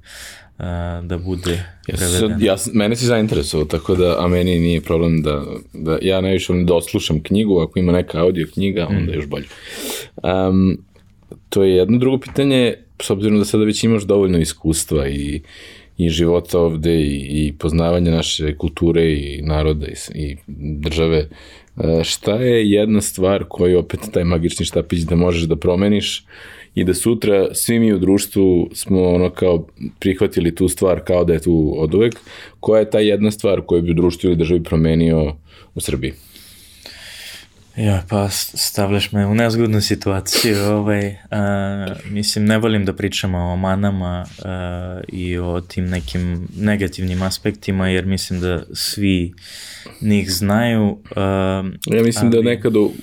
da 1.04 1.18
bude 1.18 1.64
prevedeno. 1.88 2.38
Ja, 2.40 2.52
ja, 2.52 2.56
mene 2.74 2.96
si 2.96 3.06
zainteresovao, 3.06 3.66
tako 3.66 3.96
da, 3.96 4.16
a 4.20 4.28
meni 4.28 4.60
nije 4.60 4.82
problem 4.82 5.22
da, 5.22 5.44
da 5.74 5.98
ja 6.02 6.22
najviše 6.22 6.54
volim 6.54 6.66
da 6.66 6.76
oslušam 6.76 7.24
knjigu, 7.24 7.60
ako 7.60 7.80
ima 7.80 7.92
neka 7.92 8.22
audio 8.22 8.48
knjiga, 8.54 8.88
onda 8.90 9.12
mm. 9.12 9.16
još 9.16 9.26
bolje. 9.28 9.46
Um, 10.24 10.78
to 11.50 11.64
je 11.64 11.76
jedno 11.76 11.98
drugo 11.98 12.20
pitanje, 12.20 12.74
s 13.02 13.10
obzirom 13.10 13.40
da 13.40 13.46
sada 13.46 13.64
već 13.64 13.84
imaš 13.84 14.04
dovoljno 14.04 14.38
iskustva 14.38 15.08
i, 15.08 15.42
i 15.98 16.10
života 16.10 16.60
ovde 16.60 17.02
i, 17.02 17.48
i 17.48 17.54
poznavanja 17.60 18.12
naše 18.12 18.58
kulture 18.58 19.14
i 19.14 19.42
naroda 19.42 19.88
i, 19.88 19.96
i 20.16 20.38
države, 20.80 21.30
šta 22.04 22.36
je 22.36 22.72
jedna 22.72 23.02
stvar 23.02 23.44
koju 23.50 23.80
opet 23.80 24.00
taj 24.14 24.24
magični 24.24 24.66
štapić 24.66 25.00
da 25.00 25.16
možeš 25.16 25.44
da 25.44 25.56
promeniš 25.56 26.26
i 26.76 26.84
da 26.84 26.94
sutra 26.94 27.54
svi 27.54 27.80
mi 27.80 27.94
u 27.94 28.00
društvu 28.00 28.70
smo 28.74 29.04
ono 29.10 29.30
kao 29.30 29.68
prihvatili 30.00 30.56
tu 30.56 30.68
stvar 30.68 31.00
kao 31.00 31.24
da 31.24 31.34
je 31.34 31.40
tu 31.40 31.76
od 31.78 31.94
uvek, 31.94 32.16
koja 32.60 32.80
je 32.80 32.90
ta 32.90 33.00
jedna 33.00 33.32
stvar 33.32 33.62
koju 33.62 33.82
bi 33.82 33.92
u 33.92 33.94
društvu 33.94 34.28
ili 34.28 34.36
državi 34.36 34.64
promenio 34.64 35.36
u 35.76 35.82
Srbiji? 35.82 36.14
Ja, 37.78 38.04
pa 38.10 38.30
stavljaš 38.30 39.12
me 39.12 39.26
u 39.26 39.36
nezgodnu 39.36 39.82
situaciju. 39.82 40.58
Ovaj, 40.58 41.16
a, 41.32 41.96
mislim, 42.10 42.46
ne 42.46 42.58
volim 42.58 42.86
da 42.86 42.94
pričamo 42.94 43.38
o 43.38 43.56
manama 43.56 44.26
a, 44.44 45.02
i 45.08 45.38
o 45.38 45.62
tim 45.62 45.86
nekim 45.86 46.48
negativnim 46.58 47.22
aspektima, 47.22 47.90
jer 47.90 48.06
mislim 48.06 48.40
da 48.40 48.64
svi 48.74 49.34
njih 50.02 50.32
znaju. 50.32 50.98
A, 51.16 51.64
ja 51.86 52.04
mislim 52.04 52.32
da 52.32 52.38
ali... 52.38 52.44
da 52.44 52.50
nekad 52.50 52.76
u, 52.76 52.94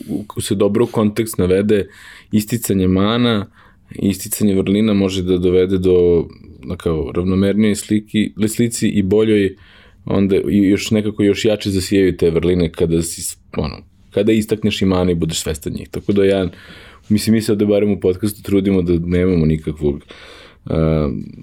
se 0.40 0.54
dobro 0.54 0.86
kontekst 0.86 1.38
navede 1.38 1.86
isticanje 2.32 2.88
mana, 2.88 3.46
isticanje 3.90 4.54
vrlina 4.54 4.94
može 4.94 5.22
da 5.22 5.38
dovede 5.38 5.78
do 5.78 6.28
na 6.64 6.76
kao 6.76 7.12
ravnomernije 7.14 7.76
sliki, 7.76 8.32
slici 8.48 8.88
i 8.88 9.02
boljoj 9.02 9.56
onda 10.04 10.36
i 10.36 10.58
još 10.58 10.90
nekako 10.90 11.22
još 11.22 11.44
jače 11.44 11.70
zasijaju 11.70 12.16
te 12.16 12.30
vrline 12.30 12.72
kada 12.72 13.02
si 13.02 13.36
ono, 13.56 13.93
kada 14.14 14.32
istakneš 14.32 14.82
imana 14.82 15.10
i 15.10 15.14
budeš 15.14 15.38
svestan 15.38 15.72
njih. 15.72 15.88
Tako 15.88 16.12
da 16.12 16.24
ja, 16.24 16.48
mislim, 17.08 17.34
mi 17.34 17.42
se 17.42 17.54
da 17.54 17.66
barem 17.66 17.90
u 17.92 18.00
podcastu 18.00 18.42
trudimo 18.42 18.82
da 18.82 18.92
nemamo 19.06 19.46
nikakvog 19.46 20.04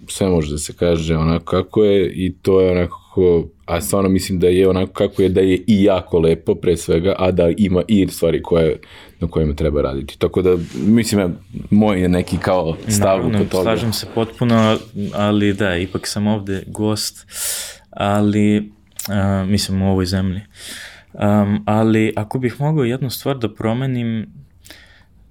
sve 0.07 0.29
može 0.29 0.51
da 0.51 0.57
se 0.57 0.73
kaže 0.73 1.15
onako 1.15 1.45
kako 1.45 1.83
je 1.83 2.11
i 2.13 2.33
to 2.41 2.61
je 2.61 2.71
onako, 2.71 3.47
a 3.65 3.81
stvarno 3.81 4.09
mislim 4.09 4.39
da 4.39 4.47
je 4.47 4.69
onako 4.69 4.93
kako 4.93 5.21
je, 5.21 5.29
da 5.29 5.41
je 5.41 5.63
i 5.67 5.83
jako 5.83 6.19
lepo 6.19 6.55
pre 6.55 6.77
svega, 6.77 7.15
a 7.17 7.31
da 7.31 7.49
ima 7.57 7.83
i 7.87 8.07
stvari 8.07 8.41
koje, 8.41 8.79
na 9.19 9.27
kojima 9.27 9.53
treba 9.55 9.81
raditi. 9.81 10.19
Tako 10.19 10.41
da, 10.41 10.57
mislim, 10.75 11.21
ja, 11.21 11.29
moj 11.69 12.01
je 12.01 12.09
neki 12.09 12.37
kao 12.37 12.77
stav 12.87 13.17
Naravno, 13.17 13.39
oko 13.39 13.49
toga. 13.49 13.63
slažem 13.63 13.93
se 13.93 14.07
potpuno, 14.15 14.77
ali 15.13 15.53
da, 15.53 15.77
ipak 15.77 16.07
sam 16.07 16.27
ovde 16.27 16.63
gost, 16.67 17.27
ali, 17.89 18.71
a, 19.07 19.45
mislim, 19.47 19.81
u 19.81 19.91
ovoj 19.91 20.05
zemlji. 20.05 20.41
Um, 21.13 21.63
ali 21.65 22.13
ako 22.15 22.39
bih 22.39 22.55
mogao 22.59 22.83
jednu 22.83 23.09
stvar 23.09 23.37
da 23.37 23.53
promenim, 23.53 24.27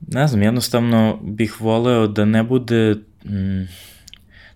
ne 0.08 0.26
znam, 0.26 0.42
jednostavno 0.42 1.18
bih 1.22 1.60
voleo 1.60 2.06
da 2.06 2.24
ne 2.24 2.42
bude, 2.42 2.96
mm, 3.24 3.68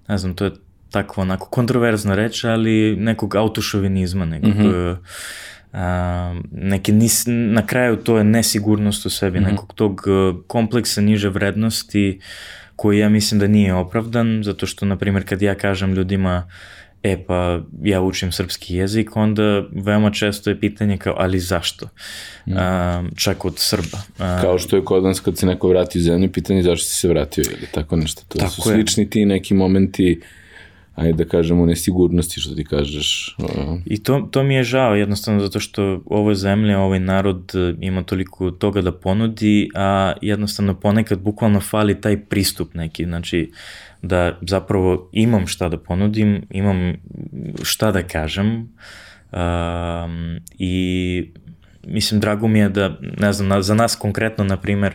ne 0.09 0.19
znam, 0.19 0.35
to 0.35 0.45
je 0.45 0.51
takva 0.91 1.23
onako 1.23 1.49
kontroverzna 1.49 2.15
reč, 2.15 2.45
ali 2.45 2.97
nekog 2.97 3.35
autošovinizma, 3.35 4.25
nekog, 4.25 4.55
mm 4.55 4.63
-hmm. 4.63 4.97
a, 5.73 6.41
neke 6.53 6.93
nis, 6.93 7.25
na 7.27 7.67
kraju 7.67 7.97
to 7.97 8.19
je 8.19 8.25
nesigurnost 8.25 9.07
u 9.07 9.11
sebi, 9.11 9.41
mm 9.41 9.43
-hmm. 9.43 9.51
nekog 9.51 9.73
tog 9.75 10.03
kompleksa 10.47 11.01
niže 11.01 11.29
vrednosti 11.29 12.21
koji 12.77 12.99
ja 12.99 13.09
mislim 13.09 13.41
da 13.41 13.47
nije 13.47 13.75
opravdan, 13.75 14.43
zato 14.45 14.67
što, 14.67 14.87
na 14.87 14.97
primjer, 14.97 15.29
kad 15.29 15.43
ja 15.43 15.55
kažem 15.55 15.95
ljudima 15.95 16.49
e 17.05 17.25
pa 17.27 17.61
ja 17.83 18.01
učim 18.01 18.33
srpski 18.33 18.75
jezik, 18.75 19.17
onda 19.17 19.63
veoma 19.73 20.11
često 20.11 20.51
je 20.51 20.61
pitanje 20.61 20.97
kao, 20.97 21.15
ali 21.19 21.39
zašto? 21.39 21.89
Mm. 22.47 22.53
A, 22.57 23.05
čak 23.17 23.45
od 23.45 23.55
Srba. 23.57 23.99
A, 24.19 24.41
kao 24.41 24.59
što 24.59 24.77
je 24.77 24.85
kod 24.85 25.05
nas 25.05 25.21
kad 25.21 25.39
se 25.39 25.47
neko 25.47 25.69
vrati 25.69 25.99
u 25.99 26.03
zemlju, 26.03 26.33
pitanje 26.33 26.63
zašto 26.63 26.85
si 26.85 26.97
se 26.97 27.09
vratio 27.09 27.43
ili 27.43 27.67
tako 27.73 27.97
nešto. 27.97 28.23
To 28.29 28.39
tako 28.39 28.53
su 28.53 28.63
slični 28.63 29.03
je. 29.03 29.11
ti 29.11 29.25
neki 29.25 29.55
momenti 29.55 30.21
ajde 30.95 31.25
da 31.25 31.25
kažemo, 31.25 31.67
nesigurnosti, 31.67 32.41
što 32.41 32.55
ti 32.55 32.65
kažeš. 32.65 33.37
I 33.85 34.03
to, 34.03 34.29
to 34.31 34.43
mi 34.43 34.55
je 34.55 34.65
žao, 34.65 34.95
jednostavno 34.95 35.41
zato 35.41 35.61
što 35.61 36.03
ovo 36.07 36.35
zemlja, 36.35 36.81
ovaj 36.81 37.01
narod 37.01 37.53
e, 37.55 37.75
ima 37.81 38.03
toliko 38.03 38.51
toga 38.51 38.83
da 38.83 38.93
ponudi, 38.93 39.71
a 39.75 40.13
jednostavno 40.23 40.75
ponekad 40.75 41.19
bukvalno 41.19 41.61
fali 41.61 42.01
taj 42.01 42.21
pristup 42.21 42.75
neki, 42.75 43.05
znači 43.05 43.53
da 44.07 44.39
zapravo 44.41 45.09
imam 45.13 45.47
šta 45.47 45.69
da 45.69 45.79
ponudim, 45.79 46.47
imam 46.51 46.95
šta 47.63 47.93
da 47.93 48.03
kažem 48.03 48.69
um, 49.33 50.41
i 50.59 51.33
mislim, 51.87 52.21
drago 52.21 52.49
mi 52.49 52.59
je 52.59 52.69
da, 52.69 52.99
ne 53.19 53.33
znam, 53.33 53.63
za 53.63 53.75
nas 53.75 53.97
konkretno, 53.97 54.45
na 54.45 54.57
primer, 54.57 54.95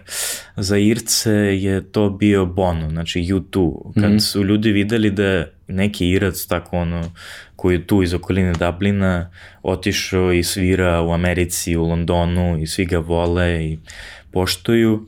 za 0.58 0.78
Irce 0.78 1.32
je 1.32 1.92
to 1.92 2.10
bio 2.10 2.46
Bono, 2.46 2.90
znači 2.90 3.20
U2. 3.20 3.94
Kad 3.94 4.12
mm 4.12 4.16
-hmm. 4.16 4.20
su 4.20 4.44
ljudi 4.44 4.72
videli 4.72 5.12
da 5.12 5.46
neki 5.68 6.10
Irac, 6.10 6.46
tako 6.46 6.78
ono, 6.78 7.12
koji 7.56 7.76
je 7.76 7.88
tu 7.88 8.04
iz 8.04 8.14
okoline 8.14 8.54
Dublina, 8.54 9.32
otišao 9.64 10.34
i 10.34 10.44
svira 10.44 11.02
u 11.02 11.12
Americi, 11.12 11.76
u 11.76 11.86
Londonu 11.86 12.62
i 12.62 12.68
svi 12.68 12.86
ga 12.86 12.98
vole 12.98 13.66
i 13.66 13.80
poštuju, 14.32 14.94
uh, 14.94 15.02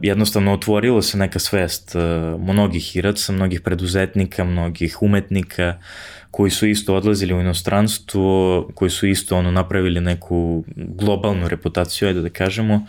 jednostavno 0.00 0.52
otvorilo 0.52 1.02
se 1.02 1.18
neka 1.18 1.38
svest 1.38 1.94
uh, 1.94 2.40
mnogih 2.40 2.96
Iraca, 2.96 3.32
mnogih 3.32 3.60
preduzetnika, 3.60 4.44
mnogih 4.44 5.02
umetnika, 5.02 5.74
uh, 5.78 5.84
koji 6.30 6.50
su 6.50 6.66
isto 6.66 6.94
odlazili 6.94 7.34
u 7.34 7.40
inostranstvo, 7.40 8.68
koji 8.74 8.90
su 8.90 9.06
isto 9.06 9.36
ono 9.36 9.50
napravili 9.50 10.00
neku 10.00 10.64
globalnu 10.76 11.48
reputaciju, 11.48 12.08
ajde 12.08 12.20
da 12.20 12.30
kažemo. 12.30 12.86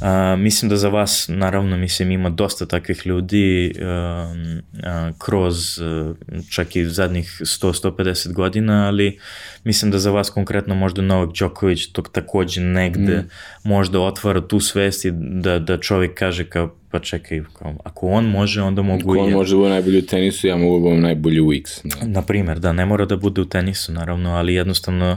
A, 0.00 0.36
mislim 0.38 0.68
da 0.68 0.76
za 0.76 0.88
vas, 0.88 1.26
naravno, 1.28 1.76
mislim, 1.76 2.10
ima 2.10 2.30
dosta 2.30 2.66
takvih 2.66 3.06
ljudi 3.06 3.74
a, 3.82 4.34
a, 4.82 5.12
kroz 5.18 5.78
a, 5.80 6.14
čak 6.50 6.76
i 6.76 6.84
zadnjih 6.84 7.40
100-150 7.40 8.32
godina, 8.32 8.86
ali 8.86 9.18
mislim 9.64 9.90
da 9.90 9.98
za 9.98 10.10
vas 10.10 10.30
konkretno 10.30 10.74
možda 10.74 11.02
Novak 11.02 11.30
Đoković 11.38 11.86
tog 11.86 12.08
takođe 12.08 12.60
negde 12.60 13.16
mm. 13.16 13.28
možda 13.68 14.00
otvara 14.00 14.40
tu 14.40 14.60
svest 14.60 15.04
i 15.04 15.10
da, 15.14 15.58
da 15.58 15.78
čovjek 15.80 16.18
kaže 16.18 16.44
kao 16.44 16.74
pa 16.94 17.00
čekaj, 17.00 17.42
kao, 17.58 17.74
ako 17.84 18.06
on 18.06 18.24
može, 18.24 18.62
onda 18.62 18.82
mogu 18.82 19.02
ako 19.02 19.16
i... 19.16 19.18
Ako 19.18 19.26
on 19.26 19.32
može 19.32 19.54
da 19.54 19.56
bude 19.56 19.70
najbolji 19.70 19.98
u 19.98 20.06
tenisu, 20.06 20.46
ja 20.46 20.56
mogu 20.56 20.76
da 20.76 20.82
budem 20.82 21.00
najbolji 21.00 21.40
u 21.40 21.52
X. 21.52 21.80
Da. 21.84 22.06
Naprimer, 22.06 22.58
da, 22.58 22.72
ne 22.72 22.86
mora 22.86 23.04
da 23.04 23.16
bude 23.16 23.40
u 23.40 23.44
tenisu, 23.44 23.92
naravno, 23.92 24.30
ali 24.30 24.54
jednostavno, 24.54 25.16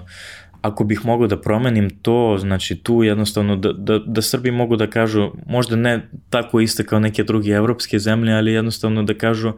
ako 0.62 0.84
bih 0.84 1.06
mogao 1.06 1.28
da 1.28 1.42
promenim 1.42 1.90
to, 2.02 2.38
znači 2.40 2.76
tu 2.76 3.04
jednostavno 3.04 3.56
da, 3.56 3.74
da, 3.74 4.00
da 4.00 4.22
Srbi 4.22 4.52
mogu 4.52 4.76
da 4.76 4.88
kažu, 4.90 5.32
možda 5.46 5.76
ne 5.76 6.10
tako 6.30 6.60
iste 6.60 6.86
kao 6.86 7.00
neke 7.00 7.24
druge 7.24 7.52
evropske 7.52 8.00
zemlje, 8.00 8.34
ali 8.34 8.54
jednostavno 8.54 9.04
da 9.04 9.14
kažu, 9.14 9.50
uh, 9.50 9.56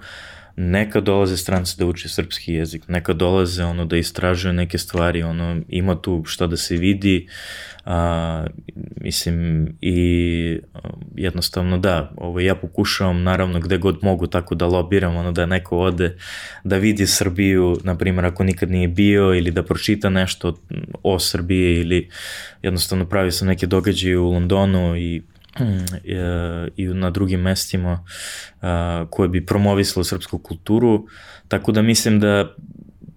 neka 0.56 1.02
dolaze 1.02 1.38
stranci 1.38 1.76
da 1.78 1.86
uče 1.86 2.10
srpski 2.10 2.54
jezik, 2.54 2.88
neka 2.88 3.14
dolaze 3.14 3.64
ono 3.64 3.86
da 3.86 3.98
istražuju 3.98 4.54
neke 4.54 4.78
stvari, 4.78 5.24
ono 5.24 5.62
ima 5.70 6.02
tu 6.02 6.24
šta 6.26 6.48
da 6.48 6.58
se 6.58 6.76
vidi, 6.76 7.28
a, 7.86 8.46
mislim 9.02 9.68
i 9.82 10.60
jednostavno 11.16 11.78
da, 11.78 12.12
ovo 12.18 12.40
ja 12.40 12.56
pokušavam 12.56 13.24
naravno 13.24 13.60
gde 13.60 13.78
god 13.78 13.98
mogu 14.02 14.28
tako 14.28 14.56
da 14.56 14.66
lobiram, 14.66 15.16
ono 15.16 15.32
da 15.32 15.46
neko 15.46 15.78
ode 15.78 16.18
da 16.64 16.78
vidi 16.78 17.08
Srbiju, 17.08 17.78
na 17.84 17.98
primjer 17.98 18.26
ako 18.26 18.44
nikad 18.44 18.72
nije 18.72 18.88
bio 18.88 19.36
ili 19.36 19.52
da 19.52 19.64
pročita 19.64 20.10
nešto 20.10 20.58
o 21.04 21.20
Srbiji 21.20 21.80
ili 21.80 22.10
jednostavno 22.62 23.06
pravi 23.06 23.32
sam 23.32 23.48
neke 23.48 23.68
događaje 23.68 24.18
u 24.18 24.32
Londonu 24.32 24.98
i 24.98 25.22
i 26.76 26.86
na 26.86 27.10
drugim 27.10 27.42
mestima 27.42 28.06
koje 29.10 29.30
bi 29.30 29.46
promovisalo 29.46 30.04
srpsku 30.04 30.38
kulturu, 30.38 31.08
tako 31.48 31.72
da 31.72 31.82
mislim 31.82 32.20
da 32.20 32.56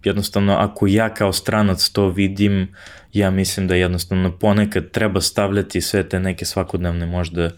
jednostavno 0.04 0.52
ako 0.52 0.86
ja 0.86 1.14
kao 1.14 1.32
stranac 1.32 1.88
to 1.88 2.08
vidim, 2.08 2.74
ja 3.12 3.30
mislim 3.30 3.68
da 3.68 3.74
jednostavno 3.74 4.38
ponekad 4.38 4.90
treba 4.90 5.20
stavljati 5.20 5.80
sve 5.80 6.08
te 6.08 6.20
neke 6.20 6.44
svakodnevne 6.44 7.06
možda 7.06 7.50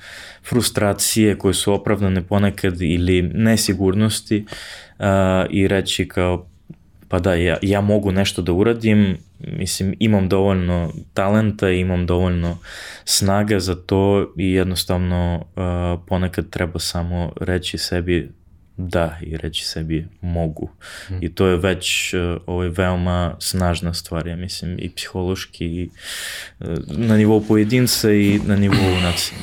frustracije 0.48 1.38
koje 1.38 1.54
su 1.54 1.72
opravdane 1.72 2.22
ponekad 2.22 2.82
ili 2.82 3.22
nesigurnosti 3.22 4.46
uh, 4.98 5.04
i 5.50 5.68
reći 5.68 6.08
kao 6.08 6.48
pa 7.08 7.18
da, 7.18 7.34
ja, 7.34 7.56
ja 7.62 7.80
mogu 7.80 8.12
nešto 8.12 8.42
da 8.42 8.52
uradim, 8.52 9.16
mislim, 9.38 9.94
imam 9.98 10.28
dovoljno 10.28 10.92
talenta, 11.14 11.70
imam 11.70 12.06
dovoljno 12.06 12.58
snaga 13.04 13.60
za 13.60 13.74
to 13.74 14.32
i 14.38 14.52
jednostavno 14.52 15.44
uh, 15.56 16.04
ponekad 16.06 16.50
treba 16.50 16.78
samo 16.78 17.32
reći 17.40 17.78
sebi 17.78 18.30
da 18.76 19.18
i 19.22 19.36
reći 19.36 19.64
sebi 19.64 20.06
mogu. 20.20 20.70
Mm. 21.10 21.14
I 21.20 21.34
to 21.34 21.46
je 21.46 21.56
već 21.56 22.14
uh, 22.14 22.42
ovaj, 22.46 22.68
veoma 22.68 23.36
snažna 23.38 23.94
stvar, 23.94 24.26
ja 24.26 24.36
mislim, 24.36 24.76
i 24.78 24.90
psihološki, 24.90 25.66
i 25.66 25.90
uh, 26.60 26.66
na 26.88 27.16
nivou 27.16 27.40
pojedinca 27.40 28.12
i 28.12 28.40
na 28.46 28.56
nivou 28.56 29.00
nacije. 29.02 29.38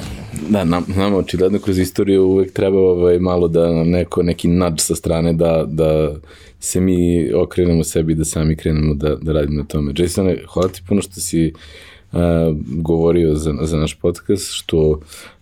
Da, 0.50 0.64
nam, 0.64 0.86
nam 0.96 1.14
očigledno 1.14 1.60
kroz 1.60 1.80
istoriju 1.80 2.24
uvek 2.24 2.54
treba 2.54 2.80
ovaj, 2.80 3.20
malo 3.20 3.48
da 3.48 3.84
neko, 3.84 4.24
neki 4.24 4.48
nađ 4.48 4.80
sa 4.80 4.96
strane 4.96 5.34
da, 5.34 5.64
da 5.68 6.16
se 6.64 6.82
mi 6.82 7.34
okrenemo 7.34 7.84
sebi 7.84 8.16
da 8.16 8.26
sami 8.26 8.56
krenemo 8.56 8.94
da, 8.94 9.16
da 9.16 9.34
radimo 9.34 9.58
na 9.58 9.64
tome. 9.64 9.94
Jason, 9.98 10.36
hvala 10.54 10.70
ti 10.70 10.82
puno 10.88 11.02
što 11.02 11.20
si 11.20 11.54
uh, 12.12 12.20
govorio 12.68 13.36
za, 13.36 13.54
za 13.62 13.78
naš 13.78 13.94
podcast, 14.00 14.52
što 14.52 14.90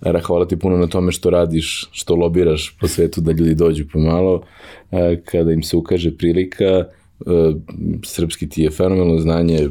uh, 0.01 0.21
hvala 0.23 0.47
ti 0.47 0.59
puno 0.59 0.77
na 0.77 0.87
tome 0.87 1.11
što 1.11 1.29
radiš, 1.29 1.89
što 1.91 2.15
lobiraš 2.15 2.77
po 2.79 2.87
svetu 2.87 3.21
da 3.21 3.31
ljudi 3.31 3.55
dođu 3.55 3.85
pomalo, 3.93 4.35
uh, 4.35 4.99
kada 5.25 5.51
im 5.51 5.63
se 5.63 5.77
ukaže 5.77 6.17
prilika, 6.17 6.85
uh, 7.19 7.55
srpski 8.03 8.49
ti 8.49 8.61
je 8.61 8.71
fenomenalno 8.71 9.19
znanje 9.19 9.69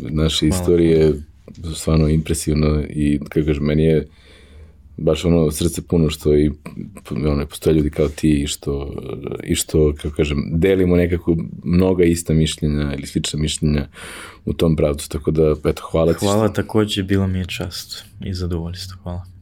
naše 0.00 0.46
hvala. 0.46 0.60
istorije, 0.60 1.12
stvarno 1.74 2.08
impresivno 2.08 2.82
i 2.90 3.18
kako 3.28 3.46
kažem, 3.46 3.64
meni 3.64 3.84
je 3.84 4.06
baš 4.96 5.24
ono 5.24 5.50
srce 5.50 5.82
puno 5.82 6.10
što 6.10 6.36
i 6.36 6.50
ono, 7.10 7.46
postoje 7.46 7.74
ljudi 7.74 7.90
kao 7.90 8.08
ti 8.08 8.42
i 8.42 8.46
što, 8.46 8.94
i 9.44 9.54
što 9.54 9.94
kako 10.02 10.16
kažem, 10.16 10.38
delimo 10.52 10.96
nekako 10.96 11.36
mnoga 11.64 12.04
ista 12.04 12.32
mišljenja 12.32 12.94
ili 12.94 13.06
slična 13.06 13.40
mišljenja 13.40 13.88
u 14.44 14.52
tom 14.52 14.76
pravcu, 14.76 15.08
tako 15.08 15.30
da 15.30 15.54
eto, 15.64 15.82
hvala 15.90 16.12
ti. 16.12 16.18
Hvala 16.20 16.46
što... 16.46 16.54
takođe, 16.54 17.02
bila 17.02 17.26
mi 17.26 17.38
je 17.38 17.46
čast 17.46 18.04
i 18.24 18.34
zadovoljstvo, 18.34 18.96
hvala. 19.02 19.35